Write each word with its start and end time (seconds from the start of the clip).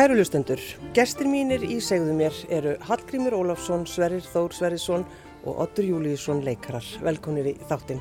Kæru 0.00 0.14
lustendur, 0.16 0.60
gestir 0.96 1.28
mínir 1.28 1.60
í 1.60 1.74
segðu 1.84 2.14
mér 2.16 2.36
eru 2.56 2.70
Hallgrímur 2.88 3.34
Ólafsson, 3.36 3.82
Sverrir 3.84 4.24
Þór 4.24 4.54
Sverrisson 4.56 5.02
og 5.44 5.58
Ottur 5.60 5.84
Júliusson 5.84 6.40
leikarar. 6.40 6.86
Velkonir 7.04 7.50
í 7.50 7.52
þáttinn. 7.68 8.00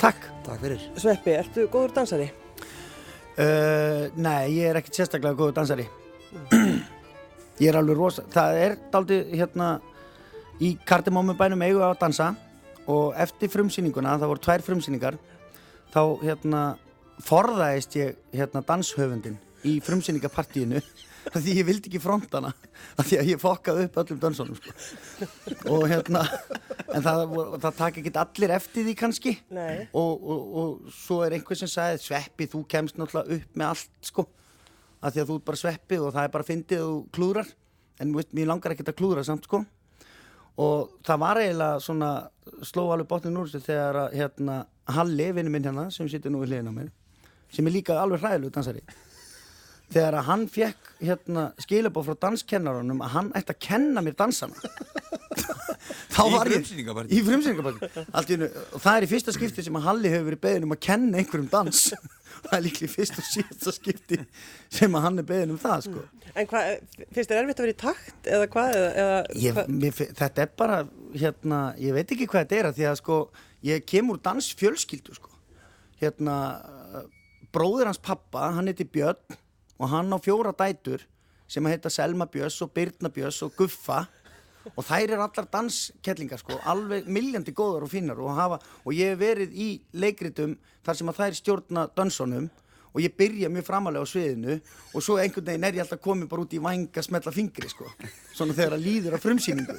Takk. 0.00 0.24
Takk 0.46 0.64
fyrir. 0.64 0.86
Sveppi, 0.96 1.34
ertu 1.36 1.66
góður 1.68 1.92
dansari? 1.98 2.30
Uh, 3.36 4.08
nei, 4.16 4.54
ég 4.54 4.70
er 4.70 4.80
ekkert 4.80 5.02
sérstaklega 5.02 5.36
góður 5.36 5.58
dansari. 5.60 5.86
ég 7.60 7.68
er 7.68 7.82
alveg 7.82 8.00
rosa. 8.00 8.24
Það 8.32 8.62
er 8.62 8.80
daldi 8.96 9.20
hérna 9.34 9.70
í 10.64 10.78
kardimómubænum 10.88 11.68
eigu 11.68 11.84
að 11.84 11.98
dansa 12.06 12.32
og 12.88 13.12
eftir 13.20 13.52
frumsýninguna, 13.52 14.16
það 14.16 14.32
voru 14.32 14.46
tvær 14.48 14.68
frumsýningar, 14.72 15.20
þá 15.92 16.02
hérna 16.24 16.66
forðaðist 17.20 18.00
ég 18.00 18.16
hérna 18.32 18.64
danshöfundin 18.64 19.42
í 19.68 19.78
frumsýningapartíinu 19.84 20.82
því 21.30 21.54
ég 21.60 21.66
vildi 21.66 21.90
ekki 21.90 22.00
frontana 22.02 22.50
því 22.98 23.18
að 23.20 23.30
ég 23.30 23.40
fokkaði 23.40 23.86
upp 23.86 23.98
öllum 24.02 24.20
dansónum 24.22 24.58
sko. 24.58 24.72
og 25.70 25.84
hérna 25.90 26.24
en 26.92 27.04
það, 27.04 27.34
það 27.62 27.76
takk 27.78 28.00
ekki 28.00 28.14
allir 28.22 28.54
eftir 28.56 28.86
því 28.88 28.94
kannski. 28.98 29.34
Og, 29.52 30.24
og, 30.34 30.40
og 30.62 30.94
svo 30.96 31.20
er 31.26 31.36
einhver 31.36 31.58
sem 31.58 31.70
sagði 31.70 32.02
sveppi 32.02 32.48
þú 32.50 32.64
kemst 32.74 32.98
náttúrulega 32.98 33.38
upp 33.38 33.60
með 33.60 33.70
allt 33.70 34.10
sko. 34.10 34.26
Að 35.02 35.14
því 35.14 35.22
að 35.22 35.30
þú 35.30 35.36
er 35.36 35.46
bara 35.50 35.62
sveppi 35.62 36.00
og 36.00 36.10
það 36.14 36.26
er 36.26 36.34
bara 36.34 36.48
fyndið 36.48 36.82
og 36.88 37.06
klúrar 37.14 37.54
en 38.02 38.16
veist, 38.16 38.34
mér 38.34 38.50
langar 38.50 38.74
ekki 38.74 38.86
að 38.86 38.98
klúra 38.98 39.24
samt 39.26 39.46
sko. 39.46 39.62
Og 40.62 40.98
það 41.06 41.22
var 41.22 41.40
eiginlega 41.40 41.80
svona 41.80 42.10
sló 42.66 42.88
alveg 42.92 43.08
botnin 43.08 43.38
úr 43.40 43.48
þessu 43.48 43.70
þegar 43.70 44.02
að 44.06 44.18
hérna 44.20 44.58
Halli, 44.92 45.28
vinnu 45.30 45.52
minn 45.54 45.64
hérna 45.64 45.86
sem 45.94 46.08
situr 46.10 46.34
nú 46.34 46.42
í 46.42 46.48
hliðin 46.50 46.68
á 46.68 46.74
mér 46.74 46.90
sem 47.52 47.66
er 47.68 47.74
líka 47.76 47.94
alveg 48.00 48.22
hræðilegu 48.24 48.50
dansari 48.50 48.82
þegar 49.92 50.18
að 50.18 50.26
hann 50.28 50.46
fekk 50.50 50.90
hérna, 51.02 51.44
skilabóð 51.62 52.10
frá 52.10 52.20
danskennarunum 52.26 53.02
að 53.04 53.14
hann 53.16 53.30
ætti 53.38 53.54
að 53.54 53.60
kenna 53.66 54.02
mér 54.04 54.16
dansana 54.18 54.56
þá 56.14 56.22
var 56.32 56.50
ég 56.52 56.72
í 57.08 57.20
frumsýningabarki 57.26 58.40
og 58.42 58.82
það 58.82 58.96
er 58.96 59.06
í 59.06 59.10
fyrsta 59.10 59.34
skipti 59.34 59.64
sem 59.66 59.78
að 59.78 59.86
Halli 59.88 60.12
hefur 60.12 60.28
verið 60.30 60.42
beðin 60.46 60.66
um 60.68 60.74
að 60.76 60.82
kenna 60.88 61.22
einhverjum 61.22 61.50
dans 61.52 61.84
það 62.46 62.56
er 62.56 62.64
líklega 62.66 62.88
í 62.90 62.92
fyrsta 62.92 63.22
og 63.22 63.28
síðasta 63.28 63.74
skipti 63.76 64.18
sem 64.72 64.98
að 64.98 65.06
hann 65.06 65.22
er 65.22 65.28
beðin 65.28 65.54
um 65.54 65.60
það 65.62 65.86
sko. 65.86 66.04
En 66.32 66.48
hvað, 66.48 66.70
finnst 67.12 67.30
þér 67.30 67.40
erfitt 67.42 67.60
að 67.60 67.66
vera 67.66 67.74
í 67.74 67.80
takt 67.82 68.30
eða 68.36 68.48
hvað? 68.54 68.76
Eða, 69.02 69.18
ég, 69.44 69.60
mér, 69.68 69.98
þetta 70.22 70.44
er 70.44 70.52
bara 70.62 70.78
hérna, 71.12 71.60
ég 71.82 71.96
veit 71.96 72.14
ekki 72.16 72.28
hvað 72.30 72.46
þetta 72.46 72.58
er 72.58 72.70
að 72.70 72.78
því 72.78 72.88
að 72.88 72.98
sko, 73.02 73.18
ég 73.68 73.86
kemur 73.92 74.20
dansfjölskyldu 74.24 75.18
sko. 75.18 75.30
hérna 76.02 76.36
bróður 77.52 77.90
hans 77.90 78.00
pappa, 78.02 78.48
hann 78.56 78.70
heiti 78.70 78.86
Björn 78.88 79.38
og 79.82 79.90
hann 79.90 80.14
á 80.14 80.18
fjóra 80.22 80.54
dætur 80.54 81.02
sem 81.50 81.66
heita 81.66 81.90
Selma 81.90 82.28
Björns 82.30 82.60
og 82.62 82.70
Birna 82.72 83.10
Björns 83.10 83.42
og 83.42 83.56
Guffa. 83.58 84.06
Og 84.76 84.84
þær 84.86 85.10
er 85.10 85.20
allar 85.24 85.48
danskellingar 85.50 86.38
sko, 86.38 86.54
alveg 86.70 87.08
milljandi 87.10 87.50
góðar 87.50 87.82
og 87.82 87.90
finnar 87.90 88.20
og, 88.22 88.30
hafa, 88.36 88.60
og 88.86 88.94
ég 88.94 89.10
hef 89.10 89.18
verið 89.18 89.56
í 89.58 89.66
leikritum 89.98 90.54
þar 90.86 90.98
sem 91.00 91.10
að 91.10 91.18
þær 91.18 91.38
stjórna 91.40 91.84
dansonum 91.98 92.46
og 92.92 93.00
ég 93.02 93.16
byrja 93.18 93.50
mjög 93.50 93.66
framalega 93.66 94.06
á 94.06 94.12
sviðinu. 94.12 94.60
Og 94.94 95.02
svo 95.02 95.18
einhvern 95.18 95.50
veginn 95.50 95.66
er 95.66 95.80
ég 95.80 95.82
alltaf 95.82 96.04
komið 96.04 96.30
bara 96.30 96.46
út 96.46 96.54
í 96.54 96.62
vanga 96.62 97.02
smetla 97.02 97.34
fingri 97.34 97.72
sko, 97.72 97.90
svona 98.36 98.54
þegar 98.54 98.76
það 98.76 98.86
líður 98.86 99.18
af 99.18 99.26
frumsýningu 99.26 99.78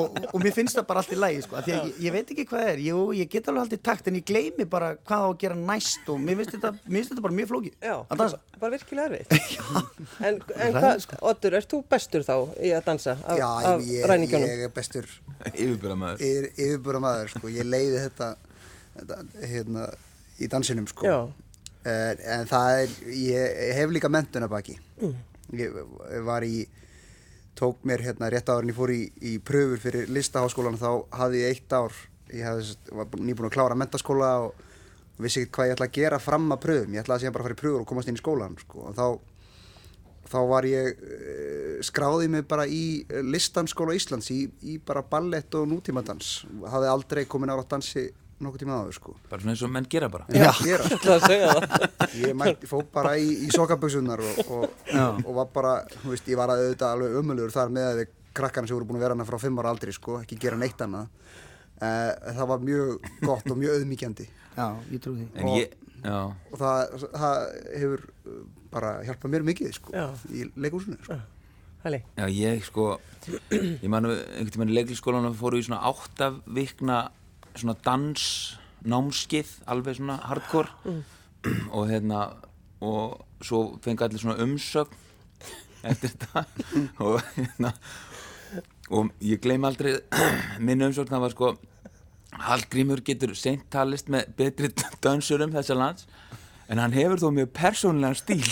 og, 0.00 0.18
og 0.32 0.42
mér 0.42 0.54
finnst 0.54 0.76
það 0.78 0.86
bara 0.88 1.02
allt 1.02 1.12
í 1.14 1.18
lægi 1.18 1.42
sko, 1.44 1.60
því 1.64 1.74
að 1.74 1.86
ég, 1.88 2.00
ég 2.06 2.14
veit 2.14 2.32
ekki 2.34 2.44
hvað 2.50 2.62
það 2.62 2.70
er, 2.72 2.82
Jú, 2.86 3.00
ég 3.16 3.30
get 3.32 3.50
alveg 3.50 3.64
alltaf 3.64 3.82
takt 3.88 4.10
en 4.10 4.18
ég 4.18 4.26
gleymi 4.28 4.66
bara 4.70 4.92
hvað 4.96 5.24
á 5.24 5.28
að 5.28 5.36
gera 5.42 5.58
næst 5.58 6.10
og 6.12 6.20
mér 6.22 6.40
finnst 6.40 6.54
þetta, 6.56 6.72
mér 6.84 6.98
finnst 6.98 7.12
þetta 7.12 7.24
bara 7.26 7.36
mjög 7.38 7.50
flóki 7.52 7.72
Já, 7.74 7.94
að 7.96 8.22
dansa. 8.22 8.40
Bara 8.60 8.72
virkilega 8.76 9.06
erfið 9.10 9.34
En, 10.26 10.40
en 10.56 10.76
hvað, 10.78 11.02
sko. 11.04 11.20
Otur, 11.30 11.58
ert 11.58 11.72
þú 11.72 11.82
bestur 11.96 12.26
þá 12.26 12.34
í 12.60 12.72
að 12.76 12.86
dansa 12.90 13.16
af, 13.18 13.40
Já, 13.40 13.48
af 13.72 13.86
ég, 13.86 14.06
ræningjónum? 14.10 14.52
ég 14.52 14.64
er 14.68 14.74
bestur 14.76 15.10
Yfirbúramæður 15.52 16.50
Yfirbúramæður, 16.52 17.34
sko, 17.34 17.52
ég 17.52 17.68
leiði 17.68 18.02
þetta, 18.06 18.32
þetta 19.00 19.20
hérna, 19.42 19.90
í 20.42 20.50
dansinum 20.52 20.88
sko 20.90 21.06
Já. 21.06 21.18
en, 21.88 22.24
en 22.36 22.48
það 22.50 22.82
er, 22.82 22.96
ég 23.16 23.62
hef 23.78 23.94
líka 23.94 24.10
mentuna 24.12 24.48
baki 24.50 24.76
mm. 25.00 25.14
ég 25.56 25.78
var 26.26 26.44
í 26.46 26.66
tók 27.56 27.82
mér 27.88 28.04
hérna 28.04 28.28
rétt 28.32 28.50
áður 28.50 28.66
en 28.66 28.72
ég 28.72 28.76
fór 28.76 28.92
í, 28.92 29.00
í 29.20 29.36
pröfur 29.42 29.80
fyrir 29.82 30.10
listaháskólan 30.12 30.78
þá 30.80 30.90
hafði 31.16 31.42
ég 31.42 31.54
eitt 31.54 31.76
ár 31.76 31.94
ég 32.32 32.44
hafði, 32.46 32.76
var 32.92 33.16
nýbúin 33.20 33.48
að 33.48 33.56
klára 33.56 33.78
mentaskóla 33.78 34.32
og 34.46 34.60
vissi 35.22 35.42
ekkert 35.42 35.56
hvað 35.56 35.70
ég 35.70 35.76
ætla 35.76 35.88
að 35.88 35.96
gera 35.96 36.20
fram 36.20 36.50
að 36.52 36.62
pröfum 36.66 36.96
ég 36.96 37.04
ætlaði 37.04 37.16
að 37.16 37.24
síðan 37.24 37.36
bara 37.36 37.46
fara 37.48 37.56
í 37.56 37.62
pröfur 37.62 37.82
og 37.82 37.88
komast 37.88 38.12
inn 38.12 38.18
í 38.18 38.22
skólan 38.22 38.58
sko. 38.60 38.84
og 38.90 38.98
þá, 38.98 39.06
þá 40.34 40.38
var 40.52 40.68
ég 40.68 41.00
uh, 41.00 41.72
skráði 41.88 42.28
mig 42.34 42.46
bara 42.50 42.68
í 42.68 42.84
listanskóla 43.24 43.96
Íslands 43.96 44.30
í, 44.34 44.42
í 44.62 44.76
bara 44.78 45.04
ballett 45.06 45.56
og 45.56 45.68
nútímadans 45.70 46.38
hafði 46.66 46.92
aldrei 46.92 47.24
komin 47.24 47.54
ára 47.54 47.64
að 47.64 47.72
dansi 47.76 48.08
nokkuð 48.42 48.62
tíma 48.62 48.76
aður 48.80 48.96
sko. 48.98 49.16
Bara 49.30 49.42
svona 49.42 49.54
eins 49.54 49.64
og 49.64 49.72
menn 49.72 49.88
gera 49.90 50.10
bara. 50.12 50.26
Já, 50.32 50.50
gera 50.62 51.50
ég 52.22 52.36
mætti 52.36 52.68
fó 52.70 52.80
bara 52.92 53.16
í, 53.20 53.28
í 53.46 53.50
sokaböksunar 53.54 54.22
og, 54.22 54.40
og, 54.46 54.86
og 55.24 55.32
var 55.40 55.50
bara 55.54 55.74
þú 55.98 56.12
veist, 56.14 56.28
ég 56.28 56.40
var 56.40 56.52
að 56.52 56.66
auðvitað 56.66 56.96
alveg 56.96 57.20
umöluður 57.22 57.54
þar 57.56 57.76
með 57.76 57.90
að 57.90 58.02
krakkarna 58.36 58.68
sem 58.68 58.76
voru 58.76 58.88
búin 58.90 59.00
að 59.00 59.06
vera 59.06 59.16
hana 59.16 59.28
frá 59.28 59.38
5 59.40 59.62
ára 59.62 59.72
aldri 59.72 59.94
sko, 59.96 60.20
ekki 60.20 60.40
gera 60.42 60.60
neitt 60.60 60.82
annað. 60.84 61.08
Uh, 61.76 62.12
það 62.36 62.50
var 62.52 62.62
mjög 62.64 63.08
gott 63.20 63.50
og 63.52 63.58
mjög 63.60 63.80
auðmíkjandi 63.80 64.24
já, 64.56 64.68
ég 64.92 65.02
trú 65.04 65.14
því. 65.16 65.26
Og, 65.42 65.56
ég, 65.60 65.74
og 66.06 66.60
það, 66.60 66.94
það 67.12 67.40
hefur 67.74 68.04
bara 68.72 68.92
hjálpað 69.06 69.34
mér 69.34 69.46
mikið 69.46 69.74
sko 69.76 69.94
já. 69.94 70.06
í 70.32 70.46
leikúsinu 70.56 70.98
sko. 71.04 71.18
já, 71.86 72.26
ég 72.32 72.64
sko 72.66 72.88
ég 73.52 73.86
manu 73.92 74.14
einhvern 74.16 74.54
tíma 74.54 74.68
í 74.68 74.76
leiklisskólan 74.78 75.36
fóru 75.38 75.60
í 75.60 75.66
svona 75.66 75.82
áttavikna 75.90 77.02
svona 77.60 77.76
dansnámskið 77.86 79.54
alveg 79.72 79.98
svona 80.00 80.18
hardcore. 80.26 80.72
Mm. 80.84 81.02
og 81.70 81.88
hérna 81.90 82.20
og 82.82 83.24
svo 83.44 83.78
fengi 83.84 84.04
allir 84.04 84.20
svona 84.20 84.42
umsögn 84.42 85.04
eftir 85.86 86.12
þetta. 86.12 86.44
Og 87.04 87.20
hérna 87.36 87.72
og 88.90 89.10
ég 89.22 89.40
gleym 89.42 89.64
aldrei 89.66 89.96
minn 90.66 90.84
umsögn 90.86 91.10
það 91.10 91.24
var 91.24 91.34
sko 91.34 91.54
Hallgrímur 92.46 93.00
getur 93.04 93.32
seint 93.38 93.64
talist 93.72 94.10
með 94.12 94.28
betri 94.36 94.70
dansurum 95.02 95.54
þessar 95.54 95.78
lands 95.80 96.06
en 96.68 96.80
hann 96.82 96.94
hefur 96.94 97.20
þó 97.22 97.28
mjög 97.30 97.50
persónulegan 97.54 98.16
stíl. 98.18 98.42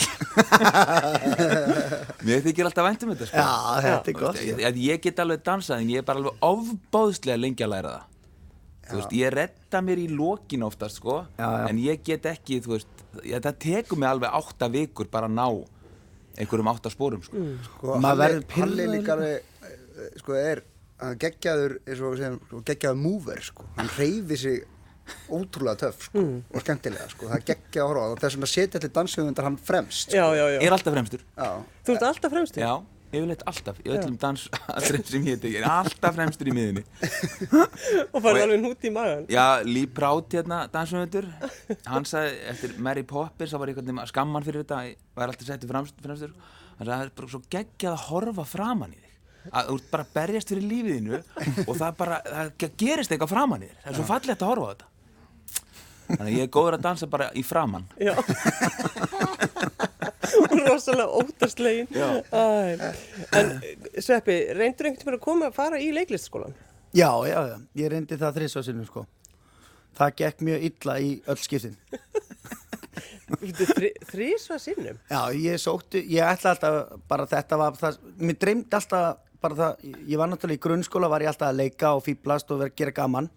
Mér 2.26 2.44
þykir 2.46 2.68
alltaf 2.68 2.86
væntum 2.86 3.12
þetta 3.12 3.28
sko. 3.28 3.42
Já, 3.42 3.82
þetta 3.84 4.12
er 4.12 4.18
gott 4.20 4.40
ég, 4.40 4.80
ég 4.86 5.02
get 5.02 5.22
alveg 5.22 5.42
dansað 5.46 5.82
en 5.82 5.90
ég 5.92 6.02
er 6.02 6.06
bara 6.06 6.22
alveg 6.22 6.46
ofbáðslega 6.48 7.42
lengi 7.42 7.66
að 7.66 7.74
læra 7.74 7.94
það 7.96 8.13
þú 8.88 8.98
veist, 8.98 9.14
ég 9.16 9.32
retta 9.34 9.81
mér 9.84 10.02
í 10.02 10.08
lokin 10.12 10.66
oftast 10.66 11.00
sko, 11.00 11.22
já, 11.38 11.46
já. 11.46 11.69
en 11.70 11.81
ég 11.82 12.02
get 12.06 12.28
ekki 12.31 12.60
þú 12.64 12.75
veist, 12.76 13.04
ég, 13.22 13.40
það 13.44 13.58
tekur 13.64 14.00
mig 14.00 14.10
alveg 14.10 14.36
átta 14.40 14.69
vikur 14.72 15.10
bara 15.12 15.31
að 15.31 15.38
ná 15.38 15.46
einhverjum 16.34 16.70
átta 16.72 16.92
spórum 16.92 17.25
sko, 17.25 17.40
mm. 17.40 17.58
sko 17.69 17.98
Halli 18.58 18.86
líka 18.90 19.16
alveg 19.16 20.14
sko 20.20 20.36
er, 20.38 20.64
hann 21.02 21.19
geggjaður 21.22 21.78
geggjaður 21.86 23.00
múver 23.00 23.42
sko 23.44 23.69
hann 23.78 23.90
reyfi 23.98 24.40
sig 24.40 24.62
ótrúlega 25.28 25.84
töff 25.84 26.06
sko, 26.08 26.22
mm. 26.22 26.40
og 26.54 26.64
skemmtilega 26.64 27.06
sko, 27.12 27.28
það 27.28 27.46
geggja 27.50 27.84
að 27.84 27.90
horfa 27.90 28.06
og 28.14 28.22
þess 28.22 28.40
að 28.40 28.50
setja 28.54 28.81
allir 28.81 28.92
danshöfundar 28.98 29.48
hann 29.50 29.58
fremst 29.60 30.08
sko. 30.08 30.16
já, 30.16 30.25
já, 30.38 30.44
já. 30.54 30.58
er 30.64 30.76
alltaf 30.76 30.96
fremstur 30.96 31.25
þú 31.36 31.96
ert 31.96 32.06
alltaf 32.08 32.34
fremstur? 32.34 32.64
já 32.64 32.72
yfirleitt 33.19 33.44
alltaf, 33.50 33.78
í 33.84 33.93
öllum 33.94 34.16
dansatrið 34.20 35.06
sem 35.11 35.28
ég 35.28 35.40
tek, 35.43 35.56
alltaf 35.69 36.16
fremstur 36.16 36.50
í 36.50 36.55
miðunni 36.56 36.82
og 38.11 38.19
farið 38.19 38.43
alveg 38.46 38.61
nút 38.62 38.84
í 38.84 38.93
magan 38.94 39.25
já, 39.32 39.44
Lee 39.66 39.90
Prout 39.90 40.34
hérna, 40.37 40.64
dansumöndur 40.72 41.31
hann 41.88 42.08
sagði, 42.08 42.37
eftir 42.52 42.76
Mary 42.82 43.05
Poppins 43.08 43.55
þá 43.55 43.61
var 43.62 43.72
ég 43.72 43.81
skamman 44.11 44.46
fyrir 44.46 44.64
þetta 44.64 44.82
var 45.16 45.32
alltaf 45.32 45.49
settið 45.49 45.72
fremstur. 45.75 46.11
Hann 46.11 46.20
sagði, 46.20 46.37
það 46.78 47.05
er 47.05 47.12
bara 47.19 47.32
svo 47.34 47.43
geggjað 47.55 47.93
að 47.94 48.06
horfa 48.08 48.46
framann 48.49 48.94
í 48.94 49.00
þig 49.00 49.52
að 49.52 49.69
þú 49.69 49.76
ert 49.76 49.90
bara 49.93 50.05
að 50.06 50.14
berjast 50.17 50.50
fyrir 50.50 50.67
lífiðinu 50.70 51.19
og 51.69 51.76
það 51.76 51.96
bara, 52.00 52.19
það 52.25 52.75
gerist 52.81 53.12
eitthvað 53.12 53.32
framann 53.34 53.64
í 53.64 53.69
þig 53.69 53.78
það 53.82 53.93
er 53.93 53.99
svo 53.99 54.06
fallegt 54.08 54.44
að 54.44 54.52
horfa 54.52 54.64
á 54.64 54.72
þetta. 54.72 54.90
Þannig 56.05 56.34
ég 56.37 56.44
er 56.44 56.52
góður 56.52 56.76
að 56.76 56.84
dansa 56.84 57.06
bara 57.08 57.31
í 57.32 57.43
framann 57.46 57.87
já 58.00 58.12
rosalega 60.74 61.22
ótastlegin 61.22 61.88
en 63.32 63.52
Sveppi, 63.98 64.36
reyndur 64.58 64.90
einhvern 64.90 65.06
veginn 65.06 65.18
að 65.18 65.24
koma 65.24 65.50
að 65.50 65.58
fara 65.58 65.80
í 65.82 65.90
leiklistskólan? 65.94 66.54
Já, 66.94 67.10
já, 67.26 67.38
já, 67.50 67.56
ég 67.80 67.90
reyndi 67.90 68.18
það 68.20 68.36
þrísvarsinnum 68.38 68.86
sko. 68.86 69.02
Það 69.98 70.16
gekk 70.20 70.44
mjög 70.46 70.66
illa 70.68 70.94
í 71.02 71.10
öll 71.30 71.40
skiptin. 71.42 71.76
Þrísvarsinnum? 74.12 75.00
Já, 75.10 75.20
ég 75.34 75.58
sótti, 75.62 76.04
ég 76.14 76.22
ætla 76.28 76.54
alltaf 76.54 76.96
bara 77.10 77.26
þetta 77.30 77.58
var 77.58 77.78
það, 77.80 78.00
mér 78.22 78.38
dreymdi 78.44 78.78
alltaf 78.78 79.22
bara 79.44 79.58
það, 79.58 79.84
ég 80.06 80.20
var 80.20 80.30
náttúrulega 80.30 80.60
í 80.60 80.64
grunnskóla 80.68 81.10
var 81.10 81.24
ég 81.24 81.32
alltaf 81.32 81.50
að 81.50 81.60
leika 81.64 81.92
og 81.98 82.04
fýblast 82.06 82.50
og 82.54 82.62
vera 82.62 82.72
að 82.72 82.78
gera 82.80 82.96
gaman. 82.96 83.30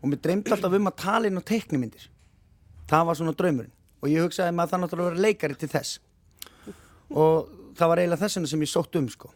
Og 0.00 0.10
mér 0.10 0.22
dreymdi 0.24 0.54
alltaf 0.56 0.78
um 0.78 0.90
að 0.90 0.98
tala 1.02 1.28
inn 1.28 1.40
á 1.40 1.44
teiknumindir 1.52 2.08
það 2.90 3.06
var 3.08 3.18
svona 3.18 3.36
draumurinn. 3.36 3.72
Og 4.02 4.12
ég 4.12 4.24
hugsaði 4.24 4.54
maður 4.54 4.72
það 4.72 4.82
náttúrulega 4.82 5.06
að 5.06 5.14
vera 5.14 5.26
leikari 5.26 5.58
til 5.60 5.70
þess 5.72 6.00
og 7.10 7.50
það 7.76 7.90
var 7.92 8.02
eiginlega 8.02 8.24
þessuna 8.24 8.50
sem 8.50 8.64
ég 8.64 8.70
sótt 8.70 8.98
um 9.00 9.08
sko. 9.12 9.30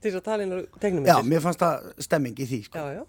Til 0.00 0.10
þess 0.10 0.20
að 0.20 0.26
tala 0.28 0.44
inn 0.44 0.54
á 0.54 0.58
tegnum 0.82 1.08
já, 1.08 1.16
mér 1.24 1.42
fannst 1.44 1.62
það 1.62 1.88
stemming 2.06 2.40
í 2.40 2.48
því 2.50 2.60
sko. 2.68 2.84
Já, 2.84 3.00
já. 3.00 3.04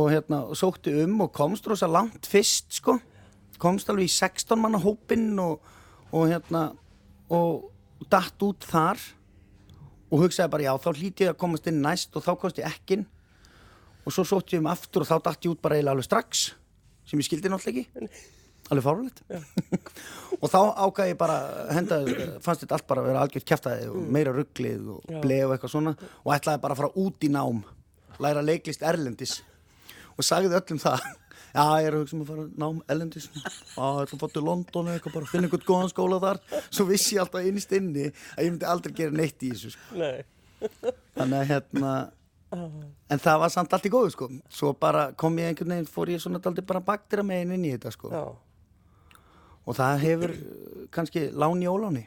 og 0.00 0.10
hérna 0.12 0.40
sótti 0.56 0.94
um 1.04 1.20
og 1.26 1.32
komst 1.36 1.68
rosa 1.70 1.88
langt 1.90 2.28
fyrst 2.30 2.80
sko. 2.80 2.98
Komst 3.60 3.90
alveg 3.92 4.08
í 4.08 4.12
16 4.12 4.56
manna 4.60 4.80
hópinn 4.80 5.34
og, 5.42 5.60
og 6.16 6.28
hérna 6.30 6.70
og 7.30 7.68
datt 8.10 8.46
út 8.46 8.64
þar. 8.64 9.00
Og 10.10 10.24
hugsaði 10.24 10.50
bara 10.50 10.66
já 10.66 10.72
þá 10.82 10.90
hlíti 10.96 11.26
ég 11.26 11.34
að 11.34 11.40
komast 11.44 11.68
inn 11.70 11.82
næst 11.84 12.16
og 12.16 12.24
þá 12.24 12.32
komst 12.40 12.58
ég 12.58 12.66
ekki 12.66 12.98
inn. 12.98 13.06
Og 14.08 14.16
svo 14.16 14.24
sótti 14.26 14.56
ég 14.56 14.64
um 14.64 14.70
aftur 14.72 15.04
og 15.04 15.10
þá 15.10 15.28
datt 15.28 15.44
ég 15.44 15.52
út 15.52 15.62
bara 15.62 15.76
eiginlega 15.76 15.98
alveg 15.98 16.08
strax 16.08 16.48
sem 17.06 17.20
ég 17.20 17.26
skildi 17.26 17.50
náttúrulega 17.50 17.84
ekki 17.84 18.39
alveg 18.70 18.86
fárulegt 18.86 19.22
og 20.40 20.46
þá 20.52 20.60
ákvæði 20.86 21.12
ég 21.12 21.18
bara 21.20 21.40
henda, 21.74 22.00
fannst 22.44 22.64
þetta 22.64 22.78
allt 22.78 22.88
bara 22.90 23.02
að 23.02 23.10
vera 23.10 23.26
algjört 23.26 23.48
kæftæði 23.50 23.90
og 23.90 24.08
meira 24.16 24.34
rugglið 24.36 24.88
og 24.94 25.12
bleið 25.24 25.48
og 25.48 25.54
eitthvað 25.56 25.74
svona 25.74 25.94
og 25.98 26.34
ætlaði 26.36 26.62
bara 26.62 26.76
að 26.76 26.82
fara 26.84 27.04
út 27.04 27.26
í 27.26 27.32
nám 27.34 27.64
læra 28.20 28.44
leiklist 28.44 28.84
erlendis. 28.84 29.40
Og 30.16 30.26
sagði 30.26 30.56
öllum 30.58 30.80
það. 30.82 31.02
Já, 31.50 31.64
ég 31.82 31.88
er 31.88 31.96
að 31.96 32.02
hugsa 32.04 32.14
um 32.14 32.22
að 32.22 32.28
fara 32.30 32.42
að 32.44 32.58
nám 32.62 32.76
erlendis. 32.94 33.26
Já, 33.34 33.86
ég 33.96 34.04
ætla 34.04 34.18
að 34.28 34.34
til 34.36 34.44
London 34.46 34.90
eða 34.90 34.98
eitthvað 34.98 35.16
bara 35.16 35.30
finna 35.32 35.48
einhvern 35.48 35.66
góðan 35.66 35.90
skóla 35.90 36.20
þar. 36.22 36.40
Svo 36.68 36.86
vissi 36.90 37.16
ég 37.16 37.24
alltaf 37.24 37.48
innist 37.48 37.74
inni 37.74 38.06
að 38.06 38.44
ég 38.44 38.52
myndi 38.52 38.68
aldrei 38.70 38.94
gera 39.00 39.16
neitt 39.16 39.42
í 39.42 39.50
þessu 39.54 39.72
sko. 39.74 39.98
Nei. 39.98 40.20
þannig 41.16 41.40
að 41.40 41.50
hérna 41.50 41.94
en 43.10 43.22
það 43.22 43.42
var 43.42 43.52
samt 43.54 43.74
allt 43.74 43.88
í 43.88 43.92
góðu 43.94 44.12
sko. 44.14 44.30
Svo 44.52 44.72
bara 44.78 45.08
kom 45.18 45.38
ég 45.42 45.50
einhvern 45.50 45.74
veginn 45.74 45.90
fór 45.90 46.12
ég 46.14 46.22
svona 46.22 46.42
aldrei 46.44 46.66
bara 46.66 46.84
baktira 46.84 47.26
megin 47.26 47.56
inn 47.56 47.66
í 47.66 47.74
þetta 47.74 47.94
sko. 47.96 48.12
Já. 48.14 48.24
Og 49.66 49.76
það 49.78 50.00
hefur 50.04 50.32
uh, 50.36 50.86
kannski 50.94 51.26
lán 51.32 51.62
í 51.62 51.68
óláni. 51.70 52.06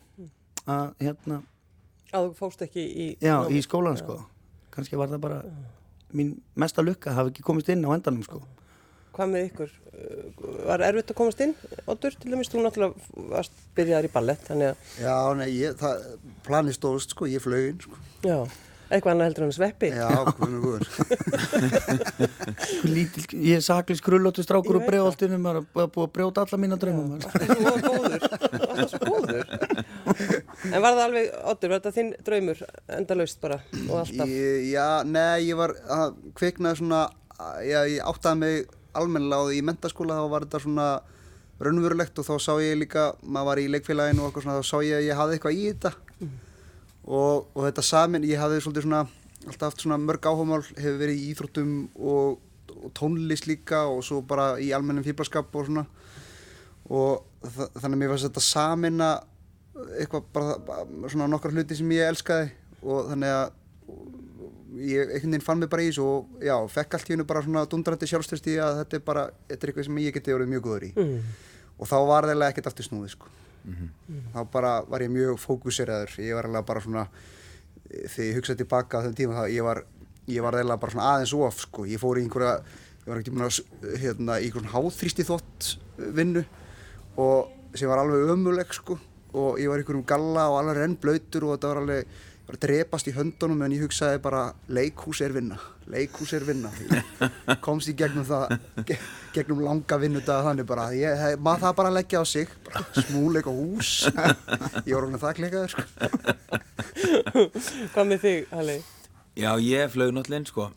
Að 0.64 0.94
hérna, 1.04 1.42
Að 2.14 2.28
þú 2.30 2.34
fóst 2.38 2.62
ekki 2.62 2.82
í... 2.86 3.06
já, 3.24 3.36
í 3.50 3.60
skólan 3.66 3.98
sko. 3.98 4.20
Kannski 4.74 4.98
var 5.00 5.10
það 5.10 5.22
bara 5.24 5.40
mín 6.14 6.36
mesta 6.62 6.84
lukka 6.86 7.10
að 7.10 7.18
hafa 7.18 7.32
ekki 7.34 7.46
komist 7.46 7.72
inn 7.74 7.82
á 7.86 7.90
endanum 7.96 8.22
sko. 8.26 8.42
Hvað 9.14 9.30
með 9.34 9.48
ykkur? 9.50 9.74
Uh, 9.94 10.46
Var 10.70 10.84
erfitt 10.88 11.12
að 11.14 11.18
komast 11.20 11.42
inn? 11.46 11.52
Oddur, 11.90 12.16
til 12.18 12.32
dæmis, 12.34 12.50
þú 12.54 12.64
náttúrulega 12.64 13.26
varst 13.34 13.60
byrjaðar 13.78 14.08
í 14.08 14.12
ballett, 14.14 14.46
þannig 14.48 14.72
að, 14.72 14.88
Já, 15.04 15.16
nei, 15.38 15.48
ég, 15.58 15.76
það, 15.82 16.06
planið 16.48 16.78
stóðst, 16.80 17.14
sko, 17.14 17.28
ég 17.30 17.44
flög 17.44 17.68
inn, 17.74 17.82
sko. 17.84 18.00
já, 18.26 18.38
eitthvað 18.90 19.12
annað 19.14 19.28
heldur 19.30 19.46
að 19.46 19.54
sveppi. 19.58 19.90
Já, 19.94 20.10
guður. 20.40 20.84
Lítil, 22.94 23.24
ég 23.40 23.60
er 23.60 23.64
saklis 23.66 24.04
krullóttu 24.04 24.46
strákur 24.46 24.80
veit 24.80 24.88
brjóðaltinu 24.88 25.40
maður 25.42 25.64
er 25.64 25.90
búið 25.94 26.06
að 26.08 26.12
brjóta 26.18 26.46
alla 26.46 26.60
mína 26.62 26.80
maður. 26.82 27.24
Þú 27.34 27.58
var 27.68 27.80
góður, 27.88 28.28
alltaf 28.68 28.92
svo 28.92 29.02
góður. 29.08 29.42
En 30.70 30.80
var 30.84 30.92
það 30.92 31.04
alveg, 31.08 31.32
Oddur, 31.54 31.74
var 31.74 31.82
þetta 31.82 31.96
þinn 31.98 32.14
draumur 32.28 32.64
endalaust 33.00 33.42
bara 33.44 33.60
og 33.88 33.98
alltaf? 34.04 34.38
Já, 34.70 34.88
nei, 35.08 35.48
ég 35.48 35.60
var 35.60 35.76
að 35.98 36.16
kviknaði 36.40 36.82
svona, 36.84 37.04
já, 37.66 37.80
ég 37.90 38.00
áttaði 38.04 38.42
mig 38.44 38.64
almennilega 38.94 39.42
á 39.42 39.48
því 39.50 39.60
í 39.60 39.66
mentaskóla, 39.66 40.22
þá 40.22 40.32
var 40.36 40.48
þetta 40.48 40.64
svona 40.68 40.88
raunverulegt 41.64 42.20
og 42.20 42.28
þá 42.28 42.34
sá 42.42 42.54
ég 42.62 42.80
líka, 42.82 43.12
maður 43.24 43.50
var 43.52 43.62
í 43.62 43.70
leikfélaginu 43.72 44.24
og 44.24 44.30
eitthvað 44.30 44.48
svona, 44.48 44.62
þá 44.62 44.70
sá 44.70 44.78
ég 44.86 44.98
að 45.00 45.08
ég 45.08 45.20
hafði 45.20 45.38
eitthvað 45.38 45.58
í 45.58 45.64
þetta 45.72 45.94
og, 47.04 47.50
og 47.54 47.62
þetta 47.68 47.84
samin, 47.86 48.24
ég 48.28 48.40
hafði 48.40 48.62
svolítið 48.64 48.88
svona, 48.88 49.04
alltaf 49.48 49.70
haft 49.72 49.84
svona 49.84 49.98
mörg 50.00 50.24
áhugamál, 50.30 50.62
hefur 50.78 51.00
verið 51.02 51.20
í 51.20 51.30
íþróttum 51.34 51.74
og, 52.00 52.40
og 52.78 52.94
tónlist 52.98 53.48
líka 53.50 53.84
og 53.92 54.04
svo 54.08 54.22
bara 54.28 54.54
í 54.64 54.72
almennum 54.76 55.04
fýblaskap 55.06 55.52
og 55.56 55.68
svona 55.68 55.86
og 56.94 57.24
þa 57.44 57.68
þannig 57.80 57.96
að 57.96 58.00
mér 58.02 58.12
fannst 58.14 58.28
þetta 58.30 58.44
samina 58.48 59.10
eitthvað 60.00 60.26
bara, 60.36 60.56
bara 60.68 61.12
svona 61.12 61.28
nokkra 61.32 61.52
hluti 61.54 61.78
sem 61.80 61.92
ég 61.96 62.10
elskaði 62.12 62.50
og 62.84 63.08
þannig 63.12 63.36
að 63.36 63.54
ég 64.84 65.14
einhvern 65.14 65.32
veginn 65.36 65.46
fann 65.46 65.62
mig 65.62 65.70
bara 65.72 65.84
í 65.86 65.90
þessu 65.92 66.04
og 66.08 66.44
já, 66.44 66.56
fekk 66.76 66.98
allt 66.98 67.10
í 67.10 67.14
hennu 67.14 67.26
bara 67.30 67.44
svona 67.46 67.64
dundrandi 67.70 68.10
sjálfstyrst 68.10 68.48
í 68.52 68.58
að 68.64 68.80
þetta 68.82 68.98
er 69.00 69.04
bara, 69.06 69.26
þetta 69.50 69.60
er 69.68 69.72
eitthvað 69.72 69.88
sem 69.90 70.00
ég 70.04 70.16
geti 70.18 70.34
orðið 70.36 70.54
mjög 70.56 70.66
góður 70.68 70.88
í 70.88 70.92
Mm. 70.98 71.20
og 71.78 71.90
þá 71.90 71.96
var 72.10 72.28
það 72.30 72.46
ekkert 72.48 72.70
aftur 72.72 72.88
snúið 72.88 73.14
sko. 73.16 73.32
Þá 74.34 74.40
bara 74.52 74.74
var 74.88 75.04
ég 75.06 75.12
mjög 75.14 75.40
fókuseraður 75.40 76.18
ég 76.20 76.36
var 76.36 76.48
eiginlega 76.48 76.68
bara 76.68 76.84
svona 76.84 77.06
eh, 77.08 78.08
þegar 78.10 78.28
ég 78.28 78.40
hugsaði 78.40 78.62
tilbaka 78.64 79.00
á 79.00 79.04
þenn 79.06 79.16
tíma 79.20 79.38
þá 79.38 79.54
ég 79.54 79.64
var, 79.64 79.84
ég 80.28 80.44
var 80.44 80.58
eiginlega 80.58 80.82
bara 80.82 80.96
svona 80.96 81.12
aðeins 81.14 81.34
of 81.38 81.62
sko. 81.64 81.86
ég 81.88 82.02
fór 82.02 82.20
í 82.20 82.26
einhverja 82.26 82.58
ég 83.04 83.08
var 83.08 83.22
ekkert 83.22 83.40
mjög 83.40 83.98
hérna, 84.02 84.38
í 84.40 84.50
einhvern 84.50 84.72
háþrýsti 84.74 85.28
þótt 85.28 85.74
vinnu 85.98 86.44
og 87.20 87.52
sem 87.76 87.90
var 87.90 88.04
alveg 88.04 88.36
ömuleg 88.36 88.76
sko. 88.76 89.00
og 89.34 89.60
ég 89.60 89.72
var 89.72 89.80
í 89.80 89.84
einhverjum 89.84 90.06
galla 90.06 90.50
og 90.52 90.60
alveg 90.62 90.82
renn 90.82 91.00
blöytur 91.00 91.48
og 91.48 91.56
þetta 91.56 91.74
var 91.74 91.84
alveg 91.84 92.04
ég 92.04 92.48
var 92.48 92.58
að 92.58 92.64
drepast 92.68 93.08
í 93.08 93.16
höndunum 93.16 93.62
en 93.64 93.72
ég 93.72 93.86
hugsaði 93.86 94.20
bara 94.24 94.50
leikhús 94.68 95.22
er 95.24 95.32
vinna, 95.32 95.56
leikhús 95.88 96.34
er 96.36 96.44
vinna 96.44 96.72
ég 96.84 97.62
komst 97.64 97.88
í 97.88 97.96
gegnum 97.96 98.28
það 98.28 98.58
gegnum 99.36 99.64
langa 99.66 99.98
vinnudaga 100.02 100.48
þannig 100.48 100.68
bara 100.70 100.88
ég, 100.98 101.18
hef, 101.20 101.40
maður 101.44 101.64
það 101.66 101.76
bara 101.80 101.92
að 101.92 101.98
leggja 102.00 102.22
á 102.22 102.26
sig 102.30 102.54
bara 102.68 102.84
smúleik 103.08 103.50
og 103.52 103.60
hús 103.60 103.92
ég 104.88 104.94
var 104.94 105.08
alveg 105.08 105.22
það 105.24 105.38
klikaður 105.40 105.74
sko. 105.74 105.84
Hvað 107.94 108.10
með 108.12 108.24
þig, 108.26 108.40
Halli? 108.54 108.78
Já, 109.34 109.50
ég 109.66 109.94
flög 109.94 110.14
náttúrulega 110.14 110.42
inn, 110.44 110.50
sko. 110.50 110.70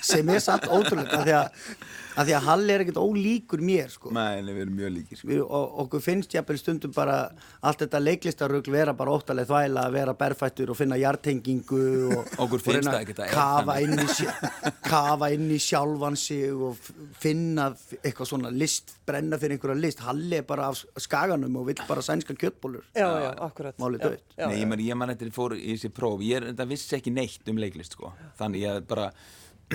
sem 0.00 0.30
er 0.32 0.40
samt 0.40 0.64
ótrúlega 0.72 1.20
að 1.20 1.26
því 1.28 1.34
að, 1.36 1.68
að 2.14 2.28
því 2.28 2.34
að 2.38 2.46
Halli 2.48 2.74
er 2.74 2.84
ekkert 2.84 3.00
ólíkur 3.00 3.62
mér 3.64 3.90
sko. 3.92 4.12
Nei, 4.14 4.42
nei, 4.44 4.52
við 4.52 4.62
erum 4.64 4.76
mjög 4.78 4.92
líkir, 4.94 5.18
sko. 5.20 5.28
við, 5.30 5.42
og 5.44 5.78
okkur 5.84 6.02
finnst 6.04 6.34
jafnvel 6.36 6.58
stundum 6.60 6.94
bara 6.94 7.16
allt 7.64 7.82
þetta 7.84 8.00
leiklistarugl 8.02 8.74
vera 8.74 8.94
bara 8.96 9.14
óttalega 9.14 9.50
þvæla 9.50 9.86
að 9.88 9.96
vera 9.98 10.14
berfættur 10.20 10.72
og 10.74 10.78
finna 10.78 10.98
jartengingu 11.00 11.82
og, 12.14 12.32
Okkur 12.44 12.60
og 12.60 12.64
finnst 12.64 12.88
reyna 12.88 12.94
það 12.94 13.00
ekkert 13.02 13.22
að 13.26 13.34
kafa 13.34 13.78
inn, 13.84 14.04
í, 14.04 14.72
kafa 14.88 15.30
inn 15.36 15.46
í 15.50 15.60
sjálfan 15.62 16.18
sig 16.20 16.64
og 16.68 16.90
finna 17.20 17.70
eitthvað 18.00 18.30
svona 18.30 18.52
list, 18.54 18.96
brenna 19.06 19.40
fyrir 19.40 19.58
einhverja 19.58 19.80
list. 19.80 20.04
Halli 20.06 20.40
er 20.40 20.48
bara 20.48 20.70
af 20.72 20.84
skaganum 21.02 21.60
og 21.60 21.68
vill 21.70 21.82
bara 21.88 22.04
sænska 22.04 22.36
kjötbólur 22.38 22.84
Já, 22.94 23.08
já, 23.08 23.30
akkurat. 23.42 23.78
Málið 23.80 24.06
já, 24.36 24.46
Nei, 24.46 24.60
ég 24.60 24.68
man, 24.70 24.82
ég 24.82 24.98
man 24.98 25.12
eftir 25.14 25.32
fór 25.34 25.56
í 25.56 25.74
þessi 25.74 25.90
próf, 25.94 26.22
ég 26.24 26.40
er, 26.40 26.50
þetta 26.52 26.68
vissi 26.70 26.96
ekki 26.98 27.12
neitt 27.14 27.48
um 27.50 27.58
leiklist, 27.60 27.96
sko. 27.96 28.12
Þannig 28.38 28.66
ég 28.66 28.86
bara 28.88 29.08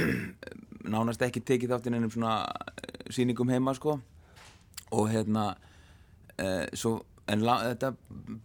nánast 0.94 1.24
ekki 1.26 1.44
tekið 1.46 1.74
þátt 1.74 1.90
inn 1.90 2.00
einum 2.00 2.14
svona 2.14 2.36
eh, 2.48 3.08
sýningum 3.14 3.52
heima, 3.54 3.76
sko. 3.78 4.00
Og 4.96 5.10
hérna, 5.12 5.52
uh, 6.42 6.66
svo, 6.74 6.96
en 7.30 7.44
la, 7.46 7.60
þetta 7.68 7.92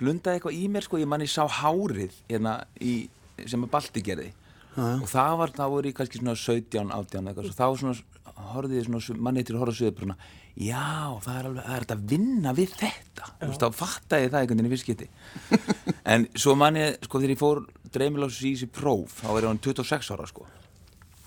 blundaði 0.00 0.36
eitthvað 0.36 0.56
í 0.58 0.64
mér, 0.68 0.84
sko, 0.84 1.00
ég 1.00 1.08
man 1.08 1.24
ég 1.24 1.32
sá 1.32 1.46
hárið, 1.48 2.16
hérna, 2.28 2.58
í, 2.84 3.06
sem 3.40 3.64
að 3.64 3.72
Balti 3.72 4.02
gerði. 4.04 4.32
Og 4.74 5.06
það 5.08 5.36
var, 5.40 5.52
þá 5.54 5.64
voru 5.70 5.88
ég 5.88 5.96
kannski 5.96 6.20
svona 6.20 6.34
17, 6.36 6.90
18 6.92 7.30
eitthvað, 7.30 7.48
svo 7.48 7.56
þá 7.56 7.80
svona, 7.80 8.24
horfði 8.50 8.80
ég 8.80 8.88
svona, 8.88 9.18
manni 9.22 9.44
til 9.46 9.54
að 9.54 9.62
horfa 9.62 9.76
sögur, 9.78 10.04
svona, 10.04 10.18
já, 10.58 10.84
það 11.24 11.38
er 11.38 11.48
alveg, 11.48 11.68
það 11.68 11.78
er 11.78 11.86
að 11.94 12.04
vinna 12.10 12.54
við 12.58 12.74
þetta. 12.82 13.30
Þú 13.38 13.50
veist, 13.52 13.64
þá 13.64 13.78
fattaði 13.78 14.26
ég 14.26 14.34
það 14.34 14.40
einhvern 14.42 14.60
veginn 14.60 14.70
í 14.70 14.74
fyrstskipti. 14.74 15.10
En 16.14 16.26
svo 16.36 16.52
man 16.60 16.76
ég, 16.76 16.98
sko, 17.06 17.16
þegar 17.22 17.32
ég 17.32 17.40
fór 17.40 17.62
dreimilásus 17.94 18.42
í 18.44 18.50
þessi 18.52 18.66
próf, 18.76 19.22
þá 19.22 19.30
er 19.38 19.46
hann 19.48 19.62
26 19.64 20.10
ára, 20.12 20.26
sko. 20.28 20.44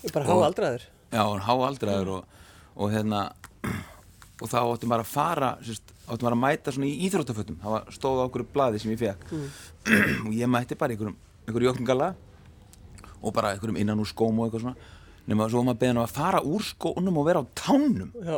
Ég 0.06 0.14
bara 0.14 0.28
háa 0.28 0.46
aldraður. 0.46 0.84
Já, 1.12 1.24
háaldraður 1.48 2.12
og, 2.18 2.42
og 2.78 2.92
hérna, 2.94 3.22
og 4.42 4.52
þá 4.52 4.58
áttum 4.62 4.92
bara 4.94 5.06
að 5.06 5.10
fara, 5.14 5.50
sérst, 5.66 5.94
áttum 6.06 6.28
bara 6.28 6.38
að 6.38 6.44
mæta 6.44 6.74
svona 6.76 6.90
í 6.90 7.08
íþróttafötum. 7.08 7.58
Það 7.64 7.74
var 7.74 7.88
stóð 7.96 8.22
á 8.22 8.26
okkur 8.28 8.46
blaði 8.54 8.84
sem 8.84 8.94
ég 8.94 9.02
fekk. 9.02 9.26
og 10.28 10.36
ég 10.36 10.52
mætti 10.52 10.78
bara 10.78 10.94
einhverjum, 10.94 11.18
einhverjum 11.48 11.72
jökningala 11.72 12.12
og 13.24 13.34
bara 13.34 13.56
einhverjum 13.56 13.80
innan 13.82 14.04
úr 14.04 14.12
skóm 14.12 14.38
og 14.38 14.48
eitthvað 14.50 14.68
svona. 14.68 14.94
Nefnum 15.28 15.44
að 15.44 15.52
svo 15.52 15.64
var 15.64 15.68
maður 15.72 15.82
beðin 15.82 15.98
á 16.00 16.04
að 16.06 16.16
fara 16.16 16.44
úr 16.46 16.64
skónum 16.64 17.18
og 17.20 17.26
vera 17.28 17.42
á 17.42 17.46
tánum. 17.58 18.14
Já. 18.22 18.38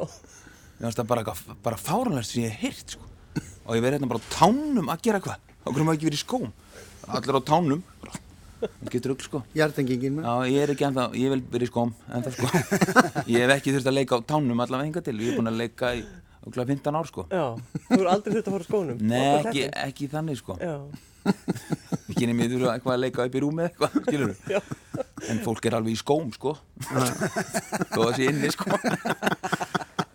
Mér 0.79 0.87
fannst 0.87 1.01
það 1.01 1.11
bara, 1.11 1.35
bara 1.65 1.77
fáranlega 1.77 2.25
sem 2.25 2.45
ég 2.45 2.55
hef 2.55 2.63
heyrt, 2.63 2.95
sko. 2.95 3.05
Og 3.67 3.75
ég 3.75 3.83
verið 3.83 3.99
hérna 3.99 4.09
bara 4.09 4.23
á 4.23 4.31
tánum 4.33 4.89
að 4.89 5.03
gera 5.05 5.19
hvað. 5.21 5.43
Hvernig 5.67 5.85
maður 5.85 5.99
ekki 5.99 6.07
verið 6.07 6.17
í 6.17 6.23
skóm. 6.23 6.47
Allir 7.09 7.37
á 7.37 7.41
tánum. 7.45 7.83
Getur 8.91 9.13
öll, 9.15 9.21
sko. 9.23 9.41
Jartengingin 9.55 10.19
Já, 10.23 10.33
ég 10.49 10.63
er 10.65 10.73
ekki 10.73 10.87
ennþá, 10.89 11.05
ég 11.15 11.33
vil 11.33 11.43
verið 11.53 11.67
í 11.67 11.71
skóm, 11.71 11.93
ennþá 12.11 12.33
sko. 12.35 12.49
Ég 13.29 13.43
hef 13.45 13.53
ekki 13.55 13.75
þurft 13.75 13.91
að 13.91 13.97
leika 13.99 14.19
á 14.19 14.21
tánum 14.27 14.63
allavega 14.63 14.87
hinga 14.89 15.03
til. 15.05 15.15
Ég 15.19 15.31
er 15.33 15.37
búinn 15.39 15.51
að 15.51 15.59
leika 15.61 15.93
í 15.95 16.03
okkur 16.45 16.65
15 16.65 16.97
ár, 16.99 17.07
sko. 17.09 17.25
Já. 17.31 17.45
Þú 17.89 17.99
eru 17.99 18.09
aldrei 18.11 18.33
þurft 18.35 18.49
að 18.49 18.57
fara 18.57 18.67
skónum. 18.67 18.99
Nei, 19.11 19.21
ekki, 19.43 19.63
ekki 19.85 20.09
þannig, 20.11 20.41
sko. 20.41 20.57
Já. 20.59 20.75
Ekki 22.09 22.27
nefnir 22.29 22.45
ég 22.47 22.53
þurfa 22.55 22.73
eitthvað 22.77 22.95
að 22.95 23.01
leika 23.03 23.25
upp 23.27 23.35
í 23.35 23.41
rúmi 23.43 23.63
eða 23.63 23.69
eitthvað, 23.69 23.97
skilur 24.07 24.31
Já. 24.49 24.59
En 25.29 25.41
fólk 25.43 25.67
er 25.69 25.75
alveg 25.77 25.93
í 25.93 25.99
skóm, 25.99 26.31
sko. 26.35 26.55
Þó 26.89 27.99
að 28.07 28.13
sé 28.17 28.29
inni, 28.31 28.51
sko. 28.55 28.79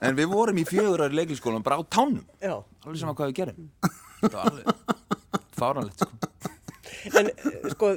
En 0.04 0.16
við 0.18 0.28
vorum 0.32 0.58
í 0.60 0.66
fjögur 0.68 1.04
ári 1.06 1.16
leikliskólan 1.20 1.64
bara 1.64 1.78
á 1.80 1.82
tánum. 1.86 2.24
Já. 2.42 2.56
Alveg 2.84 3.00
sama 3.00 3.14
hvað 3.16 3.30
við 3.30 3.38
gerum. 3.40 3.68
Það 4.24 4.34
var 4.34 4.50
alveg 4.50 4.64
fáranlegt, 5.60 6.02
sko. 6.02 6.33
En 7.12 7.28
eh, 7.28 7.68
sko, 7.74 7.94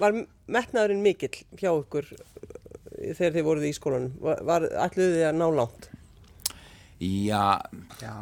var 0.00 0.16
metnaðurinn 0.52 1.04
mikill 1.04 1.34
hjá 1.56 1.70
ykkur 1.70 2.08
eh, 2.12 3.12
þegar 3.16 3.36
þið 3.38 3.46
voruð 3.48 3.68
í 3.68 3.74
skólanum? 3.76 4.14
Var, 4.20 4.42
var 4.48 4.68
ætluðu 4.86 5.16
þið 5.16 5.28
að 5.30 5.38
ná 5.40 5.46
langt? 5.60 5.88
Já, 7.02 7.44
já, 7.98 8.16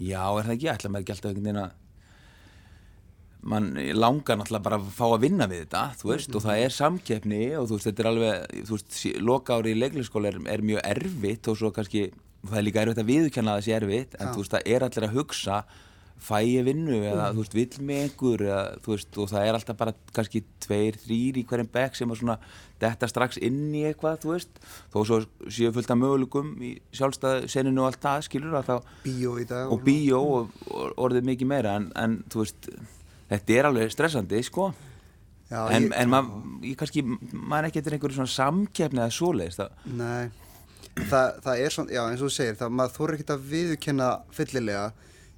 Já, 0.00 0.22
er 0.32 0.46
það 0.46 0.54
ekki, 0.54 0.68
ætla 0.72 0.90
maður 0.90 1.02
ekki 1.04 1.12
alltaf 1.14 1.30
einhvern 1.30 1.46
veginn 1.46 1.60
að 1.60 1.76
mann 3.50 3.68
langar 3.96 4.36
náttúrulega 4.36 4.64
bara 4.64 4.78
að 4.80 4.88
fá 4.96 5.04
að 5.06 5.22
vinna 5.24 5.46
við 5.48 5.62
þetta, 5.64 5.82
þú 6.00 6.08
veist, 6.10 6.34
og 6.36 6.44
það 6.44 6.62
er 6.64 6.74
samkeppni 6.76 7.42
og 7.56 7.68
þú 7.68 7.76
veist, 7.76 7.86
þetta 7.88 8.02
er 8.02 8.08
alveg, 8.10 8.56
þú 8.68 8.76
veist, 8.76 8.96
loka 9.24 9.56
ári 9.56 9.74
í 9.74 9.78
leiklisskóla 9.80 10.32
er, 10.32 10.40
er 10.54 10.64
mjög 10.70 10.82
erfitt 10.88 11.48
og 11.48 11.60
svo 11.60 11.70
kannski, 11.76 12.02
það 12.44 12.58
er 12.60 12.66
líka 12.66 12.82
erfitt 12.84 13.02
að 13.02 13.12
viðkjanna 13.12 13.56
þessi 13.58 13.76
erfitt, 13.76 14.16
en 14.18 14.28
Já. 14.28 14.32
þú 14.34 14.42
veist, 14.44 14.56
það 14.56 14.74
er 14.74 14.86
allir 14.86 15.08
að 15.08 15.16
hugsa 15.16 15.60
fæ 16.20 16.36
ég 16.44 16.64
vinnu 16.66 16.98
eða 17.08 17.30
þú 17.32 17.40
veist, 17.40 17.54
vill 17.56 17.84
mig 17.88 18.02
einhver 18.04 18.42
eða 18.44 18.58
veist, 18.84 19.16
og 19.16 19.30
það 19.30 19.46
er 19.48 19.56
alltaf 19.56 19.78
bara 19.80 19.94
kannski 20.16 20.42
tveir, 20.60 20.98
þrýr 21.00 21.38
í 21.40 21.44
hverjum 21.48 21.70
bekk 21.72 21.96
sem 21.96 22.10
að 22.12 22.20
svona 22.20 22.36
detta 22.80 23.08
strax 23.08 23.40
inn 23.40 23.70
í 23.76 23.86
eitthvað, 23.88 24.26
veist, 24.28 24.60
þó 24.92 24.98
svo 25.08 25.18
séu 25.48 25.72
fullt 25.72 25.90
af 25.94 25.98
möguleikum 26.02 26.52
í 26.64 26.74
sjálfstæð 26.96 27.48
seninu 27.52 27.82
og 27.86 27.90
allt 27.90 28.04
það, 28.04 28.26
skilur 28.28 28.58
þá 28.68 28.76
Bíó 29.06 29.34
í 29.40 29.48
dag 29.48 29.72
og 29.72 29.82
bíó 29.88 30.20
og, 30.36 30.54
og 30.70 30.94
orðið 31.08 31.26
mikið 31.32 31.50
meira 31.54 31.74
en, 31.80 31.88
en 31.96 32.18
veist, 32.36 32.68
þetta 33.32 33.56
er 33.58 33.70
alveg 33.72 33.92
stressandi, 33.96 34.42
sko. 34.44 34.70
Já, 35.50 35.64
en, 35.74 35.88
ég- 35.88 35.96
en 35.98 36.12
maður, 36.12 36.44
ég 36.68 36.76
kannski 36.78 37.02
maður 37.32 37.66
ekki 37.72 37.80
eftir 37.80 37.96
einhverju 37.96 38.20
svona 38.20 38.30
samkeppni 38.36 39.00
eða 39.02 39.14
svoleiðist 39.16 39.64
Nei, 39.98 40.28
það, 41.10 41.40
það 41.48 41.62
er 41.64 41.74
svona, 41.74 41.94
já 41.96 42.02
eins 42.04 42.20
og 42.22 42.28
þú 42.28 42.34
segir, 42.36 42.58
það 42.60 42.76
maður 42.78 42.94
þóra 43.00 43.16
ekkert 43.16 43.32
að 43.34 43.48
viðurkenna 43.54 44.10
fyllilega. 44.36 44.84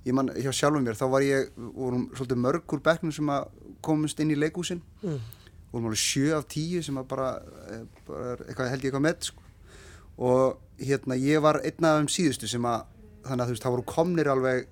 Ég 0.04 0.14
man, 0.18 0.28
hjá 0.34 0.50
sjálfum 0.50 0.82
mér, 0.82 0.96
þá 0.98 1.04
var 1.12 1.22
ég, 1.22 1.50
vorum 1.76 2.08
svolítið 2.16 2.40
mörg 2.42 2.72
úr 2.74 2.80
bekknum 2.82 3.12
sem 3.14 3.28
að 3.30 3.44
komast 3.86 4.18
inn 4.20 4.32
í 4.34 4.38
leikúsin. 4.38 4.80
Mm. 5.02 5.20
Vorum 5.72 5.86
alveg 5.90 6.00
sjö 6.02 6.32
af 6.36 6.48
tíu 6.50 6.82
sem 6.82 6.98
að 6.98 7.06
bara, 7.12 7.28
eh, 7.70 7.84
bara 8.08 8.32
eitthvað, 8.48 8.70
held 8.72 8.82
ég 8.82 8.90
eitthvað 8.90 9.06
með, 9.06 9.20
sko. 9.28 9.42
Og 10.18 10.58
hérna, 10.82 11.14
ég 11.16 11.40
var 11.40 11.60
einn 11.62 11.84
af 11.86 12.00
þeim 12.00 12.10
síðustu 12.10 12.48
sem 12.50 12.62
að, 12.66 12.82
þannig 13.22 13.44
að 13.44 13.46
þú 13.46 13.54
veist, 13.54 13.62
það 13.68 13.76
voru 13.76 13.86
komnir 13.94 14.28
alveg, 14.34 14.66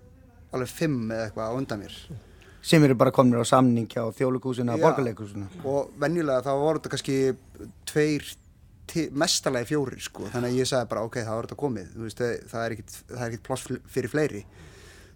alveg 0.53 0.69
fimm 0.69 1.11
eða 1.15 1.29
eitthvað 1.31 1.47
á 1.47 1.59
undan 1.61 1.81
mér. 1.85 1.95
sem 2.63 2.83
eru 2.85 2.95
bara 2.95 3.11
komnir 3.11 3.41
á 3.41 3.47
samningja 3.49 4.03
á 4.05 4.13
þjóðleikúsinu 4.13 4.75
og 4.75 4.79
Já. 4.79 4.83
borgarleikúsinu 4.85 5.47
og 5.65 5.93
venjulega 5.97 6.43
þá 6.45 6.51
voru 6.61 6.77
þetta 6.79 6.91
kannski 6.93 7.15
tveir, 7.89 8.27
mestalagi 9.17 9.69
fjórir 9.71 10.03
sko, 10.03 10.27
þannig 10.29 10.51
að 10.51 10.59
ég 10.59 10.69
sagði 10.69 10.89
bara 10.91 11.05
ok, 11.07 11.17
það 11.25 11.37
voru 11.39 11.49
þetta 11.49 11.59
komið, 11.63 11.95
veist, 12.03 12.19
það- 12.21 12.45
það 12.51 12.65
er 12.67 12.75
ekkit, 12.75 12.97
ekkit 13.17 13.43
pláss 13.47 13.65
fl- 13.65 13.81
fyrir 13.89 14.11
fleiri 14.13 14.43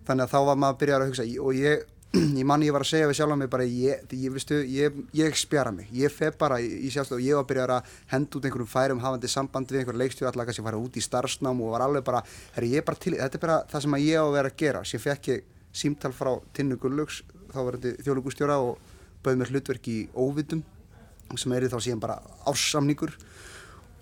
þannig 0.07 0.25
að 0.27 0.33
þá 0.33 0.39
var 0.49 0.63
maður 0.63 0.75
að 0.75 0.81
byrja 0.83 0.97
að 0.99 1.07
hugsa 1.09 1.27
og 1.45 1.59
ég, 1.59 1.85
ég 2.41 2.47
manni 2.47 2.69
ég 2.69 2.75
var 2.77 2.85
að 2.85 2.91
segja 2.93 3.09
við 3.11 3.19
sjálf 3.19 3.39
mig 3.41 3.51
bara, 3.51 3.67
ég, 3.67 4.05
ég, 4.13 4.35
veistu, 4.35 4.61
ég, 4.71 5.39
spjara 5.41 5.73
mig. 5.75 5.89
Ég 5.97 6.13
fef 6.15 6.37
bara 6.39 6.61
í, 6.63 6.91
sjálfstöð 6.95 7.19
og 7.19 7.25
ég 7.25 7.39
var 7.39 7.47
að 7.47 7.51
byrja 7.51 7.65
að 7.79 7.97
henda 8.13 8.39
út 8.39 8.47
einhverjum 8.49 8.71
færum 8.71 9.03
hafandi 9.03 9.31
samband 9.33 9.73
við 9.73 9.83
einhver 9.83 9.99
leikstjóð 9.99 10.31
allar 10.31 10.49
kannski 10.49 10.63
að 10.63 10.69
fara 10.71 10.83
út 10.85 10.99
í 11.01 11.05
starfsnám 11.05 11.65
og 11.65 11.75
var 11.75 11.87
alveg 11.89 12.07
bara, 12.07 12.23
herri, 12.55 12.71
ég 12.77 12.85
er 12.85 12.87
bara 12.87 13.03
til, 13.03 13.17
þetta 13.19 13.41
er 13.41 13.45
bara 13.47 13.59
það 13.73 13.87
sem 13.87 13.99
ég 14.05 14.21
á 14.21 14.25
að 14.25 14.37
vera 14.37 14.53
að 14.53 14.61
gera, 14.63 14.85
sér 14.87 15.03
fekk 15.03 15.31
ég 15.33 15.51
símtal 15.75 16.13
frá 16.15 16.31
Tinnu 16.55 16.79
Gulllugs, 16.79 17.25
þá 17.51 17.61
var 17.65 17.81
þetta 17.81 18.07
þjóðlugustjóra 18.07 18.61
og 18.63 18.95
bauð 19.25 19.41
mér 19.41 19.51
hlutverk 19.51 19.91
í 19.91 19.99
óvitum 20.15 20.63
sem 21.35 21.55
er 21.57 21.67
þá 21.73 21.81
síðan 21.83 22.03
bara 22.03 22.21
ársamningur 22.47 23.15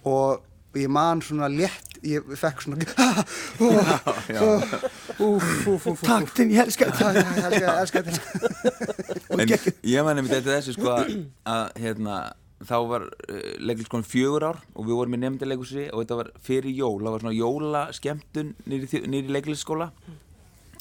og 0.08 0.42
ég 0.80 0.92
man 0.92 1.22
svona 1.24 1.48
létt 1.52 1.98
ég 2.02 2.26
fekk 2.38 2.64
svona 2.64 2.76
Takk 6.02 6.34
til 6.36 6.48
ég 6.50 6.62
elska 6.64 6.90
þetta 6.90 7.10
en 9.42 9.56
ég 9.86 10.06
man 10.06 10.18
nefndi 10.18 10.38
þetta 10.38 10.56
þessu 10.56 10.76
sko 10.76 10.94
að, 10.98 11.66
hérna 11.78 12.22
þá 12.62 12.76
var 12.88 13.06
uh, 13.06 13.40
leiklisskólan 13.62 14.06
fjögur 14.06 14.46
ár 14.50 14.60
og 14.74 14.86
við 14.86 14.98
vorum 14.98 15.16
í 15.16 15.20
nefndileikusi 15.22 15.88
og 15.90 16.02
þetta 16.02 16.18
var 16.20 16.30
fyrir 16.46 16.76
jól, 16.76 17.00
það 17.02 17.14
var 17.14 17.24
svona 17.24 17.38
jólaskemtun 17.38 18.52
nýri, 18.70 19.22
leiklisskóla. 19.32 19.90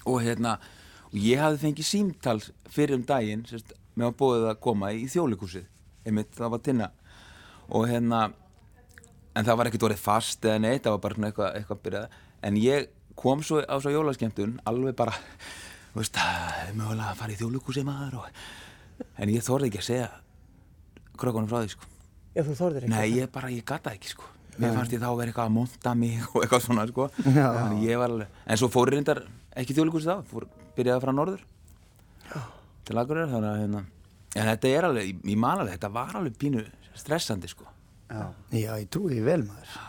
Og 0.09 0.21
hérna 0.25 0.57
og 1.11 1.17
ég 1.19 1.41
hafði 1.41 1.61
fengið 1.65 1.89
símtal 1.89 2.37
fyrir 2.71 2.97
um 2.99 3.05
daginn 3.07 3.45
sérst, 3.49 3.73
með 3.97 4.11
að 4.11 4.17
bóðið 4.21 4.47
að 4.51 4.61
koma 4.67 4.91
í 4.95 5.07
þjóðleikusið 5.11 5.67
einmitt, 6.07 6.31
það 6.37 6.53
var 6.53 6.63
tinna. 6.65 6.91
Og 7.71 7.87
hérna 7.89 8.21
en 9.35 9.47
það 9.47 9.59
var 9.59 9.69
ekkert 9.69 9.85
orðið 9.87 10.01
fast 10.03 10.47
eða 10.47 10.63
neitt 10.65 10.83
það 10.85 10.95
var 10.95 11.03
bara 11.05 11.27
eitthvað, 11.29 11.53
eitthvað 11.59 11.81
byrjað. 11.85 12.17
En 12.47 12.57
ég 12.59 12.89
kom 13.19 13.43
svo 13.45 13.61
á 13.63 13.75
svo 13.83 13.93
jólaskemtun 13.93 14.57
alveg 14.67 14.97
bara, 14.97 15.15
þú 15.93 16.01
veist 16.01 16.17
það 16.17 16.59
er 16.65 16.75
mögulega 16.79 17.13
að 17.13 17.21
fara 17.21 17.35
í 17.35 17.39
þjóðleikusið 17.39 17.87
maður 17.87 18.19
og, 18.21 18.43
en 19.21 19.33
ég 19.33 19.45
þorði 19.45 19.71
ekki 19.71 19.81
að 19.81 19.87
segja 19.87 20.09
krökkunum 21.21 21.49
frá 21.51 21.61
því 21.61 21.73
sko. 21.75 21.89
Já, 22.31 22.43
þú 22.47 22.57
þorðir 22.59 22.85
ekki. 22.87 22.93
Nei, 22.95 23.17
ég 23.19 23.31
bara, 23.33 23.51
ég 23.51 23.65
gata 23.67 23.93
ekki 23.95 24.13
sko. 24.13 24.27
Mér 24.61 24.75
fannst 24.75 24.93
ég 24.93 25.01
þá 25.01 25.07
að 25.09 25.19
vera 25.21 25.31
eitthvað 25.31 25.47
að 25.47 25.55
monta 25.55 25.93
mig 25.95 26.23
og 26.33 26.41
eitthvað 26.41 26.65
svona 26.65 26.87
sko. 26.89 27.07
Já. 27.23 27.47
Alveg 28.03 28.27
En 28.45 28.59
svo 28.59 28.67
fór 28.71 28.91
reyndar 28.91 29.23
ekki 29.55 29.75
þjóðleikus 29.77 30.07
þá 30.07 30.15
fór, 30.27 30.47
Byrjaði 30.75 30.97
að 30.97 31.03
fara 31.05 31.15
norður 31.15 31.43
Til 32.87 32.97
Akureyrar 32.97 33.31
þannig 33.31 33.49
að 33.51 33.61
hérna. 33.61 33.81
En 34.31 34.47
þetta 34.47 34.71
er 34.71 34.87
alveg, 34.87 35.09
ég 35.27 35.39
man 35.39 35.59
alveg, 35.59 35.75
þetta 35.75 35.91
var 35.95 36.15
alveg 36.19 36.37
pínu 36.39 36.63
stressandi 36.99 37.51
sko 37.51 37.67
Já. 38.11 38.25
Já, 38.51 38.71
ég 38.81 38.89
trúi 38.91 39.15
því 39.15 39.25
vel 39.29 39.41
maður 39.47 39.79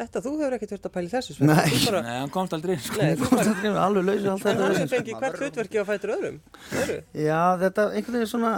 Þetta, 0.00 0.20
þú 0.24 0.30
hefur 0.38 0.54
ekkert 0.56 0.70
verið 0.72 0.86
að 0.88 0.92
pæla 0.94 1.08
í 1.08 1.10
þessu. 1.12 1.34
Nei. 1.44 1.72
Bara, 1.84 1.98
Nei, 2.06 2.14
hann 2.22 2.30
komst 2.32 2.54
aldrei 2.56 2.70
inn 2.72 2.78
sko 2.80 3.02
nei, 3.02 3.10
þú 3.20 3.26
bara, 3.34 3.42
Það 3.50 3.66
er 3.68 3.80
alveg 3.82 4.06
lausu 4.06 4.30
allt 4.32 4.46
en 4.46 4.46
þetta 4.46 4.62
hann 4.62 4.76
hefur 4.78 4.92
fengið 4.94 5.18
hvert 5.20 5.42
hlutverki 5.42 5.76
á 5.76 5.84
fætur 5.90 6.12
öðrum. 6.14 6.38
Öðru. 6.80 6.96
Já, 7.20 7.40
þetta 7.60 7.84
einhvern 7.90 8.16
veginn 8.16 8.30
svona 8.30 8.52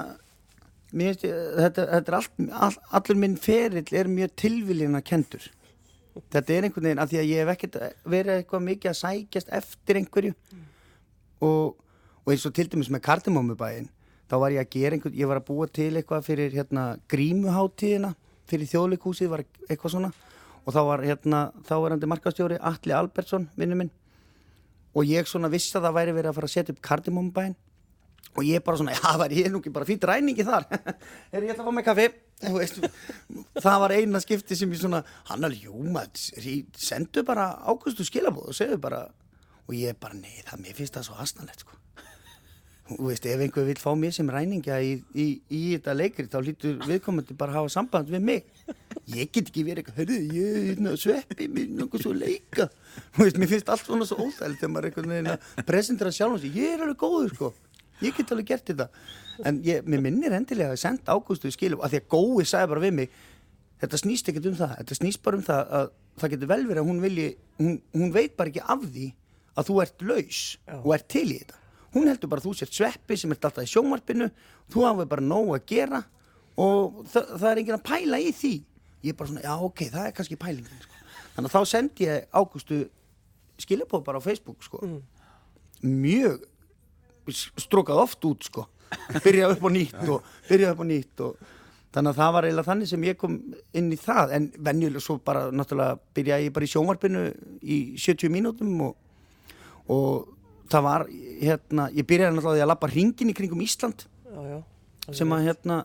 mér 0.93 1.13
finnst 1.13 1.25
ég, 1.27 1.41
þetta, 1.57 1.87
þetta 1.95 2.13
er 2.13 2.17
allt, 2.19 2.45
all, 2.67 2.79
allur 2.99 3.21
minn 3.23 3.37
ferill 3.41 3.99
er 3.99 4.11
mjög 4.13 4.35
tilviljina 4.43 5.01
kendur 5.05 5.47
þetta 6.33 6.55
er 6.55 6.67
einhvern 6.69 6.89
veginn 6.89 7.03
af 7.03 7.11
því 7.11 7.21
að 7.23 7.31
ég 7.31 7.41
hef 7.43 7.53
ekkert 7.55 7.79
verið 8.15 8.35
eitthvað 8.37 8.67
mikið 8.67 8.91
að 8.93 8.99
sækjast 9.01 9.53
eftir 9.61 10.01
einhverju 10.03 10.35
og, 11.43 11.79
og 12.23 12.35
eins 12.35 12.45
og 12.49 12.57
til 12.57 12.69
dæmis 12.73 12.93
með 12.93 13.05
kardimómubæin 13.09 13.89
þá 14.29 14.37
var 14.43 14.55
ég 14.55 14.67
að 14.67 14.75
gera 14.77 14.99
einhvern, 14.99 15.17
ég 15.17 15.31
var 15.31 15.41
að 15.41 15.49
búa 15.49 15.69
til 15.73 15.91
eitthvað 15.97 16.29
fyrir 16.29 16.57
hérna 16.57 16.85
grímuháttíðina 17.13 18.13
fyrir 18.53 18.71
þjóðleikúsið 18.71 19.33
var 19.33 19.45
eitthvað 19.69 19.97
svona. 19.97 20.13
Og 20.63 20.75
þá 20.77 20.81
var 20.87 21.03
hérna, 21.07 21.43
þá 21.67 21.75
var 21.83 21.95
hann 21.95 22.09
markastjóri 22.13 22.61
Atli 22.63 22.95
Albertsson, 22.95 23.49
vinnu 23.59 23.79
minn. 23.79 23.93
Og 24.95 25.09
ég 25.09 25.29
svona 25.29 25.51
vissi 25.51 25.75
að 25.79 25.89
það 25.89 25.97
væri 25.99 26.17
verið 26.19 26.31
að 26.31 26.39
fara 26.39 26.51
að 26.51 26.55
setja 26.55 26.75
upp 26.75 26.83
kardimómubæin 26.85 27.57
og 28.33 28.47
ég 28.49 28.63
bara 28.65 28.79
svona, 28.81 28.95
já, 28.97 29.17
var 29.21 29.33
ég 29.35 29.51
nú 29.53 29.61
ekki 29.61 29.73
bara 29.75 29.89
fýtt 29.89 30.07
ræningi 30.09 30.47
þar. 30.47 30.69
Er 31.33 31.43
ég 31.45 31.53
ætla 31.53 31.65
að 31.65 31.69
fá 31.69 31.75
mig 31.77 31.89
kaffi. 31.89 32.07
Það 33.65 33.83
var 33.85 33.95
eina 33.95 34.21
skipti 34.23 34.57
sem 34.59 34.73
ég 34.73 34.81
svona 34.81 35.03
hann 35.29 35.47
alveg, 35.47 35.69
jú 35.69 35.85
maður, 35.95 36.73
sendu 36.81 37.23
bara 37.27 37.53
águstu 37.71 38.07
skilabóð 38.09 38.51
og 38.51 38.59
segðu 38.59 38.81
bara. 38.83 39.05
Og 39.69 39.77
ég 39.79 39.95
bara, 40.01 40.19
nei, 40.19 40.43
það 40.43 40.65
mér 40.65 40.79
finnst 40.81 40.97
það 40.99 41.07
svo 41.07 41.21
asnalegt 41.23 41.63
sko 41.63 41.79
veist, 43.01 43.27
ef 43.29 43.41
einhver 43.45 43.67
vil 43.69 43.79
fá 43.81 43.91
mér 43.99 44.15
sem 44.15 44.29
ræningja 44.31 44.79
í, 44.85 44.93
í, 45.15 45.27
í 45.49 45.63
þetta 45.75 45.95
leikri, 45.97 46.27
þá 46.31 46.39
lítur 46.45 46.79
viðkomandi 46.87 47.37
bara 47.39 47.55
að 47.55 47.61
hafa 47.61 47.73
samband 47.75 48.13
við 48.13 48.25
mig. 48.29 48.53
Ég 49.13 49.33
get 49.33 49.49
ekki 49.51 49.65
verið 49.67 49.83
eitthvað, 49.83 49.99
hörðu, 50.03 50.19
ég 50.37 50.53
er 50.53 50.69
hérna, 50.71 50.95
sveppi 51.01 51.49
er 51.49 51.75
nokkuð 51.81 52.05
svo 52.07 52.15
leika. 52.17 52.69
Þú 53.17 53.27
veist, 53.27 53.41
mér 53.43 53.53
finnst 53.53 53.73
allt 53.73 53.89
svona 53.89 54.09
svo 54.09 54.21
óþægilegt 54.23 54.63
þegar 54.63 54.73
maður 54.75 54.87
er 54.87 54.93
einhvern 54.93 55.15
veginn 55.17 55.33
að 55.33 55.67
presentera 55.69 56.15
sjálf 56.15 56.39
og 56.39 56.45
sig, 56.45 56.57
ég 56.61 56.77
er 56.77 56.87
alveg 56.87 57.01
góður 57.03 57.35
sko. 57.35 57.53
Ég 58.03 58.17
get 58.17 58.33
alveg 58.35 58.53
gert 58.53 58.71
þetta. 58.71 58.89
En 59.49 59.59
ég, 59.67 59.83
mér 59.89 60.05
minnir 60.05 60.37
endilega 60.37 60.77
að 60.77 60.83
senda 60.85 61.17
ágústu 61.17 61.51
skilum 61.55 61.83
af 61.83 61.93
því 61.93 62.03
að 62.03 62.11
gói 62.13 62.47
sagði 62.47 62.73
bara 62.75 62.85
við 62.85 62.97
mig 63.01 63.15
þetta 63.83 63.99
snýst 63.99 64.31
ekkert 64.31 64.49
um 64.53 64.59
það, 64.59 64.77
þetta 64.81 64.99
snýst 64.99 65.23
bara 65.25 65.39
um 65.39 65.47
það 65.47 65.75
að 65.79 65.91
það 66.21 66.35
getur 66.35 66.51
vel 66.53 66.63
verið 66.69 66.83
að 66.83 66.89
hún 66.91 67.03
vilji 67.03 67.27
hún, 67.59 67.75
hún 67.97 68.15
veit 68.15 68.37
bara 68.39 68.53
ekki 68.53 68.65
af 68.75 68.85
því 68.85 69.09
að 69.59 69.69
þú 69.69 69.79
ert 69.85 70.05
laus 70.09 70.43
og 70.79 70.93
ert 70.97 71.09
til 71.13 71.25
í 71.27 71.39
þetta 71.41 71.62
hún 71.95 72.09
heldur 72.09 72.31
bara 72.33 72.43
að 72.43 72.49
þú 72.49 72.55
sért 72.59 72.77
sveppi 72.77 73.19
sem 73.21 73.33
ert 73.35 73.47
alltaf 73.49 73.67
í 73.67 73.73
sjónvarpinu. 73.73 74.29
Þú 74.73 74.85
hafa 74.87 75.07
bara 75.09 75.25
nóg 75.25 75.55
að 75.57 75.67
gera 75.73 76.03
og 76.61 77.03
það, 77.13 77.33
það 77.37 77.49
er 77.51 77.63
enginn 77.63 77.79
að 77.79 77.87
pæla 77.89 78.21
í 78.21 78.33
því. 78.37 78.53
Ég 79.03 79.15
er 79.15 79.19
bara 79.19 79.31
svona, 79.31 79.45
já 79.45 79.67
ok, 79.69 79.85
það 79.93 80.09
er 80.09 80.17
kannski 80.17 80.39
pælingin 80.41 80.83
sko. 80.85 81.01
þannig 81.35 81.49
að 81.49 81.55
þá 81.57 81.71
sendi 81.73 82.07
ég 82.07 82.27
ágústu 82.37 82.83
skilabóð 83.63 84.05
bara 84.07 84.21
á 84.21 84.27
Facebook 84.27 84.63
sko. 84.63 84.83
mjög 85.83 86.45
strókað 87.59 88.05
oft 88.05 88.25
út 88.29 88.47
sko. 88.47 88.69
Byrjað 89.25 89.57
upp 89.57 89.67
á 89.67 89.71
nýtt 89.73 90.01
og 90.05 90.31
byrjað 90.49 90.75
upp 90.75 90.85
á 90.85 90.87
nýtt 90.87 91.23
og 91.25 91.43
þannig 91.93 92.11
að 92.11 92.19
það 92.21 92.35
var 92.35 92.47
eiginlega 92.47 92.69
þannig 92.69 92.91
sem 92.91 93.07
ég 93.09 93.19
kom 93.21 93.39
inn 93.79 93.89
í 93.93 93.99
það. 94.01 94.35
En 94.37 94.51
venjulega 94.69 95.05
svo 95.05 95.19
bara 95.25 95.49
náttúrulega 95.53 95.99
byrjaði 96.17 96.49
ég 96.49 96.55
bara 96.57 96.69
í 96.69 96.73
sjónvarpinu 96.73 97.25
í 97.63 97.79
70 98.01 98.33
mínútum 98.33 98.85
og, 98.87 98.95
og 99.93 100.31
það 100.71 100.85
var 100.87 101.07
hérna, 101.43 101.89
ég 101.95 102.07
byrjaði 102.07 102.37
náttúrulega 102.37 102.53
á 102.53 102.57
því 102.57 102.65
að 102.65 102.71
lappa 102.73 102.91
hringin 102.93 103.33
í 103.33 103.37
kringum 103.37 103.65
Ísland. 103.65 104.07
Já, 104.33 104.41
já. 104.49 104.59
sem 105.13 105.35
að 105.35 105.49
hérna 105.49 105.83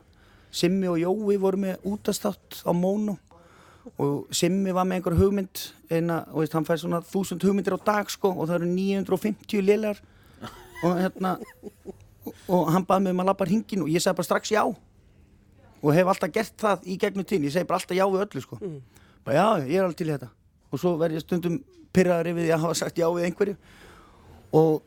Simmi 0.53 0.88
og 0.88 1.00
Jói 1.01 1.38
voru 1.41 1.60
með 1.60 1.88
útastátt 1.88 2.62
á 2.63 2.72
Mónu 2.72 3.17
og 3.98 4.27
Simmi 4.36 4.74
var 4.75 4.88
með 4.88 5.00
einhver 5.00 5.17
hugmynd 5.19 5.63
eina, 5.91 6.22
og 6.31 6.43
veist, 6.43 6.55
hann 6.55 6.67
fær 6.67 6.79
svona 6.81 7.01
þúsund 7.05 7.43
hugmyndir 7.43 7.75
á 7.75 7.79
dag 7.79 8.10
sko 8.12 8.34
og 8.34 8.50
það 8.50 8.62
eru 8.62 8.69
950 8.72 9.63
liðlar 9.63 10.01
og 10.84 11.00
hérna 11.00 11.34
og, 11.63 11.93
og 12.48 12.72
hann 12.74 12.86
baði 12.88 13.07
mig 13.07 13.15
um 13.15 13.24
að 13.24 13.29
lappa 13.31 13.48
hringin 13.48 13.86
og 13.86 13.91
ég 13.91 14.03
sagði 14.03 14.19
bara 14.19 14.29
strax 14.29 14.53
já. 14.53 14.63
Og 15.77 15.93
hef 15.93 16.10
alltaf 16.10 16.34
gert 16.34 16.55
það 16.60 16.88
í 16.89 16.98
gegnum 17.00 17.25
tíðin, 17.27 17.48
ég 17.48 17.55
segi 17.55 17.67
bara 17.69 17.79
alltaf 17.79 17.98
já 17.98 18.05
við 18.05 18.24
öllu 18.25 18.43
sko. 18.43 18.60
Bara 19.25 19.38
já, 19.38 19.67
ég 19.67 19.77
er 19.77 19.86
alveg 19.86 20.00
til 20.00 20.10
þetta. 20.10 20.29
Og 20.72 20.81
svo 20.81 20.96
verð 21.00 21.19
ég 21.19 21.24
stundum 21.24 21.60
pyrraður 21.96 22.31
yfir 22.34 22.43
því 22.46 22.53
að 22.55 22.63
hafa 22.65 22.79
sagt 22.81 23.00
já 23.00 23.07
við 23.13 23.27
einhverju 23.29 23.55
og 24.56 24.82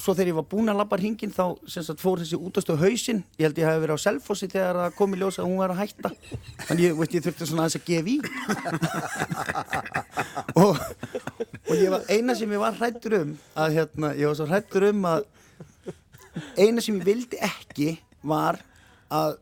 svo 0.00 0.14
þegar 0.14 0.30
ég 0.30 0.36
var 0.38 0.46
búin 0.48 0.70
að 0.72 0.78
labba 0.80 0.96
hringin 1.00 1.32
þá 1.34 1.44
sagt 1.68 2.00
fór 2.00 2.20
þessi 2.22 2.36
útastu 2.38 2.72
hausinn. 2.80 3.20
Ég 3.40 3.46
held 3.48 3.58
ég 3.60 3.68
hafi 3.68 3.82
verið 3.82 3.96
á 4.00 4.04
selfossi 4.04 4.46
þegar 4.50 4.74
það 4.84 4.96
kom 4.98 5.14
í 5.14 5.16
ljós 5.20 5.38
að 5.40 5.46
hún 5.48 5.60
var 5.60 5.70
að 5.74 5.80
hætta. 5.82 6.10
Þannig 6.68 6.84
ég, 6.86 6.92
veist, 7.00 7.14
ég 7.16 7.22
þurfti 7.26 7.44
svona 7.50 7.62
aðeins 7.66 7.80
að 7.80 7.88
gefa 7.90 8.10
í. 8.10 8.12
Og, 10.60 10.74
og 11.70 11.74
ég 11.78 11.88
var 11.92 12.02
eina 12.10 12.34
sem 12.36 12.50
ég 12.52 12.60
var 12.60 12.74
hrættur 12.76 13.14
um 13.20 13.30
að 13.58 13.74
hérna, 13.76 14.08
ég 14.18 14.26
var 14.28 14.36
svo 14.38 14.46
hrættur 14.50 14.82
um 14.90 15.00
að 15.08 15.20
eina 16.58 16.80
sem 16.82 16.98
ég 16.98 17.06
vildi 17.06 17.36
ekki 17.44 17.90
var 18.26 18.54
að 19.14 19.32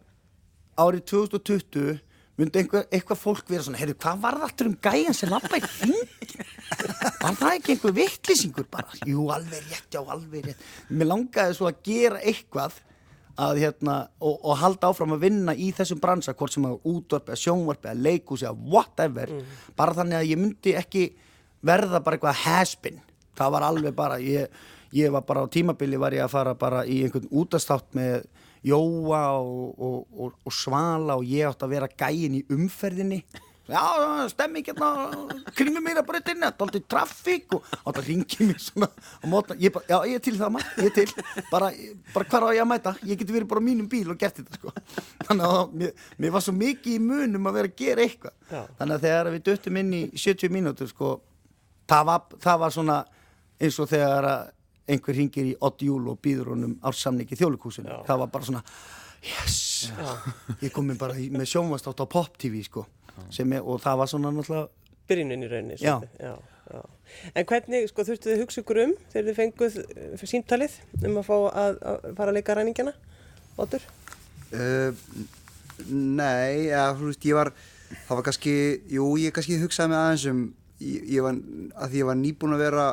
árið 0.79 1.03
2020 1.11 1.99
myndi 2.39 2.59
einhver, 2.63 2.85
eitthvað 2.95 3.23
fólk 3.23 3.47
vera 3.51 3.65
svona, 3.67 3.81
heyrðu, 3.81 3.97
hvað 3.99 4.17
var 4.23 4.35
það 4.39 4.47
aftur 4.47 4.69
um 4.71 4.77
gæjan 4.85 5.17
sem 5.17 5.31
lappa 5.33 5.59
í 5.59 5.61
hringin? 5.65 6.07
Var 6.69 7.37
það 7.39 7.55
ekki 7.55 7.75
einhver 7.75 7.95
vittlýsingur 7.97 8.67
bara? 8.71 9.01
Jú, 9.09 9.29
alveg 9.33 9.65
rétt, 9.71 9.89
já, 9.95 10.03
alveg 10.03 10.51
rétt. 10.51 10.69
Mér 10.91 11.11
langaði 11.13 11.57
svo 11.57 11.69
að 11.71 11.81
gera 11.89 12.21
eitthvað 12.21 12.77
að, 13.39 13.61
hérna, 13.63 13.99
og, 14.19 14.39
og 14.43 14.59
halda 14.59 14.91
áfram 14.91 15.15
að 15.15 15.25
vinna 15.29 15.55
í 15.55 15.71
þessum 15.77 16.01
bransa, 16.03 16.35
hvort 16.39 16.55
sem 16.55 16.67
að 16.67 16.81
útvarpi, 16.91 17.35
að 17.35 17.43
sjónvarpi, 17.45 17.93
að 17.93 18.03
leikúsi, 18.09 18.49
að 18.49 18.65
whatever, 18.73 19.33
bara 19.79 19.95
þannig 20.01 20.19
að 20.19 20.33
ég 20.33 20.43
myndi 20.43 20.75
ekki 20.79 21.05
verða 21.69 22.03
bara 22.03 22.19
eitthvað 22.19 22.43
has-been. 22.45 23.01
Það 23.39 23.55
var 23.55 23.69
alveg 23.69 23.95
bara, 23.99 24.19
ég, 24.23 24.61
ég 24.97 25.15
var 25.15 25.25
bara 25.29 25.47
á 25.47 25.53
tímabili 25.55 26.01
var 26.01 26.17
ég 26.17 26.27
að 26.27 26.35
fara 26.35 26.55
bara 26.59 26.85
í 26.87 27.03
einhvern 27.07 27.31
útastátt 27.31 27.95
með 27.99 28.27
Jóa 28.67 29.21
og, 29.39 29.75
og, 29.79 29.99
og, 30.19 30.33
og 30.43 30.55
Svala 30.55 31.15
og 31.15 31.29
ég 31.29 31.47
átt 31.47 31.63
að 31.63 31.77
vera 31.77 31.89
gæin 31.89 32.41
í 32.41 32.47
umferðinni 32.51 33.21
já, 33.69 33.83
stemmi 34.33 34.63
ekki 34.63 34.75
hérna 34.75 35.51
kringum 35.59 35.85
mér 35.85 36.01
að 36.03 36.09
breytinni, 36.09 36.47
þetta 36.47 36.65
er 36.65 36.67
alltaf 36.67 36.87
trafík 36.95 37.57
og 37.57 37.69
átt 37.79 38.01
að 38.01 38.09
ringi 38.09 38.49
mér 38.49 38.63
svona 38.63 38.89
ég 39.61 39.75
bara, 39.75 39.87
já, 39.89 39.99
ég 40.09 40.19
er 40.19 40.25
til 40.25 40.37
það 40.39 40.55
maður, 40.57 40.75
ég 40.83 40.91
er 40.91 40.97
til. 40.99 41.27
Bara, 41.53 41.71
bara 42.15 42.29
hvar 42.33 42.49
á 42.49 42.57
ég 42.57 42.65
að 42.65 42.71
mæta, 42.73 42.95
ég 43.05 43.21
geti 43.21 43.37
verið 43.37 43.51
bara 43.53 43.65
á 43.65 43.69
mínum 43.69 43.89
bíl 43.91 44.09
og 44.13 44.21
gert 44.21 44.41
þetta 44.41 44.59
sko. 44.59 44.75
Þannig 45.29 45.47
að 45.49 45.75
mér, 45.83 46.05
mér 46.19 46.37
var 46.37 46.47
svo 46.47 46.55
mikið 46.57 46.97
í 46.97 47.01
munum 47.05 47.49
að 47.51 47.59
vera 47.61 47.73
að 47.73 47.81
gera 47.83 48.07
eitthvað. 48.07 48.37
Já. 48.49 48.63
þannig 48.79 48.95
að 48.95 49.03
þegar 49.05 49.33
við 49.35 49.43
döttum 49.49 49.81
inn 49.83 49.91
í 49.93 50.03
70 50.17 50.55
mínútur 50.55 50.89
sko, 50.89 51.11
það 51.89 52.07
var, 52.09 52.39
það 52.41 52.63
var 52.63 52.75
svona 52.79 52.99
eins 53.59 53.79
og 53.83 53.91
þegar 53.91 54.29
einhver 54.89 55.19
ringir 55.19 55.51
í 55.51 55.57
8 55.61 55.85
júl 55.89 56.07
og 56.13 56.21
býður 56.25 56.55
honum 56.55 56.79
ársamningi 56.89 57.37
þjólikúsinu, 57.37 58.00
það 58.09 58.23
var 58.23 58.31
bara 58.33 58.49
svona 58.49 58.63
yes, 59.25 59.59
ég 60.63 60.73
kom 60.73 60.89
mér 60.89 61.00
bara 61.00 61.19
í, 61.19 61.28
með 61.35 61.50
sjónvastátt 61.52 62.00
á 62.00 62.07
Pop 62.09 62.39
TV 62.41 62.63
sko, 62.65 62.87
er, 63.26 63.63
og 63.63 63.81
það 63.85 63.99
var 64.02 64.11
svona 64.13 64.33
náttúrulega 64.35 64.69
byrjunin 65.09 65.45
í 65.45 65.50
rauninni. 65.50 65.78
Já. 65.81 65.95
já, 66.21 66.35
já. 66.73 66.83
En 67.35 67.47
hvernig, 67.49 67.89
sko, 67.89 68.04
þurftu 68.04 68.28
þið 68.33 68.43
hugsa 68.45 68.61
ykkur 68.63 68.81
um 68.85 68.93
þegar 69.13 69.26
þið 69.31 69.39
fenguð 69.39 69.78
eh, 69.83 70.25
síntalið 70.28 70.75
um 71.09 71.17
að 71.23 71.26
fá 71.31 71.35
að, 71.65 71.78
að 71.93 72.09
fara 72.19 72.33
að 72.33 72.37
leika 72.39 72.57
ræningjana? 72.59 72.93
Otur? 73.59 73.87
Uh, 74.52 74.93
nei, 75.89 76.69
ja, 76.69 76.89
þú 76.97 77.09
veist, 77.11 77.25
ég 77.28 77.37
var, 77.39 77.50
það 78.09 78.15
var 78.21 78.25
kannski, 78.28 78.54
jú, 78.93 79.09
ég 79.21 79.35
kannski 79.37 79.59
hugsaði 79.63 79.93
mig 79.93 79.99
aðeins 80.02 80.26
um, 80.33 80.43
ég, 80.85 81.09
ég 81.17 81.25
var, 81.26 81.39
að 81.83 81.93
því 81.95 82.02
ég 82.02 82.09
var 82.11 82.19
nýbúin 82.21 82.57
að 82.57 82.63
vera, 82.67 82.87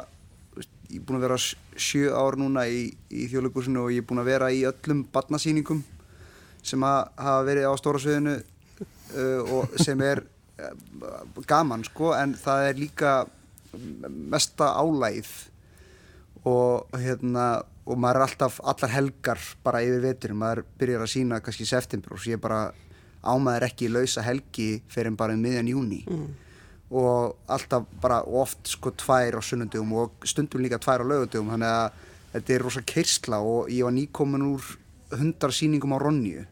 ég 0.89 0.99
er 0.99 1.05
búin 1.07 1.19
að 1.19 1.25
vera 1.27 1.37
sj- 1.41 1.59
sjö 1.75 2.11
ár 2.15 2.37
núna 2.39 2.65
í, 2.71 2.85
í 3.11 3.27
þjóðleikursinu 3.31 3.83
og 3.83 3.91
ég 3.95 4.03
er 4.03 4.07
búin 4.09 4.23
að 4.23 4.29
vera 4.31 4.51
í 4.55 4.63
öllum 4.69 5.03
barnasýningum 5.15 5.83
sem 6.65 6.83
að 6.87 6.99
hafa 7.21 7.45
verið 7.49 7.67
á 7.69 7.73
stóra 7.77 8.01
sviðinu 8.01 8.37
og 9.15 9.75
sem 9.81 10.01
er 10.05 10.23
uh, 10.59 11.41
gaman, 11.47 11.83
sko, 11.87 12.13
en 12.17 12.35
það 12.39 12.69
er 12.69 12.79
líka 12.79 13.15
mesta 14.09 14.71
álægð 14.79 15.33
og 16.45 16.95
hérna 17.01 17.63
og 17.85 17.99
maður 18.01 18.17
er 18.19 18.25
alltaf 18.25 18.57
allar 18.65 18.91
helgar 18.93 19.41
bara 19.65 19.83
yfir 19.85 20.01
veturinn, 20.01 20.39
maður 20.41 20.63
byrjar 20.79 21.03
að 21.05 21.11
sína 21.11 21.41
kannski 21.43 21.65
í 21.65 21.69
september 21.69 22.15
og 22.15 22.25
ég 22.29 22.41
bara 22.41 22.71
ámaður 23.25 23.67
ekki 23.67 23.89
lausa 23.89 24.23
helgi 24.25 24.81
fyrir 24.89 25.11
en 25.11 25.19
bara 25.19 25.35
um 25.35 25.41
miðjan 25.41 25.69
júni 25.69 26.01
og 26.89 27.35
alltaf 27.49 27.85
bara 28.01 28.21
oft 28.23 28.69
sko 28.69 28.91
tvær 28.93 29.37
á 29.37 29.41
sunnundum 29.41 29.93
og 29.93 30.25
stundum 30.25 30.61
líka 30.61 30.77
tvær 30.77 31.01
á 31.01 31.05
lögundum 31.05 31.49
þannig 31.49 31.67
að 31.67 31.91
þetta 32.33 32.53
er 32.53 32.61
rosa 32.61 32.81
keirsla 32.81 33.39
og 33.41 33.69
ég 33.69 33.83
var 33.83 33.95
nýkomin 33.95 34.45
úr 34.45 34.61
hundar 35.15 35.53
sýningum 35.53 35.95
á 35.95 35.99
Ronju 36.01 36.45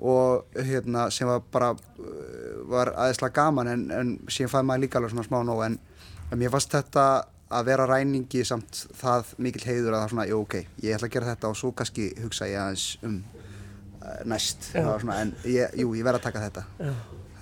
og 0.00 0.56
hérna 0.56 1.08
sem 1.12 1.28
var 1.28 1.42
bara 1.52 1.72
uh, 1.74 2.62
var 2.70 2.92
aðeinslega 2.96 3.36
gaman 3.36 3.68
en, 3.72 3.84
en 3.92 4.12
síðan 4.28 4.52
fæði 4.54 4.68
maður 4.70 4.84
líka 4.86 4.98
alveg 5.00 5.12
svona 5.14 5.26
smá 5.28 5.38
nóg 5.46 5.62
en, 5.66 5.78
en 6.30 6.40
mér 6.40 6.52
fannst 6.54 6.72
þetta 6.72 7.06
að 7.52 7.66
vera 7.68 7.86
ræningi 7.90 8.44
samt 8.48 8.86
það 8.96 9.34
mikil 9.44 9.64
heiður 9.66 9.96
að 9.96 10.04
það 10.04 10.12
svona, 10.14 10.28
jú 10.30 10.38
ok, 10.40 10.54
ég 10.82 10.96
ætla 10.96 11.08
að 11.10 11.16
gera 11.16 11.30
þetta 11.34 11.50
og 11.52 11.58
svo 11.60 11.72
kannski 11.76 12.08
hugsa 12.22 12.48
ég 12.48 12.62
aðeins 12.62 12.86
um 13.04 13.18
uh, 14.00 14.22
næst, 14.32 14.70
það 14.72 14.88
var 14.88 15.04
svona, 15.04 15.18
en 15.26 15.34
ég, 15.44 15.76
jú, 15.82 15.92
ég 15.98 16.06
verð 16.08 16.22
að 16.22 16.26
taka 16.30 16.46
þetta. 16.46 16.64
Já. 16.80 16.92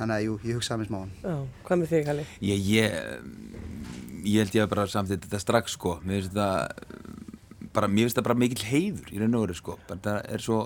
þannig 0.00 0.16
að 0.16 0.24
jú, 0.26 0.38
ég 0.48 0.58
hugsaði 0.58 0.82
mér 0.82 0.90
smáan 0.90 1.12
Já, 1.22 1.36
hvað 1.68 1.82
með 1.82 1.92
þig, 1.94 2.10
Halli? 2.10 2.26
Ég, 2.50 2.66
ég, 2.74 2.98
ég 4.24 4.42
held 4.42 4.58
ég 4.58 4.66
að 4.66 4.72
bara 4.74 4.88
samþýtt 4.90 5.28
þetta 5.28 5.42
strax 5.46 5.76
sko, 5.78 5.98
mér 6.02 6.24
finnst 6.24 6.34
þetta 6.34 7.70
bara, 7.70 7.86
mér 7.86 8.08
finnst 8.08 8.18
þetta 8.18 8.26
bara 8.26 8.40
mikill 8.42 8.66
heiður 8.66 9.14
í 9.14 9.22
raun 9.22 9.38
og 9.38 9.46
veru 9.46 9.58
sko, 9.60 9.78
bara 9.86 10.02
það 10.08 10.20
er 10.34 10.44
svo 10.48 10.64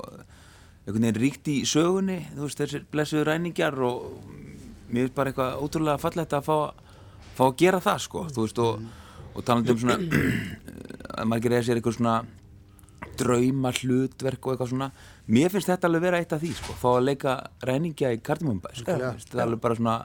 einhvern 0.85 1.07
veginn 1.07 1.21
ríkt 1.23 1.49
í 1.49 1.57
sögunni 1.69 2.19
þú 2.35 2.47
veist 2.47 2.61
þessir 2.61 2.87
blessuðu 2.93 3.25
ræningjar 3.29 3.77
og 3.87 4.07
mér 4.91 5.07
finnst 5.07 5.17
bara 5.17 5.33
eitthvað 5.33 5.61
ótrúlega 5.65 6.03
fallegt 6.03 6.37
að 6.37 6.49
fá, 6.49 6.57
fá 7.35 7.45
að 7.49 7.57
gera 7.63 7.81
það 7.85 8.03
sko, 8.05 8.25
þú 8.35 8.45
veist 8.45 8.63
og, 8.65 8.83
og 9.35 9.47
talandi 9.49 9.75
um 9.75 9.81
svona 9.81 9.99
að 11.19 11.31
maður 11.31 11.47
gerir 11.47 11.67
sér 11.67 11.81
eitthvað 11.81 11.99
svona 11.99 12.19
drauma 13.19 13.73
hlutverk 13.75 14.45
og 14.45 14.55
eitthvað 14.55 14.73
svona 14.75 14.91
mér 15.31 15.55
finnst 15.55 15.71
þetta 15.73 15.89
alveg 15.89 16.05
vera 16.05 16.21
eitt 16.21 16.37
af 16.37 16.43
því 16.45 16.53
sko, 16.59 16.77
fá 16.83 16.89
að 16.93 17.09
leika 17.09 17.35
ræningja 17.65 18.13
í 18.13 18.21
Kardimumbæ 18.25 18.75
sko, 18.77 18.99
finnst 19.01 19.33
þetta 19.33 19.47
alveg 19.47 19.65
bara 19.65 19.79
svona 19.79 19.99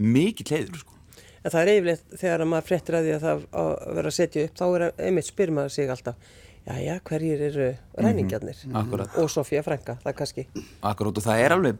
mikill 0.00 0.50
heiður 0.50 0.80
sko. 0.82 0.98
En 1.44 1.52
það 1.52 1.60
er 1.60 1.70
yfirleitt 1.74 2.14
þegar 2.16 2.42
að 2.42 2.50
maður 2.50 2.68
fréttir 2.70 2.96
að 2.96 3.06
því 3.06 3.12
að 3.14 3.24
það 3.24 3.42
að 3.60 3.72
vera 3.98 4.10
að 4.10 4.16
setja 4.16 4.44
upp, 4.46 4.54
þá 4.56 4.64
er 4.66 4.84
einmitt 5.06 5.28
spyr 5.28 5.52
maður 5.52 5.74
sig 5.74 5.90
alltaf, 5.92 6.30
já, 6.66 6.78
já, 6.80 6.94
hverjir 7.04 7.44
eru 7.50 7.68
ræningjarnir? 7.98 8.64
Akkurat. 8.72 9.18
Og 9.20 9.30
Sofía 9.32 9.62
Frænka, 9.62 9.98
það 10.04 10.16
kannski. 10.20 10.46
Akkurát 10.82 11.20
og 11.20 11.26
það 11.26 11.44
er 11.44 11.54
alveg, 11.56 11.78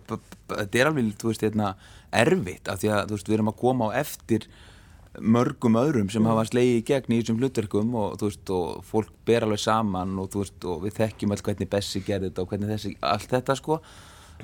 þetta 0.52 0.80
er 0.80 0.90
alveg, 0.90 1.10
þú 1.20 1.32
veist, 1.32 1.44
hérna, 1.46 1.74
erfitt 2.12 2.68
af 2.68 2.80
því 2.82 2.92
að, 2.92 3.02
þú 3.08 3.18
veist, 3.18 3.28
við 3.28 3.38
erum 3.38 3.52
að 3.52 3.60
koma 3.64 3.90
á 3.90 3.96
eftir 4.04 4.48
mörgum 5.20 5.78
öðrum 5.78 6.08
sem 6.10 6.26
hafa 6.26 6.42
slegið 6.48 6.80
í 6.80 6.86
gegn 6.88 7.14
í 7.14 7.20
þessum 7.20 7.38
hlutverkum 7.42 7.92
og, 8.00 8.16
þú 8.18 8.30
veist, 8.30 8.50
og 8.56 8.88
fólk 8.88 9.12
ber 9.28 9.46
alveg 9.46 9.62
saman 9.62 10.16
og, 10.18 10.32
þú 10.32 10.42
veist, 10.42 10.66
og 10.66 10.82
við 10.84 10.98
þekkjum 10.98 11.34
all 11.34 11.44
hvernig 11.48 11.70
Bessi 11.70 12.02
gerði 12.04 12.30
þetta 12.30 12.42
og 12.42 12.50
hvernig 12.50 12.72
þessi, 12.74 12.96
allt 13.14 13.30
þetta, 13.30 13.56
sko. 13.60 13.78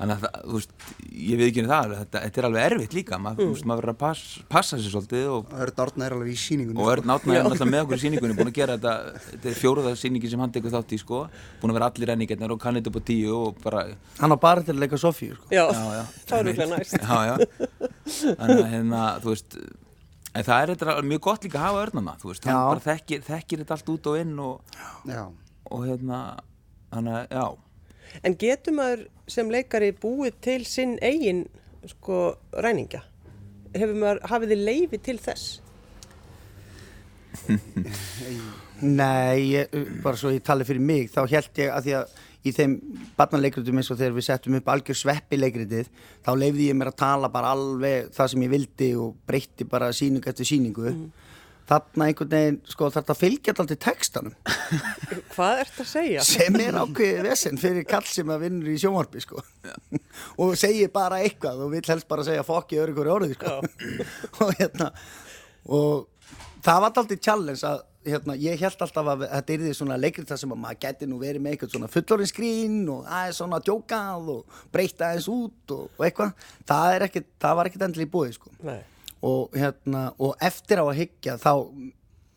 Þannig 0.01 0.15
að, 0.15 0.21
það, 0.23 0.45
þú 0.49 0.57
veist, 0.57 0.71
ég 1.13 1.37
veit 1.37 1.43
ekki 1.51 1.61
um 1.61 1.67
það, 1.69 1.91
þetta, 1.99 2.21
þetta 2.25 2.39
er 2.41 2.45
alveg 2.47 2.63
erfitt 2.71 2.93
líka, 2.97 3.19
Ma, 3.21 3.33
þú 3.37 3.45
veist, 3.51 3.65
maður 3.69 3.81
verður 3.83 3.91
að 3.93 3.99
pass, 4.01 4.23
passa 4.49 4.79
sér 4.81 4.93
svolítið 4.95 5.27
og, 5.29 5.51
Örn 5.61 5.81
Árna 5.85 6.07
er 6.07 6.15
alveg 6.15 6.31
í 6.31 6.37
sýningunni 6.41 6.81
og 6.81 6.89
Örn 6.95 7.13
Átna 7.13 7.35
er 7.37 7.45
náttúrulega 7.45 7.69
með 7.69 7.83
okkur 7.85 7.99
í 7.99 8.01
sýningunni, 8.05 8.37
búin 8.39 8.49
að 8.49 8.57
gera 8.57 8.77
þetta, 8.79 8.95
þetta 9.27 9.51
er 9.51 9.59
fjóruða 9.61 9.91
sýningi 10.01 10.31
sem 10.33 10.41
hann 10.41 10.55
tekur 10.57 10.73
þátt 10.73 10.95
í, 10.97 11.01
sko, 11.03 11.19
búin 11.61 11.75
að 11.75 11.77
vera 11.77 11.91
allir 11.91 12.11
renningarnir 12.11 12.55
og 12.55 12.61
kannið 12.65 12.89
upp 12.89 12.97
á 12.97 13.01
tíu 13.11 13.37
og 13.37 13.61
bara 13.61 13.85
hann 14.17 14.33
á 14.33 14.37
bara 14.41 14.65
til 14.65 14.73
að 14.73 14.81
leika 14.87 14.97
Sofíu 15.01 15.37
sko. 15.37 15.53
Já, 15.53 15.67
Já, 15.69 15.85
já. 15.99 16.03
það 16.25 16.37
er 16.39 16.49
rúglega 16.49 16.71
næst. 16.73 16.97
Þannig 18.41 18.61
að 18.65 18.71
hérna, 18.73 19.05
þú 19.21 19.35
veist 19.35 19.57
en 20.31 20.45
það 20.47 20.61
er 20.63 20.71
þetta 20.75 20.95
mjög 21.07 21.23
gott 21.27 21.45
líka 21.45 21.59
að 21.59 21.65
hafa 21.67 21.81
örnana 21.85 22.13
þú 22.21 22.31
veist, 22.31 22.45
hann 22.47 22.55
Já. 22.55 22.61
bara 22.71 22.83
þekkir, 22.85 23.23
þekkir 23.27 23.61
þetta 23.63 23.75
allt 23.77 23.91
út 23.93 24.09
og 24.11 24.19
inn 24.21 24.37
og, 24.39 24.77
og 25.71 25.85
hérna 25.87 26.21
já. 27.31 27.45
En 28.27 28.35
getur 28.39 28.75
maður 28.75 29.03
sem 29.31 29.51
leikari 29.51 29.91
búið 29.95 30.39
til 30.43 30.61
sinn 30.67 30.97
eigin, 31.01 31.45
sko, 31.95 32.35
ræningja? 32.63 33.03
Maður, 33.71 34.19
hafið 34.27 34.53
þið 34.53 34.65
leifi 34.67 34.99
til 35.01 35.19
þess? 35.21 35.61
Nei, 38.81 39.63
bara 40.03 40.17
svo 40.19 40.33
ég 40.33 40.43
tali 40.43 40.65
fyrir 40.67 40.83
mig 40.83 41.07
þá 41.13 41.23
held 41.31 41.61
ég 41.61 41.71
að 41.71 41.87
því 41.87 41.95
að 42.01 42.19
í 42.41 42.53
þeim 42.55 42.75
barnaleikritum 43.17 43.77
eins 43.77 43.91
og 43.93 43.99
þegar 43.99 44.15
við 44.17 44.25
settum 44.27 44.55
upp 44.57 44.69
algjör 44.73 44.97
sveppi 44.97 45.37
leikritið 45.37 45.89
þá 46.25 46.31
leifði 46.37 46.69
ég 46.71 46.77
mér 46.77 46.89
að 46.91 46.99
tala 47.03 47.29
bara 47.33 47.53
alveg 47.55 48.09
það 48.15 48.31
sem 48.33 48.45
ég 48.45 48.53
vildi 48.55 48.89
og 48.97 49.19
breytti 49.29 49.67
bara 49.69 49.91
síningu 49.95 50.31
eftir 50.31 50.49
síningu 50.49 50.95
þarna 51.71 52.07
einhvern 52.09 52.31
veginn, 52.35 52.59
sko 52.67 52.89
þarf 52.93 53.13
að 53.13 53.21
fylgja 53.21 53.55
alltaf 53.55 53.81
textanum. 53.85 54.35
Hvað 55.33 55.63
ert 55.63 55.81
að 55.83 55.89
segja? 55.91 56.25
sem 56.27 56.59
er 56.59 56.79
ákveðið 56.81 57.27
vesen 57.29 57.61
fyrir 57.61 57.87
kall 57.87 58.07
sem 58.09 58.33
að 58.33 58.45
vinnur 58.45 58.71
í 58.73 58.79
sjónvarpi 58.81 59.23
sko. 59.23 59.43
Og 60.41 60.57
segir 60.59 60.91
bara 60.93 61.21
eitthvað 61.23 61.65
og 61.65 61.75
vill 61.75 61.85
helst 61.87 62.09
bara 62.11 62.27
segja 62.27 62.47
fokk 62.47 62.75
í 62.75 62.81
öru 62.83 62.97
hverju 62.97 63.15
orðið 63.15 63.37
sko 63.37 63.59
og 64.45 64.57
hérna 64.59 64.91
og 65.71 66.07
það 66.65 66.83
var 66.83 66.91
alltaf 66.91 67.17
challenge 67.21 67.65
að 67.67 67.81
hérna, 68.05 68.35
ég 68.41 68.61
held 68.61 68.81
alltaf 68.81 69.09
að 69.13 69.25
þetta 69.27 69.53
er 69.53 69.63
því 69.65 69.73
svona 69.77 69.97
leikrið 69.99 70.29
það 70.31 70.39
sem 70.41 70.53
að 70.55 70.61
maður 70.63 70.79
geti 70.85 71.09
nú 71.09 71.19
verið 71.21 71.43
með 71.43 71.55
eitthvað 71.55 71.75
svona 71.75 71.89
fullorðinskrín 71.93 72.79
og 72.89 73.03
aðeins 73.05 73.41
svona 73.41 73.59
djókað 73.65 74.31
og 74.35 74.61
breyta 74.73 75.11
aðeins 75.11 75.29
út 75.31 75.75
og, 75.75 75.83
og 75.97 76.07
eitthvað. 76.07 76.47
Það, 76.71 76.95
er 76.95 77.05
það 77.45 77.59
var 77.59 77.69
ekkert 77.69 77.85
endilega 77.87 78.09
í 78.09 78.13
búið 78.15 78.33
sko. 78.39 78.53
Nei. 78.65 78.79
Og, 79.21 79.55
hérna, 79.57 80.11
og 80.19 80.35
eftir 80.41 80.81
á 80.81 80.85
að 80.85 80.99
hyggja 81.01 81.37
þá 81.41 81.53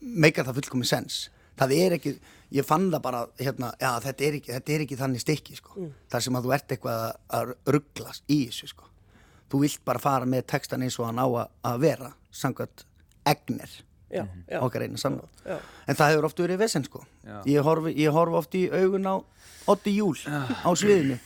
meikar 0.01 0.49
það 0.49 0.61
fullkomið 0.61 0.91
sens 0.91 1.21
það 1.59 1.77
er 1.79 1.97
ekki, 1.99 2.15
ég 2.55 2.67
fann 2.67 2.89
það 2.93 3.05
bara 3.05 3.23
hérna, 3.39 3.71
já, 3.81 3.91
þetta 4.05 4.27
er 4.27 4.39
ekki, 4.41 4.53
þetta 4.57 4.75
er 4.75 4.85
ekki 4.85 4.99
þannig 5.01 5.23
stykki 5.23 5.59
sko. 5.59 5.77
Mm. 5.79 5.93
þar 6.13 6.27
sem 6.27 6.39
að 6.39 6.47
þú 6.47 6.55
ert 6.57 6.75
eitthvað 6.75 7.05
að, 7.05 7.15
að 7.39 7.55
rugglast 7.77 8.25
í 8.29 8.41
þessu 8.49 8.71
sko. 8.73 8.91
þú 9.53 9.63
vilt 9.65 9.85
bara 9.87 10.03
fara 10.03 10.29
með 10.29 10.47
textan 10.55 10.85
eins 10.85 10.99
og 10.99 11.09
hann 11.09 11.23
á 11.23 11.27
að, 11.27 11.51
að 11.71 11.83
vera 11.85 12.13
samkvæmt 12.35 12.87
egnir 13.31 13.79
já, 14.11 14.27
já. 14.49 14.59
okkar 14.61 14.85
eina 14.85 14.99
saman 15.01 15.29
Já. 15.45 15.59
en 15.87 15.99
það 15.99 16.13
hefur 16.13 16.29
oft 16.29 16.43
verið 16.43 16.61
vesen 16.61 16.85
sko 16.87 17.05
Já. 17.25 17.39
ég 17.49 17.67
horfi, 17.67 17.95
ég 17.99 18.15
horfi 18.15 18.41
oft 18.41 18.59
í 18.59 18.65
augun 18.73 19.09
á 19.09 19.17
Otti 19.71 19.95
Júl 19.97 20.17
á 20.29 20.71
sviðinu 20.77 21.19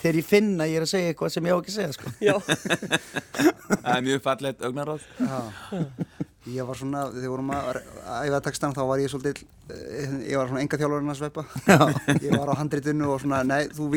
þegar 0.00 0.18
ég 0.20 0.26
finn 0.28 0.52
að 0.60 0.70
ég 0.72 0.78
er 0.80 0.86
að 0.86 0.92
segja 0.92 1.12
eitthvað 1.12 1.32
sem 1.34 1.48
ég 1.48 1.54
á 1.54 1.58
ekki 1.58 1.72
að 1.72 1.78
segja 1.78 1.96
sko. 1.96 2.12
Já, 2.24 2.34
Það 3.84 3.90
er 3.96 4.06
mjög 4.08 4.22
fallegt 4.24 4.64
augnaráð. 4.68 5.06
Ég 6.54 6.66
var 6.68 6.76
svona, 6.76 7.06
þegar 7.14 7.30
vorum 7.32 7.52
að 7.56 7.78
æfa 8.28 8.40
textan 8.44 8.74
þá 8.76 8.82
var 8.90 9.00
ég 9.00 9.08
svolítið, 9.12 9.44
eh, 9.72 10.16
ég 10.28 10.36
var 10.36 10.50
svona 10.50 10.60
enga 10.64 10.80
þjálfurinn 10.80 11.14
að 11.14 11.20
sveipa. 11.22 11.44
Ég 12.20 12.34
var 12.36 12.52
á 12.52 12.60
handritinu 12.60 13.08
og 13.14 13.22
svona, 13.22 13.40
nei, 13.48 13.62
þú 13.72 13.88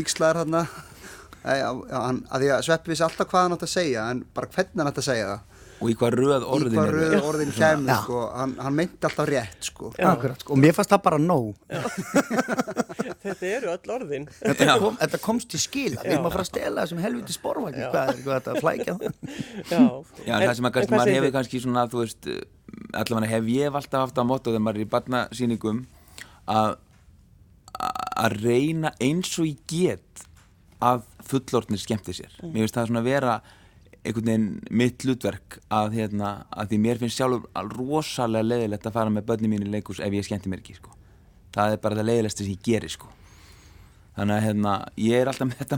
já, 1.60 1.68
hann, 2.06 2.22
að 2.32 2.46
því 2.46 2.54
að 2.56 2.64
sveppi 2.70 2.94
vissi 2.94 3.04
alltaf 3.08 3.30
hvað 3.32 3.46
hann 3.46 3.58
átt 3.58 3.68
að 3.68 3.74
segja, 3.74 4.08
en 4.14 4.24
bara 4.36 4.50
hvernig 4.56 4.80
hann 4.82 4.92
átt 4.94 5.02
að 5.04 5.10
segja 5.10 5.28
það. 5.34 5.57
Og 5.78 5.92
í 5.92 5.96
hvað 5.98 6.16
röð 6.18 6.46
orðin 6.48 6.74
Í 6.74 6.78
hvað 6.78 6.92
röðu 6.96 7.20
orðin 7.28 7.52
kemur, 7.54 7.92
Já. 7.92 7.98
sko, 8.02 8.22
hann, 8.34 8.54
hann 8.66 8.76
meinti 8.78 9.08
alltaf 9.10 9.28
rétt, 9.30 9.68
sko. 9.68 9.92
Akkurat, 9.94 10.42
sko. 10.42 10.56
og 10.56 10.62
mér 10.64 10.74
fannst 10.74 10.94
það 10.94 11.04
bara 11.06 11.20
nóg. 11.22 11.52
Þetta 13.28 13.50
eru 13.52 13.72
öll 13.74 13.94
orðin. 13.98 14.26
þetta, 14.40 14.78
kom, 14.82 14.98
þetta 15.02 15.20
komst 15.22 15.52
til 15.52 15.62
skila. 15.62 16.02
Við 16.02 16.16
erum 16.16 16.28
að 16.30 16.36
fara 16.38 16.46
að 16.46 16.50
stela 16.50 16.86
þessum 16.86 17.02
helviti 17.04 17.36
sporvagn 17.36 17.78
hvað 17.78 18.12
er 18.14 18.22
hvað 18.24 18.34
er 18.34 18.42
þetta 18.42 18.54
að 18.54 18.60
flækja 18.64 18.96
Já, 19.74 19.82
Já, 20.24 20.34
en 20.38 20.46
það 20.46 20.56
sem 20.60 20.70
að 20.70 20.92
maður 20.94 21.14
hefur 21.18 21.34
kannski 21.36 21.62
svona, 21.64 21.86
þú 21.92 22.04
veist, 22.04 22.30
allavega 23.02 23.32
hef 23.34 23.50
ég 23.52 23.80
alltaf 23.82 24.06
haft 24.06 24.22
að 24.22 24.30
motto 24.32 24.54
þegar 24.54 24.66
maður 24.68 24.82
er 24.82 24.88
í 24.88 24.92
barnasýningum 24.96 25.84
að 26.48 26.78
að 28.18 28.40
reyna 28.42 28.94
eins 29.04 29.34
og 29.38 29.46
ég 29.50 29.60
get 29.70 30.26
að 30.84 31.04
fullortnir 31.28 31.82
skemmti 31.82 32.16
sér. 32.16 32.34
Mm. 32.42 32.54
Mér 32.54 32.66
finnst 32.66 32.78
það 32.78 32.90
svona 32.92 33.04
vera 33.06 33.36
einhvern 34.08 34.30
veginn 34.32 34.48
mitt 34.82 35.04
hlutverk 35.06 35.60
að, 35.70 35.98
hérna, 36.00 36.32
að 36.52 36.72
því 36.74 36.80
mér 36.86 37.02
finnst 37.02 37.20
sjálfur 37.20 37.48
al- 37.60 37.70
rosalega 37.76 38.48
leiðilegt 38.48 38.88
að 38.90 38.96
fara 38.98 39.14
með 39.14 39.26
börni 39.30 39.52
mín 39.52 39.66
í 39.68 39.72
leikus 39.74 40.00
ef 40.04 40.14
ég 40.18 40.26
skemmti 40.28 40.50
mér 40.52 40.64
ekki, 40.64 40.78
sko. 40.80 40.94
Það 41.58 41.74
er 41.78 41.82
bara 41.84 41.96
það 42.00 42.10
leiðilegst 42.12 42.38
sem 42.44 42.52
ég 42.52 42.62
geri, 42.68 42.90
sko. 42.90 43.08
Þannig 44.18 44.38
að 44.40 44.46
hérna, 44.48 44.72
ég 44.98 45.22
er 45.22 45.30
alltaf 45.32 45.48
með 45.52 45.60
þetta 45.62 45.78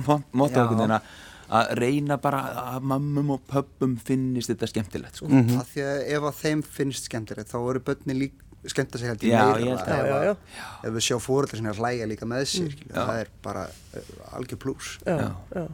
Já. 0.55 0.61
einhvern 0.61 0.79
veginn 0.83 0.97
að 0.99 1.17
að 1.49 1.71
reyna 1.81 2.15
bara 2.21 2.39
að 2.75 2.83
mammum 2.85 3.31
og 3.33 3.39
pöppum 3.49 3.95
finnist 4.05 4.51
þetta 4.51 4.67
skemmtilegt, 4.69 5.15
sko. 5.17 5.25
Mhm. 5.27 5.55
Af 5.59 5.71
því 5.73 5.81
að 5.81 6.03
ef 6.13 6.27
að 6.29 6.35
þeim 6.43 6.61
finnst 6.63 7.07
skemmtilegt, 7.09 7.49
þá 7.49 7.57
eru 7.71 7.79
börnin 7.87 8.19
líka 8.21 8.45
skemmta 8.69 8.99
sig 8.99 9.07
held 9.09 9.23
í 9.25 9.31
Já, 9.31 9.39
meira. 9.55 9.73
ef, 9.73 9.87
Já, 9.87 9.97
já, 10.05 10.29
að- 10.29 10.85
ef 10.85 10.93
við 10.93 11.05
sjá 11.07 11.17
fóreldrar 11.25 11.57
sinni 11.57 11.71
að 11.71 11.79
hlæja 11.81 12.05
líka 12.11 12.27
með 12.29 12.43
sér, 12.53 12.75
mm. 12.75 12.93
Það 12.93 13.19
er 13.23 13.27
bara 13.41 13.63
uh, 13.65 14.37
algjör 14.37 14.59
plús. 14.61 14.89
Já, 15.07 15.15
Já. 15.17 15.29
já. 15.55 15.67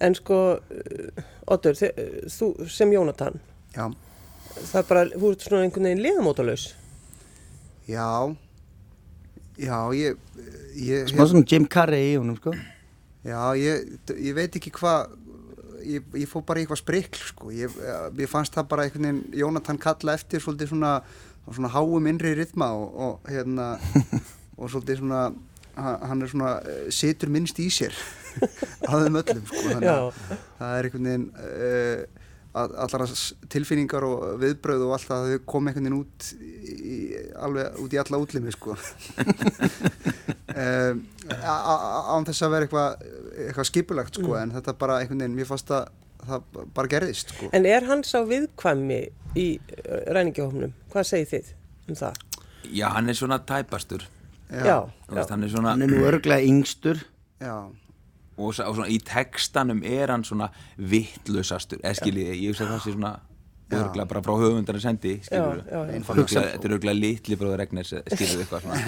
En 0.00 0.14
sko, 0.14 0.36
Oddur, 1.50 1.74
þi- 1.74 1.92
uh, 1.98 2.26
þú 2.30 2.68
sem 2.70 2.92
Jónatan, 2.94 3.40
Já, 3.74 3.88
það 4.58 4.78
er 4.82 4.86
bara, 4.88 5.04
þú 5.14 5.30
ert 5.32 5.46
svona 5.46 5.62
einhvern 5.66 5.88
veginn 5.88 6.02
liðamótalaus. 6.04 6.66
já, 7.88 8.06
já, 9.58 9.78
ég, 9.96 10.16
ég, 10.76 11.08
smá 11.10 11.24
svona 11.26 11.44
Jim 11.48 11.66
Carrey 11.66 12.12
í 12.14 12.18
honum 12.20 12.36
sko 12.38 12.52
Já, 13.26 13.40
ég, 13.58 13.88
ég 14.14 14.36
veit 14.36 14.54
ekki 14.56 14.70
hvað 14.76 15.16
ég, 15.88 16.04
ég 16.14 16.28
fór 16.30 16.44
bara 16.46 16.60
eitthvað 16.62 16.80
sprikl 16.82 17.18
sko. 17.32 17.50
ég, 17.52 17.72
ég 18.20 18.30
fannst 18.30 18.54
það 18.54 18.68
bara 18.70 18.86
einhvern 18.86 19.08
veginn 19.08 19.40
Jónatan 19.40 19.80
kalla 19.82 20.14
eftir 20.14 20.40
svolítið 20.44 20.70
svona, 20.74 20.92
svona 21.50 21.72
háum 21.74 22.06
innri 22.10 22.34
rytma 22.38 22.70
og, 22.76 22.94
og 22.94 23.30
hérna 23.32 23.72
og 24.58 24.70
svolítið 24.70 25.02
svona 25.02 25.24
ha- 25.78 25.98
hann 26.10 26.22
er 26.22 26.30
svona, 26.30 26.54
eh, 26.62 26.86
situr 26.94 27.30
minnst 27.34 27.58
í 27.62 27.66
sér 27.72 27.94
að 28.88 29.04
þeim 29.04 29.20
öllum 29.22 29.44
sko. 29.48 29.64
þannig 29.66 29.90
að 29.92 30.00
Já. 30.00 30.38
það 30.60 30.72
er 30.78 30.88
einhvern 30.88 31.10
veginn 31.10 31.28
uh, 31.44 32.00
allar 32.58 33.04
hans 33.04 33.22
tilfinningar 33.52 34.06
og 34.08 34.24
viðbröð 34.42 34.86
og 34.86 34.94
allt 34.96 35.08
það 35.10 35.28
þau 35.32 35.44
kom 35.52 35.68
einhvern 35.70 35.86
veginn 35.86 36.00
út 36.00 36.30
í, 36.38 36.98
alveg 37.38 37.78
út 37.84 37.94
í 37.94 38.00
alla 38.02 38.20
útlimi 38.24 38.54
sko 38.54 38.74
um, 40.64 41.02
án 41.28 42.28
þess 42.28 42.44
að 42.46 42.54
vera 42.56 42.66
eitthvað 42.66 43.08
eitthvað 43.46 43.70
skipulagt 43.70 44.18
sko 44.18 44.36
en 44.40 44.54
þetta 44.56 44.74
bara 44.80 45.00
einhvern 45.02 45.22
veginn, 45.22 45.38
mér 45.38 45.50
fannst 45.50 45.70
að 45.74 45.88
það 46.28 46.60
bara 46.74 46.90
gerðist 46.90 47.34
sko 47.34 47.50
En 47.54 47.66
er 47.68 47.86
hann 47.88 48.02
sá 48.06 48.18
viðkvæmi 48.26 49.00
í 49.38 49.48
ræningjahofnum? 50.10 50.72
Hvað 50.92 51.10
segir 51.12 51.28
þið 51.32 51.52
um 51.88 51.98
það? 51.98 52.22
Já, 52.68 52.86
hann 52.96 53.08
er 53.08 53.16
svona 53.18 53.38
tæpastur 53.48 54.06
Já, 54.48 54.88
Þú 55.08 55.18
veist, 55.18 55.32
hann 55.34 55.44
er 55.44 55.52
svona, 55.52 55.74
hann 55.74 55.84
er 55.84 55.92
nú 55.92 56.00
örglega 56.08 56.40
yngstur 56.48 57.02
já, 57.36 57.54
og, 58.38 58.52
og 58.52 58.76
svona 58.78 58.88
í 58.88 58.98
textanum 59.04 59.82
er 59.86 60.12
hann 60.14 60.24
svona 60.26 60.50
vittlausastur 60.78 61.82
eða 61.82 61.98
skiljið, 62.00 62.30
ég 62.38 62.52
hugsa 62.52 62.64
að 62.68 62.72
það 62.76 62.84
sé 62.86 62.94
svona 62.96 63.12
Já. 63.68 63.82
örgulega 63.82 64.08
bara 64.08 64.22
frá 64.24 64.32
höfundar 64.40 64.78
að 64.78 64.84
sendi 64.86 65.10
skilur 65.26 65.58
já. 65.60 65.80
Þetta 65.92 66.68
er 66.70 66.74
örgulega 66.78 66.96
litli 66.96 67.36
bróður 67.36 67.60
Regners 67.60 67.90
skilur 67.92 68.44
eitthvað 68.46 68.62
svona. 68.64 68.78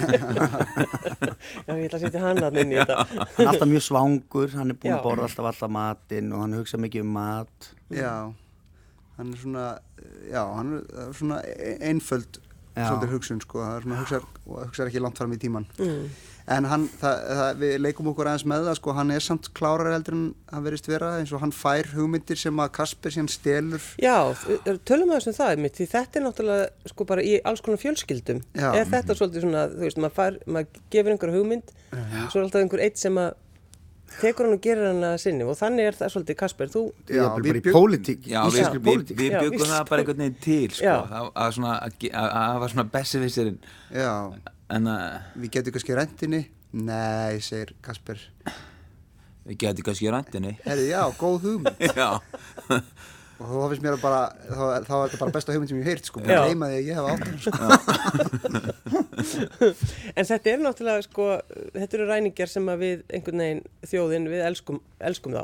Já, 1.67 1.73
ég 1.75 1.83
ætla 1.85 1.99
að 1.99 2.05
setja 2.07 2.23
hann 2.23 2.41
að 2.47 2.57
inn 2.63 2.73
í 2.73 2.79
þetta. 2.79 2.95
hann 3.11 3.43
er 3.45 3.51
alltaf 3.51 3.69
mjög 3.69 3.85
svangur 3.85 4.55
hann 4.57 4.73
er 4.73 4.79
búin 4.81 4.89
Já. 4.89 4.97
að 4.97 5.05
borða 5.05 5.27
alltaf 5.29 5.51
alltaf 5.51 5.73
matinn 5.77 6.33
og 6.33 6.41
hann 6.47 6.57
hugsa 6.57 6.81
mikið 6.81 7.05
um 7.05 7.13
mat. 7.19 7.69
Já 7.93 8.15
hann 9.21 9.33
er 9.35 9.37
svona 9.43 9.67
já, 10.31 10.41
hann 10.55 10.73
er 10.79 11.13
svona 11.13 11.41
einföld 11.85 12.41
svolítið 12.71 13.11
hugsun 13.13 13.41
sko, 13.43 13.61
það 13.61 13.81
svona 13.85 13.99
hugsar, 14.01 14.27
hugsar 14.47 14.89
ekki 14.89 15.01
langt 15.03 15.19
fram 15.19 15.35
í 15.35 15.39
tíman 15.41 15.67
en 16.51 16.65
hann, 16.67 16.85
það, 17.01 17.19
það, 17.39 17.59
við 17.61 17.73
leikum 17.85 18.09
okkur 18.11 18.29
aðeins 18.31 18.45
með 18.51 18.65
það 18.67 18.77
sko, 18.79 18.95
hann 18.97 19.13
er 19.15 19.23
samt 19.25 19.49
klárar 19.57 19.91
heldur 19.95 20.15
en 20.17 20.23
hann 20.51 20.65
verist 20.65 20.89
vera 20.91 21.11
eins 21.19 21.31
og 21.35 21.43
hann 21.43 21.53
fær 21.55 21.91
hugmyndir 21.95 22.39
sem 22.41 22.59
að 22.63 22.71
Kasper 22.79 23.13
síðan 23.15 23.29
stelur 23.31 23.85
Já, 24.01 24.15
tölum 24.87 25.11
við 25.13 25.19
þessum 25.19 25.37
það 25.39 25.61
mitt, 25.65 25.77
því 25.79 25.87
þetta 25.93 26.19
er 26.21 26.25
náttúrulega 26.27 26.91
sko 26.93 27.07
bara 27.11 27.23
í 27.25 27.37
alls 27.47 27.63
konar 27.65 27.81
fjölskyldum. 27.83 28.41
Já. 28.57 28.69
Er 28.81 28.89
þetta 28.91 29.15
svolítið 29.19 29.45
svona, 29.47 29.67
þú 29.75 29.85
veist, 29.87 30.01
maður, 30.03 30.17
fær, 30.19 30.41
maður 30.57 30.83
gefur 30.97 31.15
einhver 31.15 31.33
hugmynd, 31.37 31.71
svo 31.93 32.41
er 32.41 32.45
alltaf 32.47 32.61
einhver 32.65 32.83
eitt 32.87 32.99
sem 33.01 33.21
að 33.21 33.31
tekur 34.19 34.43
hann 34.49 34.57
og 34.57 34.63
gerir 34.65 34.89
hann 34.89 35.05
að 35.07 35.13
sinni 35.23 35.45
og 35.47 35.55
þannig 35.55 35.85
er 35.87 35.95
það 35.95 36.09
svolítið, 36.15 36.37
Kasper, 36.41 36.71
þú, 36.73 36.81
Já, 37.07 37.21
við, 37.39 37.61
Já, 39.31 39.39
byggum 39.45 39.69
það 39.69 39.85
bara 39.87 40.03
einhvern 40.03 40.23
veginn 40.25 40.39
til 40.43 40.73
sko, 40.75 40.83
Já. 40.83 40.95
að, 41.21 41.29
að 41.45 41.53
svona 41.55 41.75
að, 41.85 41.95
ge- 42.03 42.11
að, 42.11 42.27
að 42.41 42.49
hafa 42.57 42.69
svona 42.73 42.85
bessi 42.97 43.21
vissirinn 43.23 43.61
já, 43.95 44.11
en 44.71 44.89
að 44.91 45.39
við 45.41 45.55
getum 45.57 45.75
kannski 45.75 45.97
rentinni 45.97 46.41
nei, 46.71 47.39
segir 47.43 47.73
Kasper. 47.83 48.19
Við 49.47 49.57
getum 49.63 49.87
kannski 49.87 50.07
í 50.07 50.11
röndinni 50.13 50.53
herri, 50.65 50.91
já, 50.91 51.01
góð 51.17 51.47
hugmynd. 51.47 51.81
Já, 51.97 52.21
og 53.41 53.47
þá 53.49 53.71
finnst 53.71 53.81
mér 53.81 53.95
að 53.95 54.03
bara, 54.03 54.19
þá, 54.45 54.61
þá 54.85 54.93
er 54.93 55.07
þetta 55.09 55.19
bara 55.23 55.33
besta 55.33 55.55
hugmynd 55.55 55.71
sem 55.71 55.79
ég 55.79 55.87
hef 55.87 55.95
heyrt, 55.95 56.05
sko, 56.11 56.21
bara 56.21 56.43
gleyma 56.45 56.69
því 56.69 56.75
að 56.77 56.85
ég 56.85 56.95
hef 56.99 57.05
átt 57.09 57.23
hann, 57.25 57.39
sko. 57.41 57.61
en 60.21 60.29
þetta 60.29 60.51
er 60.51 60.61
náttúrulega 60.61 61.07
sko, 61.07 61.25
þetta 61.73 61.97
eru 61.97 62.05
ræningjar 62.11 62.51
sem 62.53 62.69
að 62.69 62.85
við 62.85 63.01
einhvern 63.09 63.43
veginn 63.45 63.63
þjóðin, 63.89 64.29
við 64.29 64.45
elskum, 64.51 64.77
elskum 65.09 65.33
þá. 65.33 65.43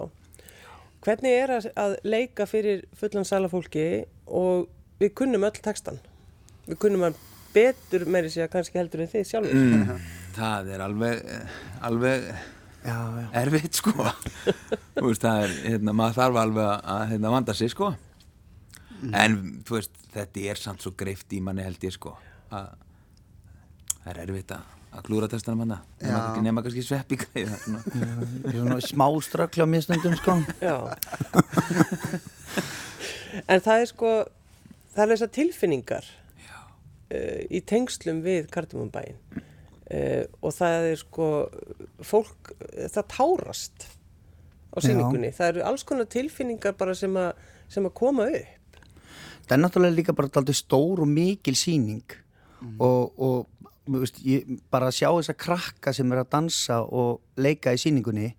Hvernig 1.07 1.39
er 1.39 1.55
að, 1.57 1.71
að 1.79 1.97
leika 2.05 2.45
fyrir 2.49 2.85
fullan 2.99 3.25
salafólki 3.25 3.87
og 4.29 4.69
við 5.01 5.15
kunnum 5.17 5.47
öll 5.49 5.57
textan? 5.57 5.97
Við 6.69 6.77
kunnum 6.85 7.07
hann 7.07 7.17
betur 7.57 8.05
meiri 8.13 8.31
sig 8.33 8.45
að 8.45 8.53
kannski 8.55 8.79
heldur 8.81 9.03
en 9.05 9.11
þið 9.13 9.27
sjálfur. 9.31 9.65
mm, 9.65 10.07
það 10.37 10.71
er 10.75 10.85
alveg 10.85 11.33
alveg 11.89 12.27
já, 12.29 12.97
já. 12.97 13.27
erfitt 13.43 13.81
sko 13.81 13.93
þú 14.97 15.05
veist 15.09 15.25
það 15.25 15.43
er, 15.47 15.55
hérna, 15.73 15.97
maður 15.97 16.19
þarf 16.21 16.41
alveg 16.45 16.71
að 16.95 17.03
hérna, 17.13 17.33
vanda 17.37 17.57
sig 17.57 17.73
sko 17.73 17.91
en 19.13 19.37
þú 19.67 19.77
veist, 19.77 19.99
þetta 20.15 20.47
er 20.53 20.61
samt 20.61 20.81
svo 20.85 20.93
greift 20.97 21.33
í 21.37 21.41
manni 21.43 21.65
held 21.65 21.83
ég 21.85 21.93
sko 21.93 22.15
að 22.49 22.73
það 24.01 24.11
er 24.13 24.23
erfitt 24.23 24.55
að 24.55 24.73
að 24.97 25.03
klúra 25.05 25.27
testanum 25.29 25.65
hann 25.65 25.73
Já. 25.99 26.07
nema, 26.07 26.41
nema 26.45 26.63
kannski 26.65 26.83
sveppi 26.85 27.17
greiða 27.21 27.57
svona. 27.63 27.81
Er 28.49 28.85
smá 28.85 29.05
ströggla 29.21 29.67
á 29.67 29.69
mér 29.69 29.83
stundum 29.85 30.15
sko 30.17 30.37
Já. 30.63 30.75
en 33.51 33.61
það 33.61 33.83
er 33.83 33.89
sko, 33.91 34.13
það 34.95 35.03
er 35.03 35.11
þessar 35.13 35.33
tilfinningar 35.37 36.07
uh, 37.13 37.41
í 37.49 37.61
tengslum 37.67 38.23
við 38.25 38.49
kardimumbæin 38.53 39.17
uh, 39.37 40.23
og 40.41 40.55
það 40.55 40.89
er 40.91 41.01
sko, 41.01 41.29
fólk, 42.05 42.53
það 42.87 43.09
tárast 43.13 43.89
á 44.73 44.77
Já. 44.77 44.89
síningunni. 44.89 45.31
Það 45.33 45.53
eru 45.53 45.65
alls 45.71 45.85
konar 45.87 46.09
tilfinningar 46.11 46.77
bara 46.77 46.95
sem, 46.97 47.13
að 47.17 47.33
sem 47.71 47.87
að 47.87 47.95
koma 47.97 48.29
upp. 48.29 48.81
það 49.47 49.55
er 49.55 49.61
náttúrulega 49.63 49.97
líka 49.97 50.15
bara 50.15 50.29
alltaf 50.29 50.57
stór 50.59 51.03
og 51.03 51.09
mikil 51.09 51.55
síning 51.55 52.17
og, 52.79 53.13
og 53.15 53.47
þú 53.87 54.01
veist, 54.01 54.19
bara 54.71 54.89
að 54.89 54.97
sjá 54.99 55.09
þessa 55.09 55.35
krakka 55.39 55.93
sem 55.95 56.11
er 56.11 56.23
að 56.23 56.31
dansa 56.35 56.81
og 56.83 57.21
leika 57.39 57.73
í 57.73 57.81
síningunni 57.81 58.31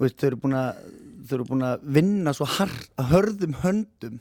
veist, 0.00 0.18
þau 0.18 0.28
eru 0.30 0.40
búin 0.42 0.56
að 0.58 0.80
þau 1.26 1.36
eru 1.38 1.48
búin 1.48 1.66
að 1.66 1.84
vinna 1.96 2.34
svo 2.36 2.46
hard, 2.56 2.88
að 2.98 3.12
hörðum 3.12 3.56
höndum 3.62 4.18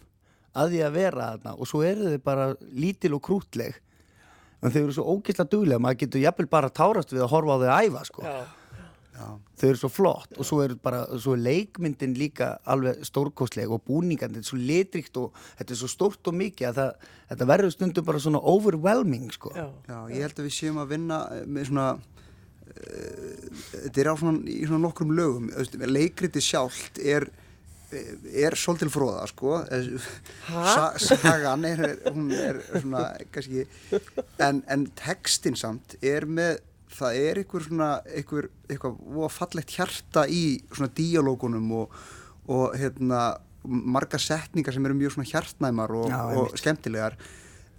að 0.55 0.75
því 0.75 0.83
að 0.87 0.99
vera 0.99 1.31
þarna 1.33 1.55
og 1.59 1.69
svo 1.69 1.81
eru 1.85 2.11
þau 2.13 2.21
bara 2.25 2.51
lítil 2.73 3.15
og 3.17 3.23
krútleg 3.27 3.79
en 4.63 4.71
þau 4.73 4.81
eru 4.81 4.93
svo 4.95 5.07
ógeðslega 5.15 5.51
duglega 5.51 5.83
maður 5.83 6.03
getur 6.05 6.23
jafnvel 6.23 6.47
bara 6.51 6.71
tárast 6.73 7.11
við 7.13 7.25
að 7.25 7.33
horfa 7.35 7.55
á 7.55 7.61
þau 7.61 7.67
að 7.69 7.89
æfa 7.89 8.05
sko. 8.09 8.23
Já, 9.15 9.27
þau 9.61 9.67
eru 9.69 9.79
svo 9.79 9.89
flott 9.95 10.33
og 10.35 10.47
svo 10.47 10.57
er 10.65 10.73
bara 10.83 11.05
svo 11.23 11.37
er 11.37 11.43
leikmyndin 11.45 12.17
líka 12.19 12.49
alveg 12.67 13.05
stórkostleg 13.07 13.71
og 13.71 13.85
búningan, 13.87 14.33
þetta 14.33 14.43
er 14.43 14.49
svo 14.49 14.59
litrikt 14.59 15.19
og 15.21 15.37
þetta 15.59 15.71
er 15.71 15.79
svo 15.79 15.87
stórt 15.91 16.27
og 16.31 16.35
mikið 16.35 16.67
að 16.67 16.81
það, 16.81 17.05
þetta 17.29 17.47
verður 17.53 17.75
stundum 17.77 18.07
bara 18.09 18.23
svona 18.25 18.41
overwhelming 18.51 19.31
sko. 19.31 19.53
já, 19.55 19.69
Já, 19.87 19.97
ég 20.11 20.25
held 20.25 20.41
að 20.41 20.49
við 20.49 20.57
séum 20.57 20.81
að 20.83 20.91
vinna 20.97 21.21
með 21.47 21.69
svona 21.69 21.87
uh, 21.95 23.63
þetta 23.71 24.03
er 24.03 24.11
á 24.11 24.15
svona, 24.19 24.43
í 24.51 24.59
svona 24.65 24.83
nokkrum 24.83 25.15
lögum. 25.15 25.47
Leikriti 25.87 26.43
sjálft 26.43 26.99
er 26.99 27.29
er 28.45 28.57
svolítil 28.59 28.91
fróða 28.93 29.25
sko. 29.31 29.57
Sa 30.49 30.91
sagan 31.01 31.65
er, 31.67 31.83
hún 32.09 32.29
er 32.35 32.61
svona 32.73 33.07
kannski 33.33 33.65
en, 34.43 34.63
en 34.67 34.87
textin 34.99 35.57
samt 35.59 35.97
er 36.03 36.27
með 36.27 36.59
það 36.95 37.17
er 37.21 37.41
einhver 37.41 37.65
svona 37.65 37.89
einhver, 38.05 38.49
eitthvað 38.69 38.99
voða 39.17 39.31
fallegt 39.33 39.73
hjarta 39.75 40.25
í 40.31 40.43
svona 40.69 40.91
díalógunum 40.95 41.73
og, 41.81 41.97
og 42.51 42.77
hérna 42.79 43.23
margar 43.65 44.21
setningar 44.21 44.75
sem 44.75 44.85
eru 44.85 44.97
mjög 44.97 45.15
svona 45.15 45.31
hjartnæmar 45.31 45.95
og, 45.97 46.07
Já, 46.11 46.21
og 46.37 46.55
skemmtilegar. 46.59 47.17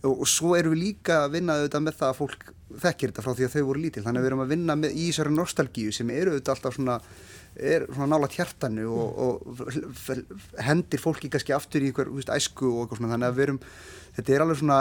Og, 0.02 0.12
og 0.12 0.28
svo 0.30 0.54
erum 0.58 0.74
við 0.74 0.82
líka 0.82 1.22
að 1.24 1.38
vinna 1.38 1.56
auðvitað 1.56 1.86
með 1.86 1.98
það 2.00 2.12
að 2.12 2.18
fólk 2.20 2.46
þekkir 2.82 3.12
þetta 3.12 3.24
frá 3.24 3.34
því 3.38 3.46
að 3.46 3.54
þau 3.54 3.64
voru 3.70 3.82
lítil. 3.84 4.04
Þannig 4.04 4.20
að 4.20 4.24
við 4.24 4.30
erum 4.32 4.44
að 4.44 4.52
vinna 4.52 4.76
með 4.80 4.96
í 4.96 5.06
þessari 5.08 5.34
nostalgíu 5.36 5.94
sem 5.94 6.12
eru 6.14 6.34
auðvitað 6.34 6.54
alltaf 6.56 6.76
svona 6.76 6.98
er 7.56 7.86
svona 7.88 8.08
nála 8.14 8.28
hjartanu 8.32 8.86
og, 8.92 9.22
og 9.26 10.62
hendir 10.66 11.00
fólki 11.02 11.30
kannski 11.32 11.54
aftur 11.56 11.84
í 11.84 11.90
einhver 11.90 12.10
þú 12.10 12.18
veist, 12.20 12.32
æsku 12.32 12.68
og 12.68 12.82
eitthvað 12.84 13.00
svona 13.00 13.14
þannig 13.14 13.30
að 13.30 13.38
við 13.38 13.46
erum 13.46 13.60
þetta 14.16 14.34
er 14.36 14.44
alveg 14.44 14.60
svona 14.60 14.78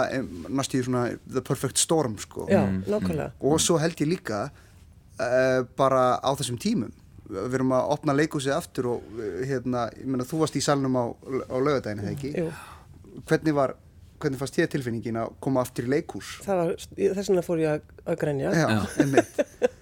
næstu 0.60 0.84
svona 0.86 1.06
the 1.30 1.44
perfect 1.46 1.82
storm 1.82 2.18
sko 2.22 2.48
já, 2.52 2.62
nákvæmlega. 2.86 3.32
og 3.40 3.64
svo 3.64 3.80
held 3.82 4.00
ég 4.04 4.12
líka 4.12 4.46
uh, 4.50 5.64
bara 5.78 6.06
á 6.20 6.32
þessum 6.36 6.60
tímum 6.62 6.94
við 7.30 7.58
erum 7.58 7.74
að 7.74 7.94
opna 7.96 8.14
leikúsið 8.16 8.54
aftur 8.54 8.92
og 8.96 9.22
hérna, 9.48 9.88
ég 9.98 10.06
meina 10.06 10.28
þú 10.28 10.44
varst 10.44 10.60
í 10.60 10.62
salnum 10.62 10.94
á, 11.00 11.04
á 11.50 11.56
laugardaginu, 11.58 12.06
eða 12.06 12.14
ekki? 12.14 12.34
Jú, 12.38 12.52
Hvernig 13.26 13.56
var, 13.56 13.72
hvernig 14.20 14.42
fannst 14.42 14.60
ég 14.60 14.70
tilfinningin 14.70 15.18
að 15.24 15.32
koma 15.42 15.64
aftur 15.66 15.88
í 15.88 15.94
leikús? 15.96 16.36
það 16.46 16.62
var, 16.62 16.76
þess 17.00 17.32
vegna 17.32 17.46
fór 17.48 17.64
ég 17.64 17.80
að, 18.06 18.18
grænja. 18.22 18.52
Já, 18.54 18.68
einmitt 19.02 19.42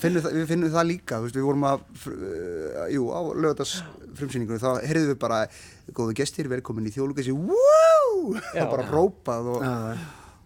finnur 0.00 0.24
það, 0.24 0.36
við 0.38 0.46
finnum 0.48 0.72
það 0.72 0.86
líka, 0.88 1.18
þú 1.20 1.26
veist, 1.26 1.38
við 1.38 1.46
vorum 1.48 1.66
að, 1.68 1.82
uh, 2.08 2.84
jú, 2.94 3.08
á 3.12 3.20
laugardags 3.34 3.74
frumsýningunum, 4.16 4.62
þá 4.62 4.86
heyrðum 4.88 5.10
við 5.12 5.18
bara, 5.24 5.40
góðu 5.92 6.14
gestir, 6.20 6.48
velkomin 6.52 6.88
í 6.88 6.94
þjóðlugasi, 6.94 7.34
wúúú, 7.36 8.38
það 8.52 8.60
var 8.62 8.70
bara 8.72 8.86
rópað 8.88 9.50
og 9.54 9.66
Já, 9.66 9.74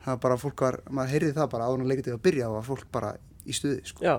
það 0.02 0.10
var 0.14 0.20
bara, 0.24 0.40
fólk 0.42 0.64
var, 0.66 0.80
maður 0.90 1.14
heyrði 1.14 1.36
það 1.36 1.52
bara 1.54 1.68
áður 1.68 1.84
en 1.84 1.92
leikitið 1.92 2.16
að 2.16 2.24
byrja 2.26 2.48
og 2.48 2.56
var 2.58 2.66
fólk 2.66 2.90
bara 2.98 3.14
í 3.44 3.56
stuði, 3.56 3.80
sko. 3.86 4.02
Já, 4.04 4.16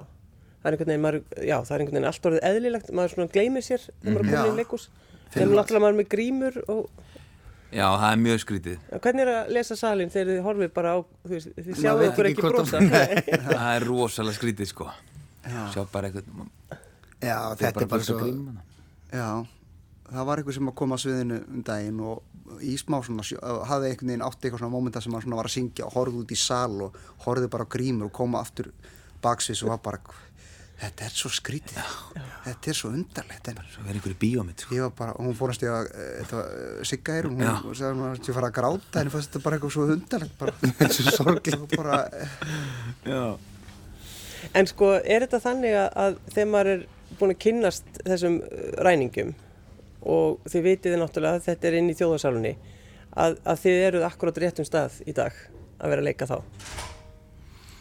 það 0.61 0.69
er 0.69 0.77
einhvern 0.77 0.91
veginn, 0.93 1.05
maður, 1.05 1.21
já, 1.41 1.57
það 1.65 1.75
er 1.75 1.83
einhvern 1.83 1.97
veginn 1.99 2.09
allt 2.13 2.29
orðið 2.29 2.47
eðlilegt, 2.49 2.91
maður 2.95 3.15
svona 3.15 3.33
gleymir 3.35 3.65
sér 3.65 3.85
þegar 3.89 4.13
maður 4.13 4.23
er 4.23 4.29
komin 4.29 4.39
Já. 4.39 4.53
í 4.53 4.59
leikús. 4.61 4.89
Þegar 5.29 5.51
náttúrulega 5.53 5.83
maður 5.83 5.93
er 5.93 5.99
með 5.99 6.09
grímur 6.13 6.55
og 6.73 7.03
Já, 7.69 7.85
það 7.85 8.07
er 8.09 8.21
mjög 8.23 8.39
skrítið. 8.43 8.77
Hvernig 9.03 9.23
er 9.25 9.31
að 9.35 9.51
lesa 9.53 9.75
salin 9.77 10.09
þegar 10.09 10.31
þið 10.31 10.39
horfið 10.47 10.71
bara 10.73 10.93
á, 10.95 10.97
þú 11.25 11.35
veist, 11.35 11.51
þið 11.59 11.81
sjáu 11.83 12.05
okkur 12.07 12.29
ekki 12.31 12.45
brosa? 12.47 12.79
að-. 12.81 13.19
Það 13.51 13.69
er 13.75 13.85
rosalega 13.85 14.37
skrítið, 14.39 14.71
sko. 14.71 14.87
Já. 15.45 15.61
Sjá 15.75 15.83
bara 15.93 16.09
eitthvað, 16.09 16.49
Já, 17.19 17.37
þetta 17.59 17.83
er 17.83 17.89
bara 17.91 18.05
svo. 18.07 18.17
Já, 19.11 19.29
það 20.09 20.27
var 20.29 20.41
eitthvað 20.41 20.57
sem 20.57 20.71
að 20.71 20.75
koma 20.81 20.97
að 20.97 21.03
sviðinu 21.03 21.39
um 21.45 21.63
daginn 21.67 22.01
og 22.09 22.61
í 22.65 22.75
smá 22.79 22.97
svona, 23.05 23.25
hafði 23.69 23.91
einhvern 23.91 24.11
veginn 24.13 24.25
átti 24.25 24.47
eitthvað 24.47 24.63
svona 24.63 24.73
mómenta 24.73 25.01
sem 25.03 25.13
hann 25.13 25.25
svona 25.25 25.39
var 25.39 25.49
að 25.49 25.55
syngja 25.57 25.85
og 25.85 25.93
horfði 25.97 26.23
út 26.23 26.33
í 26.33 26.39
sal 26.39 26.85
og 26.87 26.97
horfði 27.25 27.51
bara 27.53 27.67
á 27.67 27.73
grímur 27.75 28.09
og 28.09 28.15
koma 28.15 28.41
aftur 28.41 28.71
baksvis 29.21 29.61
og 29.65 29.73
var 29.73 29.81
bara, 29.85 29.99
þetta 30.79 31.05
er 31.05 31.13
svo 31.15 31.29
skrítið, 31.33 31.79
þetta 32.45 32.71
er 32.71 32.77
svo 32.77 32.91
undarlegt 32.95 33.49
en 33.51 33.57
Svo 33.69 33.83
verður 33.83 33.99
einhverju 33.99 34.17
bíómynd, 34.21 34.63
sko. 34.63 34.75
ég 34.77 34.85
var 34.85 34.93
bara, 34.95 35.15
og 35.17 35.27
hún 35.27 35.35
fór 35.37 35.51
að 35.51 35.59
þetta 35.59 36.37
var 36.39 36.53
uh, 36.53 36.85
Sigga 36.87 37.17
er, 37.19 37.27
hún 37.27 37.43
Já. 37.43 37.51
hún 37.65 37.75
sagði 37.75 37.97
hún 37.97 38.05
að 38.07 38.29
ég 38.29 38.37
fara 38.37 38.49
að 38.51 38.55
gráta 38.59 39.03
en 39.03 39.11
þetta 39.15 39.41
bara 39.43 39.59
eitthvað 39.59 39.75
svo 39.75 39.87
undarlegt, 39.95 40.37
bara, 40.39 40.55
þetta 40.63 40.87
er 40.87 40.95
svo 40.95 41.15
sorglega 41.17 41.59
og 41.59 41.75
bara, 41.75 41.99
Já. 43.03 43.23
En 44.55 44.69
sko, 44.71 44.93
er 45.03 45.25
þetta 45.25 45.41
þannig 45.43 45.75
að, 45.75 45.89
að 46.05 46.19
þegar 46.31 46.51
maður 46.53 46.71
er 46.77 46.85
búin 47.19 47.33
að 47.35 47.41
kynnast 47.43 48.01
þessum 48.07 48.39
ræningum 48.87 49.33
og 49.99 50.39
þið 50.47 50.67
vitið 50.69 50.95
náttúrulega 51.01 51.41
að 51.41 51.47
þetta 51.49 51.67
er 51.67 51.77
inn 51.81 51.91
í 51.91 51.97
þjóðarsalunni 51.99 52.53
að, 53.19 53.35
að 53.43 53.61
þið 53.65 53.81
eruð 53.89 54.07
akkurát 54.07 54.39
réttum 54.45 54.67
stað 54.67 55.01
í 55.03 55.15
dag 55.17 55.35
að 55.79 55.91
vera 55.91 56.03
að 56.03 56.07
leika 56.07 56.29
þá. 56.29 56.37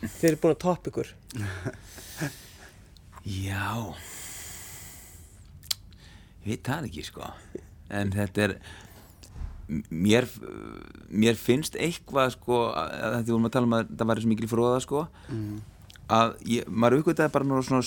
Þið 0.02 0.28
eru 0.32 0.40
búin 0.42 0.54
að 0.56 0.60
topp 0.64 0.90
ykkur. 0.90 1.14
Já. 3.24 3.94
Ég 6.44 6.52
veit 6.54 6.68
það 6.68 6.86
ekki, 6.88 7.04
sko. 7.08 7.30
En 7.92 8.12
þetta 8.14 8.44
er, 8.46 8.54
mér, 9.90 10.28
mér 11.10 11.40
finnst 11.40 11.76
eitthvað, 11.76 12.34
sko, 12.36 12.62
að 12.72 13.08
að 13.08 13.18
því 13.24 13.34
vorum 13.34 13.48
að 13.50 13.56
tala 13.56 13.68
um 13.68 13.76
að 13.78 13.90
það 13.96 14.12
væri 14.12 14.24
svo 14.24 14.32
mikil 14.34 14.50
fróða, 14.52 14.78
sko, 14.84 15.02
að 16.08 16.36
ég, 16.48 16.68
maður 16.68 17.02
uppgötaði 17.02 17.34
bara 17.34 17.48
nú 17.48 17.62
svona 17.66 17.84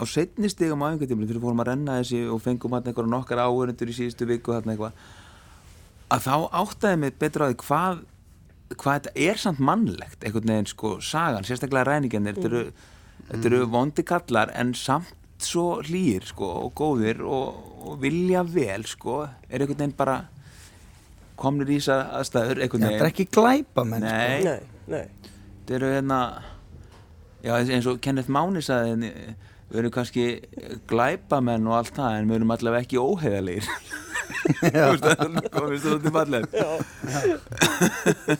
á 0.00 0.04
setni 0.08 0.48
stigum 0.48 0.80
á 0.80 0.88
einhvern 0.90 1.10
tímli 1.10 1.26
þegar 1.28 1.38
við 1.38 1.44
fórum 1.44 1.60
að 1.60 1.68
renna 1.70 1.98
þessi 2.00 2.20
og 2.32 2.40
fengum 2.40 2.72
hann 2.72 2.86
einhverja 2.88 3.12
nokkar 3.12 3.42
áhörundur 3.44 3.90
í 3.92 3.96
síðustu 3.98 4.26
viku 4.26 4.54
eitthvað 4.56 4.94
að 6.10 6.24
þá 6.24 6.34
áttaði 6.62 7.00
mig 7.02 7.18
betur 7.20 7.44
á 7.44 7.48
því 7.50 7.58
hvað 7.60 8.00
hvað 8.80 8.96
þetta 8.96 9.12
er 9.26 9.42
samt 9.42 9.60
mannlegt 9.60 10.24
einhvern 10.24 10.52
veginn 10.54 10.70
sko 10.70 10.94
sagan, 11.04 11.44
sérstaklega 11.44 11.84
ræningjarnir 11.90 12.38
þetta 12.38 12.48
eru, 12.48 12.62
þetta 13.30 13.50
eru 13.50 13.62
vondi 13.72 14.04
kallar 14.06 14.52
en 14.58 14.74
samt 14.74 15.16
svo 15.40 15.80
hlýr 15.86 16.26
sko 16.28 16.48
og 16.66 16.74
góðir 16.76 17.22
og, 17.24 17.60
og 17.86 18.00
vilja 18.02 18.42
vel 18.44 18.84
sko, 18.88 19.22
er 19.48 19.62
einhvern 19.62 19.78
veginn 19.80 19.94
bara 19.96 20.18
komnir 21.40 21.70
í 21.72 21.78
þess 21.80 21.94
aðstæður 22.20 22.60
einhvern 22.66 22.82
Þetta 22.84 22.90
er 22.90 22.98
veginn 22.98 23.12
ekki 23.14 23.28
glæpa 23.32 23.84
menn 23.88 24.04
sko. 24.04 24.16
Nei, 24.18 24.42
Nei, 24.44 24.60
nei. 24.92 25.30
þetta 25.62 25.78
eru 25.78 25.92
hérna 25.94 26.18
já 27.46 27.54
eins 27.62 27.86
og 27.88 28.02
Kenneth 28.04 28.28
Máni 28.28 28.60
sagði 28.60 29.10
við 29.70 29.78
erum 29.80 29.94
kannski 29.94 30.26
glæpamenn 30.90 31.68
og 31.70 31.78
allt 31.78 31.94
það 31.96 32.18
en 32.18 32.28
við 32.28 32.40
erum 32.40 32.52
allavega 32.56 32.84
ekki 32.84 33.00
óheðalegir 33.00 33.70
þú 34.60 34.70
veist 34.74 35.04
það 35.06 35.24
er 35.24 35.48
komið 35.54 35.80
svolítið 35.86 36.14
falleg 36.18 36.44
Já, 36.52 36.68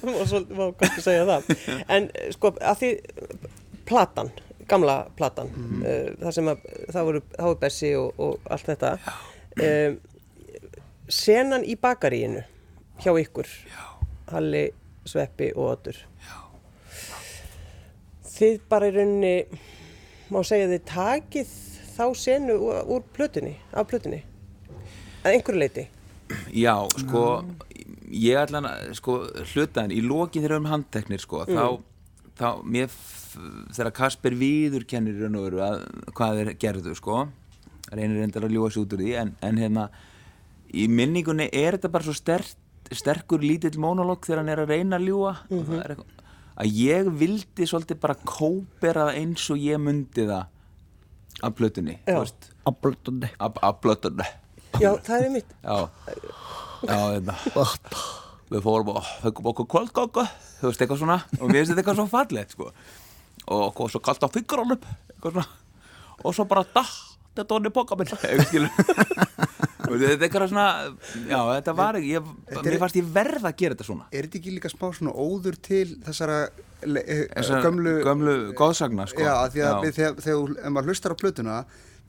og 0.04 0.28
svolítið 0.28 0.54
má 0.60 0.64
að 0.68 1.00
segja 1.04 1.24
það. 1.28 1.50
En 1.96 2.06
sko, 2.34 2.52
að 2.60 2.78
því 2.82 2.90
platan, 3.90 4.30
gamla 4.70 4.96
platan, 5.18 5.50
mm. 5.50 5.82
það 6.22 6.36
sem 6.36 6.50
að 6.52 6.64
það 6.94 7.08
voru 7.08 7.22
Háibessi 7.38 7.92
og, 7.98 8.22
og 8.22 8.50
allt 8.54 8.70
þetta, 8.70 8.92
um, 9.66 9.98
senan 11.10 11.66
í 11.66 11.76
bakaríinu 11.80 12.44
hjá 13.00 13.12
ykkur, 13.18 13.48
Já. 13.70 13.82
Halli, 14.30 14.68
Sveppi 15.08 15.50
og 15.56 15.72
Otur. 15.72 15.98
Þið 18.30 18.60
bara 18.70 18.88
í 18.88 18.94
rauninni, 18.94 19.60
má 20.32 20.40
segja 20.46 20.68
þið 20.70 20.84
takið 20.88 21.54
þá 21.96 22.04
senu 22.16 22.56
úr, 22.62 23.02
plötunni, 23.16 23.56
af 23.74 23.88
plötunni, 23.90 24.22
að 25.24 25.34
einhverju 25.34 25.60
leiti. 25.60 25.86
Já, 26.54 26.76
sko, 27.02 27.24
ég 28.14 28.38
ætla 28.40 28.62
að, 28.62 28.92
sko, 29.00 29.18
hlutaðin, 29.52 29.96
í 29.98 30.04
loki 30.06 30.38
þegar 30.38 30.54
við 30.54 30.56
erum 30.60 30.70
handteknir, 30.70 31.22
sko, 31.22 31.42
þá, 31.50 31.64
þá, 32.40 32.48
mér, 32.64 32.92
þegar 33.76 33.92
Kasper 33.96 34.36
Víður 34.40 34.86
kennir 34.88 35.18
í 35.18 35.24
raun 35.24 35.38
og 35.40 35.46
veru 35.48 35.62
að 35.64 35.82
hvað 36.16 36.40
þeir 36.40 36.52
gerðu, 36.64 36.94
sko, 36.98 37.18
reynir 37.90 38.22
reyndar 38.22 38.46
að 38.48 38.56
ljúa 38.56 38.70
sig 38.72 38.84
út 38.84 38.96
úr 38.96 39.04
því, 39.04 39.12
en, 39.20 39.34
en 39.46 39.60
hérna, 39.60 39.88
í 40.72 40.86
minningunni 40.90 41.50
er 41.52 41.76
þetta 41.76 41.92
bara 41.92 42.08
svo 42.08 42.16
sterk, 42.16 42.54
sterkur 42.90 43.44
lítill 43.44 43.76
monolog 43.82 44.24
þegar 44.26 44.42
hann 44.42 44.54
er 44.54 44.64
að 44.64 44.72
reyna 44.74 44.98
að 44.98 45.10
ljúa, 45.10 45.34
og 45.50 45.66
það 45.68 45.82
er 45.82 45.94
eitthvað, 45.94 46.16
að 46.60 46.78
ég 46.80 47.10
vildi 47.20 47.68
svolítið 47.68 48.00
bara 48.02 48.18
kópera 48.28 49.10
það 49.10 49.20
eins 49.22 49.50
og 49.52 49.60
ég 49.62 49.80
myndi 49.80 50.26
það 50.28 50.56
af 51.40 51.54
plötunni, 51.56 51.98
Já. 52.04 52.14
þú 52.14 52.22
veist, 52.24 52.50
Ablutunni 52.68 53.30
af, 53.40 53.60
af 53.64 53.78
plötunni. 53.80 54.26
Já, 54.80 54.90
það 55.02 55.24
er 55.24 55.30
mitt. 55.34 55.54
Já, 55.64 55.78
já, 56.84 56.98
þetta 57.16 58.18
Við 58.50 58.64
fórum 58.66 58.88
og 58.96 59.04
fengum 59.22 59.50
okkur 59.52 59.68
kvöldganga. 59.70 60.24
Þú 60.60 60.70
veist, 60.70 60.80
eitthvað 60.82 61.02
svona. 61.04 61.18
Og 61.38 61.52
finnst 61.52 61.70
þetta 61.70 61.82
eitthvað 61.84 62.00
svo 62.00 62.06
fallegt, 62.10 62.56
sko. 62.56 62.70
Og 63.50 63.62
okkur 63.70 63.92
svo 63.94 64.00
kallt 64.02 64.26
á 64.26 64.28
svona. 64.30 65.46
Og 66.24 66.34
svo 66.36 66.44
bara 66.50 66.64
da, 66.74 66.82
þetta 67.38 67.54
var 67.54 67.62
niður 67.64 67.76
póka 67.78 67.96
minn. 67.96 68.10
Þetta 69.90 70.06
er 70.06 70.22
eitthvað 70.22 70.50
svona 70.52 70.64
Já, 71.26 71.38
þetta 71.56 71.72
var 71.74 71.96
ekki 71.98 72.10
ég, 72.12 72.26
Þetta 72.46 72.60
er- 72.60 72.66
Mér 72.68 72.82
fannst 72.82 72.98
ég 73.00 73.06
verða 73.14 73.48
að 73.50 73.56
gera 73.62 73.74
þetta 73.76 73.86
svona. 73.88 74.04
Er 74.12 74.26
þetta 74.26 74.38
ekki 74.38 74.52
líka 74.54 74.70
smá 74.70 74.84
svona 74.94 75.14
óður 75.16 75.56
til 75.66 75.96
þessara 76.06 76.36
le- 76.86 77.04
eh, 77.06 77.62
gömlu, 77.64 77.94
gömlu 78.06 78.34
góðsagna, 78.58 79.08
sko. 79.10 79.24
Já, 79.24 79.34
því 79.50 79.64
að 79.66 79.86
við, 79.86 79.98
þegar, 80.26 80.70
maður 80.70 80.92
hlustar 80.92 81.14
á 81.16 81.20
plötuna 81.22 81.56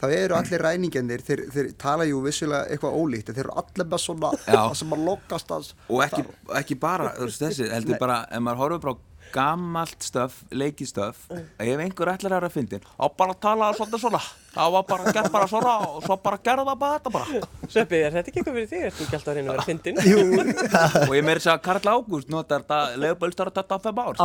þá 0.01 0.07
eru 0.17 0.37
allir 0.37 0.63
ræningjarnir, 0.65 1.21
þeir, 1.25 1.43
þeir 1.53 1.69
tala 1.81 2.07
jú 2.09 2.23
vissilega 2.25 2.65
eitthvað 2.73 2.97
ólíkt, 2.97 3.31
þeir 3.35 3.45
eru 3.45 3.55
allir 3.61 3.89
með 3.91 4.03
svona 4.05 4.33
það 4.47 4.75
sem 4.81 4.95
að 4.97 5.05
lokast 5.11 5.53
og 5.53 6.03
ekki, 6.07 6.25
ekki 6.61 6.77
bara 6.81 7.13
þessi, 7.19 7.69
heldur 7.69 8.01
bara 8.01 8.23
ef 8.31 8.43
maður 8.43 8.63
horfir 8.65 8.85
bara 8.87 9.10
gammalt 9.33 10.03
stöf, 10.05 10.37
leikistöf 10.51 11.25
ef 11.31 11.81
einhver 11.81 12.11
ætlar 12.13 12.31
að 12.35 12.37
vera 12.41 12.49
að 12.51 12.55
fyndin 12.57 12.85
á 12.99 13.05
bara 13.17 13.35
að 13.35 13.41
tala 13.45 13.71
svolítið 13.77 14.03
svona. 14.05 14.21
Það 14.51 14.71
var 14.75 14.83
bara 14.89 15.11
gert 15.15 15.31
bara 15.31 15.47
svona 15.47 15.73
og 15.87 16.01
svo 16.03 16.15
bara 16.19 16.37
gerða 16.43 16.65
það 16.67 16.79
bara 16.81 16.95
þetta 16.97 17.11
bara. 17.15 17.41
Sveppi, 17.71 17.99
er 18.03 18.15
þetta 18.17 18.31
ekki 18.31 18.41
eitthvað 18.41 18.57
fyrir 18.57 18.67
þig? 18.71 18.81
Ertu 18.89 19.05
ekki 19.05 19.15
alltaf 19.17 19.31
að 19.31 19.37
reyna 19.37 19.47
að 19.47 19.55
vera 19.55 19.67
fyndin? 19.69 20.01
Jú, 20.03 20.19
og 21.07 21.13
ég 21.15 21.23
meiri 21.29 21.43
segja 21.45 21.55
að 21.55 21.63
Karl 21.69 21.91
Ágúst 21.93 22.33
notar 22.33 22.65
þetta 22.65 22.79
leifbölstar 23.05 23.51
að 23.51 23.61
þetta 23.61 23.79
á 23.79 23.83
fem 23.85 24.01
ár 24.03 24.19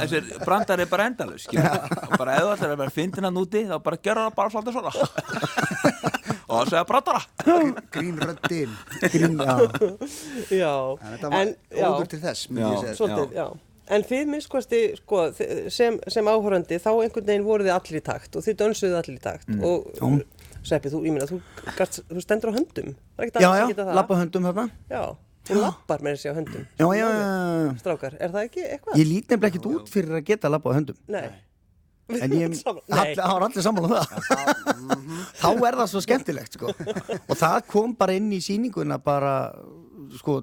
þessir 0.00 0.32
brandar 0.42 0.82
er 0.82 0.90
bara 0.90 1.06
endalus 1.12 1.46
bara 1.54 2.34
ef 2.34 2.42
þú 2.42 2.50
ætlar 2.56 2.74
að 2.74 2.82
vera 2.82 2.96
fyndin 2.98 3.30
að 3.30 3.36
núti 3.38 3.62
þá 3.70 3.76
bara 3.86 4.02
gerða 4.08 4.26
það 4.26 4.36
bara 4.40 4.54
svolítið 4.56 4.78
svona. 4.80 4.92
Og 6.50 6.56
það 6.64 6.70
segja 6.72 6.86
brandara. 6.88 7.20
Grínröddin 7.94 8.72
grín, 9.06 9.36
já. 9.46 9.54
Já, 10.50 10.72
en 10.98 11.12
þetta 11.14 11.30
var 11.30 11.52
óður 11.94 12.08
til 12.10 12.18
þess 12.24 12.48
myndi 12.50 12.64
ég 12.66 12.74
Já. 12.74 12.80
segja. 12.82 12.94
svolítið, 12.98 13.36
já. 13.38 13.46
En 13.90 14.04
þið 14.06 14.28
minnskosti, 14.30 14.80
sko, 15.00 15.24
sem, 15.74 15.96
sem 16.14 16.28
áhörandi, 16.30 16.76
þá 16.78 16.90
einhvern 17.02 17.26
veginn 17.26 17.46
voru 17.46 17.64
þið 17.66 17.74
allir 17.74 17.98
í 17.98 18.02
takt 18.06 18.36
og 18.38 18.44
þið 18.46 18.58
dönsuðu 18.60 18.98
allir 19.00 19.16
í 19.18 19.22
takt 19.24 19.50
og 19.58 20.22
Sveppi, 20.60 20.90
þú, 20.92 20.98
ég 21.08 21.14
meina, 21.16 21.24
þú, 21.26 21.38
þú 22.12 22.20
stendur 22.22 22.50
á 22.52 22.58
höndum, 22.58 22.90
það 23.16 23.24
er 23.24 23.30
já, 23.32 23.48
já, 23.48 23.50
að 23.64 23.70
geta 23.72 23.84
það. 23.88 23.94
lappa 23.96 24.18
höndum 24.20 24.44
þarna 24.50 24.64
Já, 24.92 25.02
þú 25.48 25.56
lappar 25.62 26.02
með 26.04 26.16
þessi 26.18 26.28
á 26.28 26.34
höndum. 26.36 26.66
Já, 26.76 26.86
já, 26.98 27.06
já, 27.16 27.70
Strákar, 27.80 28.16
er 28.20 28.34
það 28.34 28.44
ekki 28.50 28.64
eitthvað? 28.66 28.98
ég 29.00 29.08
lít 29.08 29.32
nefnilega 29.32 29.48
ekkert 29.54 29.68
út 29.70 29.88
fyrir 29.94 30.18
að 30.20 30.26
geta 30.28 30.50
lappa 30.52 30.68
á 30.68 30.76
höndum 30.76 30.98
Nei. 31.16 31.24
En 32.20 32.34
ég, 32.36 32.54
Saman- 32.60 32.84
all, 32.92 33.00
Nei. 33.06 33.14
það 33.16 33.32
var 33.38 33.46
allir 33.48 33.64
sammála 33.64 33.88
um 33.88 33.96
það 33.96 34.60
Þá 35.40 35.48
er 35.70 35.78
það 35.80 35.88
svo 35.94 36.00
skemmtilegt 36.04 36.56
sko. 36.58 36.72
Og 37.30 37.36
það 37.40 37.58
kom 37.70 37.92
bara 37.96 38.16
inn 38.20 38.28
í 38.36 38.40
sýninguna 38.44 38.98
bara 39.02 39.32
sko, 40.20 40.42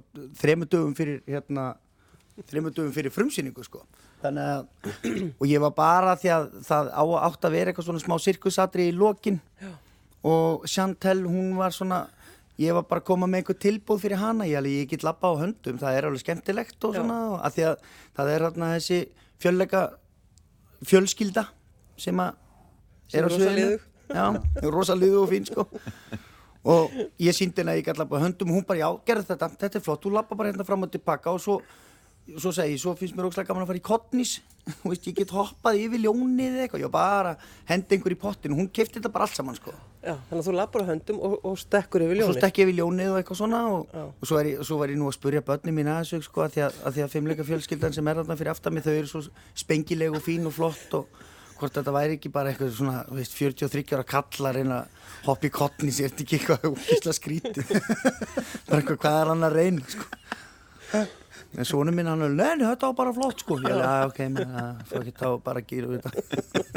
þremur 2.45 2.73
dögum 2.75 2.93
fyrir 2.95 3.13
frumsýningu 3.13 3.63
sko. 3.65 3.81
Þannig 4.21 4.51
að 4.51 4.67
og 5.41 5.47
ég 5.49 5.63
var 5.63 5.73
bara 5.77 6.15
því 6.19 6.33
að 6.35 6.47
það 6.67 6.91
á 6.93 7.03
átt 7.27 7.47
að 7.49 7.57
vera 7.57 7.71
eitthvað 7.73 7.89
svona 7.89 8.03
smá 8.03 8.15
sirkusatri 8.21 8.89
í 8.91 8.95
lokin 8.97 9.39
og 10.27 10.65
Chantel 10.69 11.23
hún 11.25 11.55
var 11.57 11.75
svona 11.75 12.05
ég 12.57 12.73
var 12.73 12.87
bara 12.89 13.03
að 13.03 13.07
koma 13.11 13.27
með 13.29 13.43
einhver 13.43 13.59
tilbúð 13.61 14.01
fyrir 14.01 14.21
hana 14.21 14.47
ég, 14.49 14.65
ég 14.65 14.89
get 14.89 15.05
lappa 15.05 15.29
á 15.29 15.33
höndum, 15.37 15.77
það 15.77 15.97
er 15.97 16.07
alveg 16.09 16.23
skemmtilegt 16.23 16.87
og 16.87 16.95
Já. 16.95 17.01
svona, 17.01 17.17
að 17.45 17.57
því 17.57 17.65
að 17.69 17.75
það 18.17 18.31
er 18.33 18.45
hérna 18.47 18.69
þessi 18.73 18.99
fjölleika 19.43 19.81
fjölskylda 20.89 21.43
sem 22.01 22.21
að 22.21 22.33
er 23.13 23.25
á 23.25 23.29
sviðinu 23.29 23.59
liðug. 23.59 23.85
já, 24.09 24.25
rosa 24.73 24.97
liðu 24.97 25.21
og 25.21 25.29
fín 25.31 25.45
sko 25.47 25.67
og 26.67 26.97
ég 27.21 27.35
síndi 27.37 27.61
henni 27.61 27.75
að 27.75 27.79
ég 27.81 27.87
gæti 27.87 28.01
lappa 28.01 28.17
á 28.17 28.25
höndum 28.25 28.51
og 28.51 28.57
hún 28.59 28.67
bara 28.67 28.81
já, 28.81 28.89
gerð 29.05 29.29
þetta, 29.29 29.51
þetta 29.61 29.79
er 29.79 29.85
flott 29.85 30.03
þú 30.03 30.15
lappa 30.17 30.35
bara 30.35 30.51
hérna 30.51 30.65
fram 30.67 30.83
og 30.87 30.91
tilbaka 30.93 31.33
og 31.37 31.43
svo 31.43 31.61
svo 32.35 32.51
segi 32.55 32.75
ég, 32.75 32.81
svo 32.81 32.93
finnst 32.99 33.15
mér 33.17 33.29
ógslag 33.29 33.47
gaman 33.47 33.63
að 33.63 33.71
fara 33.71 33.79
í 33.79 33.85
kottnis 33.87 34.37
ég 34.91 35.13
get 35.15 35.31
hoppað 35.31 35.79
yfir 35.79 36.01
ljónið 36.03 36.57
eða 36.57 36.65
eitthvað, 36.65 36.83
ég 36.83 36.91
bara 36.91 37.35
hendi 37.69 37.95
einhver 37.95 38.15
í 38.15 38.19
pottinu, 38.19 38.57
hún 38.57 38.67
kefti 38.73 38.99
þetta 38.99 39.11
bara 39.13 39.27
allt 39.27 39.37
saman 39.37 39.55
sko. 39.57 39.71
Já, 40.01 40.13
þannig 40.29 40.41
að 40.41 40.47
þú 40.47 40.55
lappar 40.57 40.83
á 40.83 40.89
höndum 40.89 41.21
og, 41.23 41.37
og 41.47 41.55
stekkur 41.61 42.03
yfir 42.03 42.17
og 42.17 42.19
svo 42.19 42.27
ljónið. 42.33 42.41
stekki 42.41 42.63
ég 42.63 42.69
við 42.69 42.79
ljónið 42.81 43.13
og 43.13 43.17
eitthvað 43.21 43.39
svona 43.41 43.61
og, 43.71 43.95
og 44.11 44.27
svo, 44.27 44.41
ég, 44.43 44.59
svo 44.67 44.79
var 44.81 44.93
ég 44.93 44.99
nú 44.99 45.07
að 45.09 45.17
spurja 45.17 45.45
börni 45.47 45.71
mín 45.75 45.91
að 45.91 46.01
þessu 46.03 46.27
sko 46.27 46.43
að 46.45 46.51
því 46.55 46.61
að, 46.67 46.71
að, 46.83 46.91
því 46.97 47.05
að 47.05 47.13
fimmleika 47.15 47.47
fjölskyldan 47.47 47.95
sem 47.97 48.11
er 48.11 48.19
þarna 48.21 48.39
fyrir 48.39 48.53
aftan 48.53 48.75
mig 48.75 48.85
þau 48.85 48.93
eru 48.93 49.11
svo 49.11 49.23
spengileg 49.63 50.11
og 50.15 50.23
fín 50.23 50.47
og 50.47 50.55
flott 50.55 50.89
og 50.99 51.03
hvort 51.57 51.73
þetta 51.79 51.93
væri 51.95 52.17
ekki 52.19 52.29
bara 52.33 52.51
eitthvað 52.51 52.75
svona 52.77 52.97
veist, 53.09 53.33
43 53.35 53.95
ára 53.97 54.05
kalla 54.07 54.51
að 54.51 54.59
reyna 54.59 54.75
að 54.83 54.87
hoppa 55.25 55.49
í 55.49 55.53
kottni 55.57 55.91
sér 55.95 56.13
þetta 56.13 56.23
ekki 56.27 56.37
eitthvað 56.37 56.61
en 61.55 61.65
svona 61.65 61.93
minn 61.95 62.09
hann 62.09 62.25
er 62.25 62.33
neini 62.35 62.65
þetta 62.65 62.89
var 62.89 62.97
bara 62.97 63.13
flott 63.15 63.43
sko 63.43 63.57
ég 63.61 63.69
er 63.71 63.83
að 63.85 64.05
ok, 64.09 64.19
menn 64.35 64.57
að 64.61 64.81
fór 64.89 65.05
ekki 65.05 65.15
þá 65.21 65.29
bara 65.45 65.63
þetta 65.63 66.11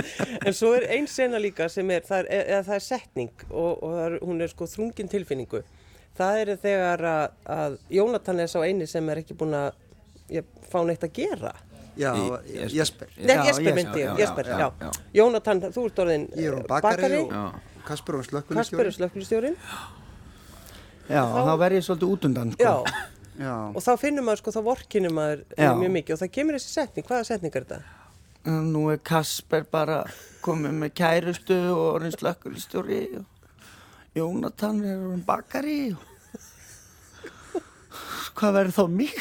En 0.47 0.57
svo 0.57 0.73
er 0.77 0.87
ein 0.95 1.09
sena 1.11 1.41
líka 1.43 1.69
sem 1.73 1.91
er, 1.93 2.05
það 2.07 2.29
er, 2.31 2.45
eða 2.55 2.63
það 2.69 2.77
er 2.77 2.85
setning 2.87 3.45
og, 3.51 3.71
og 3.75 3.97
það 3.97 4.05
er, 4.07 4.17
hún 4.25 4.45
er 4.45 4.53
sko 4.53 4.69
þrungin 4.71 5.11
tilfinningu. 5.13 5.63
Það 6.21 6.41
er 6.43 6.53
þegar 6.63 7.05
að, 7.11 7.25
að 7.57 7.77
Jónatan 7.97 8.43
er 8.45 8.51
sá 8.53 8.59
eini 8.65 8.89
sem 8.91 9.11
er 9.13 9.21
ekki 9.23 9.37
búin 9.39 9.57
að 9.57 9.69
ja, 10.33 10.45
fá 10.71 10.81
neitt 10.87 11.05
að 11.07 11.13
gera. 11.21 11.53
já, 11.99 12.11
Jesper 12.15 12.75
Jesper. 12.79 13.15
Nei, 13.19 13.37
Jesper 13.51 13.77
myndi 13.77 14.03
ég, 14.03 14.19
Jesper, 14.23 14.49
já, 14.49 14.59
já. 14.59 14.69
já. 14.87 14.91
Jónatan, 15.21 15.63
þú 15.75 15.87
ert 15.91 16.03
orðin 16.05 16.27
ég 16.37 16.51
er 16.51 16.59
eh, 16.61 16.67
bakari, 16.71 17.23
Kasper 17.87 18.21
og 18.21 18.25
Kasper 18.25 18.29
slökkulistjóri 18.31 18.87
er 18.87 18.97
slökkvilistjórin. 18.97 19.57
já, 21.11 21.23
þá 21.25 21.55
verð 21.65 21.81
ég 21.81 21.89
svolítið 21.89 22.15
út 22.15 22.29
undan 22.31 22.55
sko. 22.57 22.77
Já, 23.39 23.55
og 23.71 23.81
þá 23.85 23.91
finnur 24.01 24.27
maður 24.27 24.43
sko, 24.43 24.55
þá 24.57 24.63
vorkinum 24.67 25.17
maður 25.17 25.43
eh, 25.55 25.65
Já. 25.65 25.73
mjög 25.79 25.93
mikið 25.97 26.15
og 26.17 26.21
það 26.23 26.33
kemur 26.35 26.59
þessi 26.59 26.73
setning, 26.75 27.07
hvaða 27.09 27.29
setning 27.29 27.55
er 27.55 27.67
þetta? 27.69 27.97
Nú 28.71 28.87
er 28.91 29.03
Kasper 29.05 29.67
bara 29.71 29.99
komið 30.45 30.79
með 30.81 30.95
kærustu 30.97 31.59
og 31.75 31.83
orðin 31.99 32.17
slökkulistjóri 32.17 33.03
og 33.21 34.17
Jónatan 34.17 34.81
er 34.83 34.97
orðin 34.99 35.27
bakari 35.27 35.81
og... 35.95 36.07
Hvað 38.41 38.57
verður 38.57 38.77
þá 38.77 38.85
mig? 38.95 39.15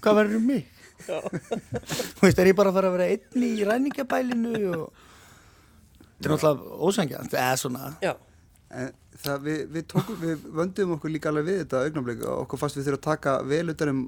Hvað 0.00 0.18
verður 0.20 0.38
um 0.38 0.46
mig? 0.52 0.70
Þú 1.04 2.24
veist, 2.24 2.38
er 2.38 2.48
ég 2.48 2.56
bara 2.56 2.70
að 2.70 2.78
fara 2.78 2.90
að 2.90 2.94
vera 2.96 3.08
einn 3.12 3.44
í 3.44 3.66
ræningabælinu 3.66 4.54
og 4.78 4.84
þetta 6.14 6.28
er 6.28 6.32
náttúrulega 6.32 6.78
ósangjant 6.88 7.34
eða 7.34 7.56
svona 7.60 7.90
Já, 8.00 8.14
en 8.72 8.92
það 9.22 9.46
við, 9.46 9.60
við 9.74 9.86
tókum, 9.92 10.20
við 10.20 10.46
vöndum 10.58 10.94
okkur 10.96 11.12
líka 11.12 11.30
alveg 11.30 11.48
við 11.48 11.60
þetta 11.62 11.82
augnablik 11.86 12.24
og 12.24 12.44
okkur 12.44 12.62
fannst 12.62 12.78
við 12.78 12.88
þurfum 12.88 13.00
að 13.00 13.08
taka 13.08 13.36
vel 13.50 13.66
utan 13.74 13.92
um 13.92 14.00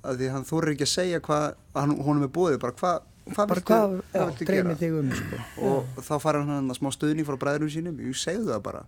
að 0.00 0.20
því 0.20 0.32
hann 0.34 0.46
þorir 0.48 0.74
ekki 0.74 0.86
að 0.86 0.92
segja 0.94 1.22
hvað 1.24 1.46
honum 1.76 2.24
er 2.24 2.32
búið, 2.32 2.58
bara 2.62 2.76
hvað 2.76 3.06
hvað 3.30 3.50
bara 3.50 3.82
viltu, 4.26 4.46
gera? 4.48 4.74
um 4.98 5.10
sko. 5.14 5.40
og 5.68 6.00
þá 6.06 6.14
fara 6.22 6.40
hann 6.46 6.72
að 6.72 6.78
smá 6.80 6.88
stuðning 6.94 7.28
frá 7.28 7.36
bræðurum 7.40 7.70
sínum, 7.70 8.00
ég 8.02 8.16
segðu 8.18 8.48
það 8.48 8.62
bara. 8.64 8.80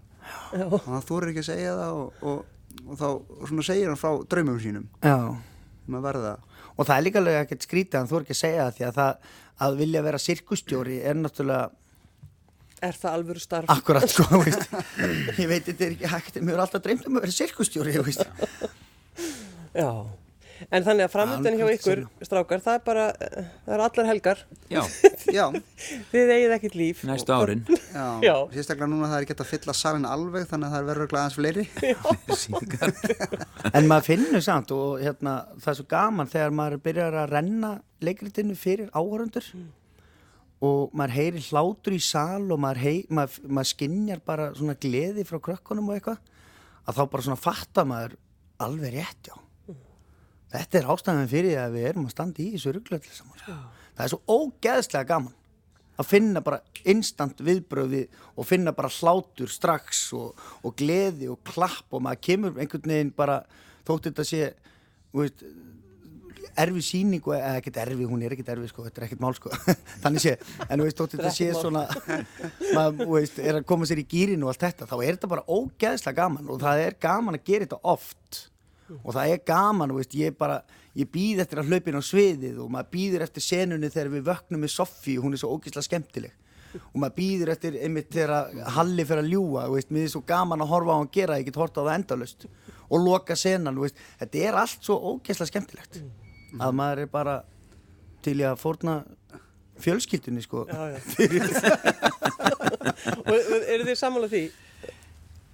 Já, 0.57 0.65
hann 0.87 1.05
þorir 1.07 1.33
ekki 1.33 1.45
að 1.45 1.51
segja 1.51 1.75
það 1.79 2.01
og, 2.01 2.25
og, 2.33 2.81
og 2.87 3.03
þá 3.03 3.63
segir 3.69 3.93
hann 3.93 4.01
frá 4.01 4.11
draumum 4.33 4.59
sínum. 4.63 4.89
Já, 5.05 5.19
um 5.87 6.01
og 6.73 6.89
það 6.89 6.97
er 6.97 7.05
líka 7.05 7.21
alveg 7.21 7.39
ekkert 7.43 7.67
skrítið 7.67 7.99
hann 7.99 8.09
er 8.09 8.25
ekki 8.25 8.35
að 8.37 8.41
segja 8.41 8.65
það 8.65 8.77
því 8.77 8.85
að 8.87 8.99
það 8.99 9.31
að 9.63 9.79
vilja 9.83 10.03
vera 10.07 10.21
sirkustjóri 10.23 10.99
er 11.05 11.19
náttúrulega 11.19 11.82
er 12.83 12.97
það 12.99 13.19
alvöru 13.19 13.43
starf? 13.43 13.71
Akkurat 13.73 14.09
sko, 14.11 14.27
þú 14.31 14.43
veist. 14.47 14.67
ég 15.43 15.49
veit 15.51 15.69
þetta 15.69 15.87
er 15.89 15.95
ekki 15.97 16.11
hægt, 16.17 16.41
mér 16.43 16.59
er 16.59 16.65
alltaf 16.67 16.83
dreymt 16.85 17.07
um 17.09 17.21
að 17.21 17.27
vera 17.29 17.37
sirkustjóri. 17.39 17.95
Já, 19.73 19.89
en 20.71 20.85
þannig 20.87 21.07
að 21.09 21.13
framöndan 21.15 21.57
hjá 21.59 21.65
ykkur, 21.75 22.01
strákar, 22.29 22.61
það 22.63 22.77
er 22.77 22.83
bara, 22.87 23.05
það 23.65 23.73
eru 23.77 23.85
allar 23.87 24.09
helgar, 24.13 24.43
Já, 24.71 24.83
já, 25.39 25.47
þið 26.13 26.33
eigið 26.37 26.55
ekkert 26.59 26.77
líf. 26.79 27.01
næstu 27.09 27.33
árin. 27.35 27.63
Já, 27.95 28.05
Já. 28.29 28.35
sérstaklega 28.53 28.91
núna 28.93 29.09
það 29.11 29.17
er 29.17 29.25
ekki 29.27 29.35
hægt 29.35 29.45
að 29.47 29.53
fylla 29.55 29.75
salin 29.79 30.07
alveg 30.09 30.47
þannig 30.51 30.69
að 30.69 30.75
það 30.77 30.83
er 30.83 30.89
verður 30.93 31.17
aðeins 31.23 31.39
fleiri. 31.41 31.65
En 33.73 33.89
maður 33.91 34.07
finnur 34.11 34.45
samt 34.45 34.75
og 34.77 35.01
hérna, 35.03 35.39
það 35.63 35.73
er 35.73 35.79
svo 35.81 35.87
gaman 35.91 36.31
þegar 36.33 36.55
maður 36.61 36.83
byrjar 36.85 37.17
að 37.25 37.33
renna 37.37 37.73
leikritinu 38.03 38.57
fyrir 38.59 38.91
áhörundur 38.93 39.47
og 40.63 40.93
maður 40.95 41.17
heyrir 41.17 41.47
hlátur 41.51 41.97
í 41.97 42.03
sal 42.03 42.45
og 42.55 42.61
maður, 42.63 42.83
hei, 42.85 42.99
maður, 43.11 43.49
maður 43.49 43.71
skinjar 43.73 44.23
bara 44.25 44.51
svona 44.55 44.77
gleði 44.79 45.25
frá 45.27 45.41
krökkunum 45.43 45.91
og 45.91 45.99
eitthvað 45.99 46.21
að 46.87 46.99
þá 46.99 47.03
bara 47.15 47.27
svona 47.27 47.43
fatta 47.43 47.85
maður 47.89 48.17
alveg 48.63 48.95
rétt, 48.95 49.31
já. 49.31 49.37
Þetta 50.53 50.79
er 50.79 50.91
ástæðan 50.93 51.31
fyrir 51.31 51.51
því 51.51 51.61
að 51.63 51.77
við 51.77 51.87
erum 51.89 52.07
að 52.07 52.13
standa 52.13 52.43
í 52.43 52.51
þessu 52.53 52.75
rugglalli 52.77 53.15
saman. 53.17 53.39
Sko. 53.41 53.55
Það 53.97 54.05
er 54.05 54.13
svo 54.13 54.37
ógeðslega 54.37 55.09
gaman 55.09 55.39
að 56.01 56.09
finna 56.09 56.43
bara 56.45 56.61
instant 56.89 57.41
viðbröði 57.45 58.03
og 58.37 58.49
finna 58.49 58.73
bara 58.77 58.91
hlátur 58.93 59.51
strax 59.53 60.05
og, 60.17 60.39
og 60.65 60.77
gleði 60.79 61.29
og 61.33 61.41
klapp 61.47 61.93
og 61.93 62.05
maður 62.05 62.23
kemur 62.29 62.61
einhvern 62.61 62.95
veginn 62.95 63.15
bara 63.17 63.43
þótt 63.87 64.09
þetta 64.11 64.27
sé 64.29 64.43
veist, 65.13 65.45
erfi 66.63 66.83
síning 66.85 67.25
og 67.29 67.35
ekkert 67.37 67.79
erfi, 67.85 68.07
hún 68.09 68.23
er 68.25 68.35
ekkert 68.35 68.53
erfi 68.55 68.69
sko, 68.71 68.85
þetta 68.87 69.01
er 69.01 69.07
ekkert 69.09 69.23
mál 69.23 69.35
sko. 69.37 69.53
Þannig 70.05 70.25
sé, 70.25 70.35
en 70.67 70.81
þú 70.81 70.87
veist 70.87 71.01
þótt 71.01 71.17
þetta 71.17 71.33
sé 71.37 71.49
svona 71.57 71.85
maður 72.75 73.03
þú 73.03 73.09
veist, 73.15 73.41
er 73.43 73.59
að 73.61 73.67
koma 73.73 73.89
sér 73.89 74.03
í 74.03 74.07
gýrin 74.11 74.45
og 74.45 74.53
allt 74.53 74.67
þetta, 74.67 74.89
þá 74.91 74.97
er 74.99 75.17
þetta 75.17 75.33
bara 75.33 75.47
ógeðslega 75.49 76.19
gaman 76.19 76.53
og 76.53 76.63
það 76.63 76.85
er 76.87 76.99
gaman 77.07 77.39
að 77.39 77.47
gera 77.49 77.69
þetta 77.69 77.81
oft. 77.95 78.43
Og 79.01 79.15
það 79.17 79.33
er 79.33 79.43
gaman, 79.49 79.93
þú 79.93 80.03
veist, 80.03 80.17
ég 80.21 80.39
bara 80.39 80.61
ég 80.99 81.09
býð 81.09 81.43
eftir 81.45 81.63
að 81.63 81.73
hlaupin 81.73 81.97
á 81.97 82.03
sviðið 82.05 82.61
og 82.61 82.73
maður 82.73 82.93
býður 82.93 83.27
eftir 83.27 83.47
senunni 83.47 83.89
þegar 83.93 84.13
við 84.13 84.27
vöknum 84.29 84.65
með 84.65 84.75
Soffi 84.75 85.17
hún 85.23 85.33
er 85.33 85.41
svo 85.41 85.55
ógeðslega 85.57 85.89
skemmtileg. 85.89 86.35
Og 86.93 86.99
maður 87.01 87.17
býður 87.17 87.53
eftir 87.53 87.77
einmitt 87.85 88.13
þegar 88.13 88.53
Halli 88.77 89.05
fyrir 89.09 89.25
að 89.25 89.33
ljúa, 89.33 89.67
þú 89.69 89.77
veist, 89.79 89.93
mér 89.93 90.07
er 90.07 90.13
svo 90.13 90.23
gaman 90.29 90.65
að 90.65 90.73
horfa 90.73 90.97
á 90.97 91.01
hann 91.01 91.13
gera, 91.13 91.39
ég 91.41 91.49
get 91.49 91.61
horta 91.61 91.85
á 91.85 91.87
það 91.87 91.97
endalust 91.99 92.47
og 92.93 93.05
loka 93.05 93.37
senan, 93.37 93.77
þú 93.77 93.87
veist, 93.87 94.03
þetta 94.21 94.45
er 94.49 94.59
allt 94.63 94.85
svo 94.85 94.99
ógeðslega 95.13 95.53
skemmtilegt 95.53 96.01
að 96.61 96.77
maður 96.79 97.05
er 97.05 97.13
bara 97.13 97.37
til 98.23 98.37
í 98.41 98.47
að 98.47 98.59
fórna 98.61 98.99
fjölskyldunni, 99.83 100.43
sko. 100.45 100.67
Já, 100.69 100.93
já. 100.93 100.99
og 103.29 103.35
eru 103.67 103.87
þið 103.89 103.97
sammála 103.99 104.29
því? 104.31 104.45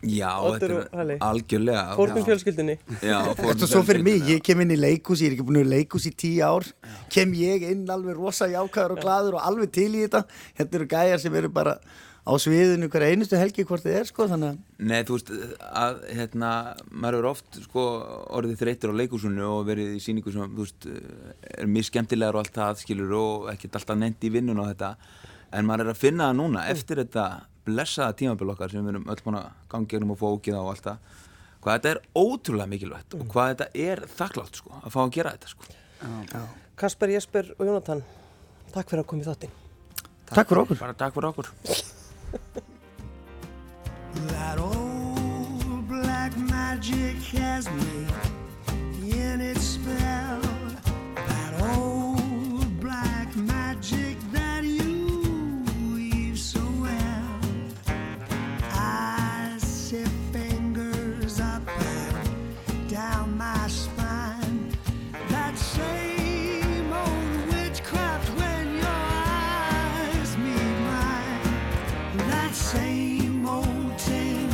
Já, 0.07 0.28
Oddur 0.46 0.72
þetta 0.76 1.03
er 1.03 1.22
algjörlega 1.26 1.80
Fórnum 1.99 2.26
fjölskyldunni. 2.26 2.76
Já, 3.03 3.16
Þetta 3.38 3.64
er 3.66 3.70
svo 3.72 3.80
fyrir 3.86 4.05
mig, 4.07 4.20
ég 4.30 4.42
kem 4.46 4.61
inn 4.62 4.76
í 4.76 4.78
leikus, 4.78 5.24
ég 5.24 5.32
er 5.32 5.34
ekki 5.34 5.46
búin 5.49 5.59
að 5.64 5.72
leikus 5.72 6.07
í 6.07 6.12
tíu 6.14 6.44
ár, 6.46 6.66
kem 7.11 7.32
ég 7.34 7.64
inn 7.72 7.82
alveg 7.90 8.14
rosa 8.14 8.46
jákaður 8.53 8.94
og 8.94 9.03
gladur 9.03 9.38
og 9.40 9.49
alveg 9.49 9.72
til 9.74 9.88
í 9.90 10.05
þetta. 10.05 10.22
Hérna 10.61 10.78
eru 10.78 10.88
gæjar 10.92 11.24
sem 11.24 11.38
eru 11.40 11.51
bara 11.51 11.74
á 12.28 12.32
sviðinu 12.36 12.90
hverja 12.92 13.14
einustu 13.14 13.38
helgi 13.40 13.64
hvort 13.64 13.84
þið 13.84 13.94
er, 13.96 14.08
sko, 14.10 14.26
þannig 14.28 14.50
að... 14.52 14.58
Nei, 14.90 14.98
þú 15.08 15.16
veist, 15.16 15.30
að, 15.64 16.00
hérna, 16.12 16.50
maður 16.92 17.18
er 17.18 17.28
oft, 17.30 17.60
sko, 17.64 17.84
orðið 18.36 18.60
þreytur 18.60 18.92
á 18.92 18.98
leikúsinu 19.00 19.46
og 19.48 19.62
verið 19.68 19.94
í 19.96 20.02
síningu 20.04 20.32
sem, 20.34 20.50
þú 20.52 20.66
veist, 20.66 20.88
er 21.54 21.70
mjög 21.72 21.88
skemmtilegar 21.88 22.36
og 22.36 22.44
allt 22.44 22.58
það, 22.58 22.82
skilur, 22.84 23.14
og 23.16 23.48
ekkert 23.54 23.78
alltaf 23.80 24.00
nefnt 24.02 24.28
í 24.28 24.32
vinnun 24.34 24.60
og 24.60 24.68
þetta, 24.68 24.90
en 25.56 25.68
maður 25.68 25.86
er 25.86 25.94
að 25.94 26.02
finna 26.02 26.28
það 26.28 26.38
núna, 26.42 26.66
eftir 26.74 27.00
þetta 27.00 27.26
blessaða 27.68 28.16
tímabil 28.20 28.52
okkar 28.52 28.72
sem 28.72 28.84
við 28.84 28.94
erum 28.94 29.08
öll 29.08 29.22
búin 29.24 29.40
að 29.40 29.48
gangi 29.72 29.92
gegnum 29.94 30.14
og 30.14 30.20
fókið 30.20 30.56
á 30.56 30.60
og 30.60 30.70
allt 30.74 30.88
það, 30.88 31.18
hvað 31.64 31.78
þetta 31.78 31.92
er 31.94 32.02
ótrúlega 32.16 32.72
mikilvægt 32.74 33.16
og 33.16 33.24
hvað 33.32 33.54
þetta 33.54 33.86
er 33.88 34.04
þakklátt, 34.20 34.60
sko, 34.60 34.74
að 34.82 34.94
fá 34.94 35.00
að 35.04 35.14
gera 35.16 35.34
þetta, 35.36 35.54
sko. 35.54 36.44
Kasper, 36.78 37.12
Jesper 37.16 37.54
og 37.56 37.64
Jónatan, 37.66 38.04
takk 38.74 38.92
fyrir 38.92 39.02
að 39.02 39.08
koma 39.10 39.24
í 39.24 39.28
þáttinn. 39.28 39.56
Takk 40.28 40.52
fyrir 40.52 40.66
okkur. 40.66 40.82
Bara 40.84 40.94
takk 41.00 41.16
fyrir 41.16 41.32
okkur. 41.32 41.96
That 44.26 44.58
old 44.58 45.88
black 45.88 46.36
magic 46.36 47.16
has 47.38 47.70
me 47.70 48.06
in 49.10 49.40
its 49.40 49.62
spell. 49.62 50.47
Same 72.70 73.48
old 73.48 73.98
tingle 73.98 74.47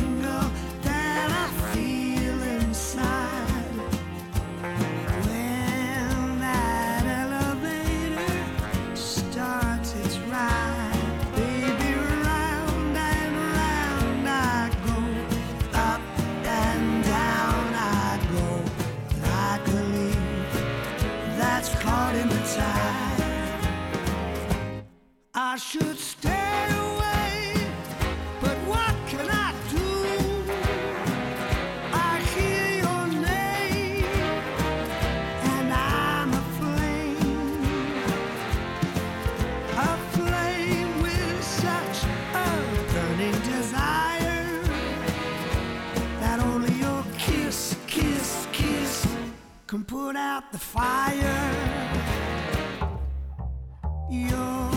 put 49.87 50.15
out 50.15 50.51
the 50.51 50.57
fire. 50.57 51.51
You're 54.09 54.74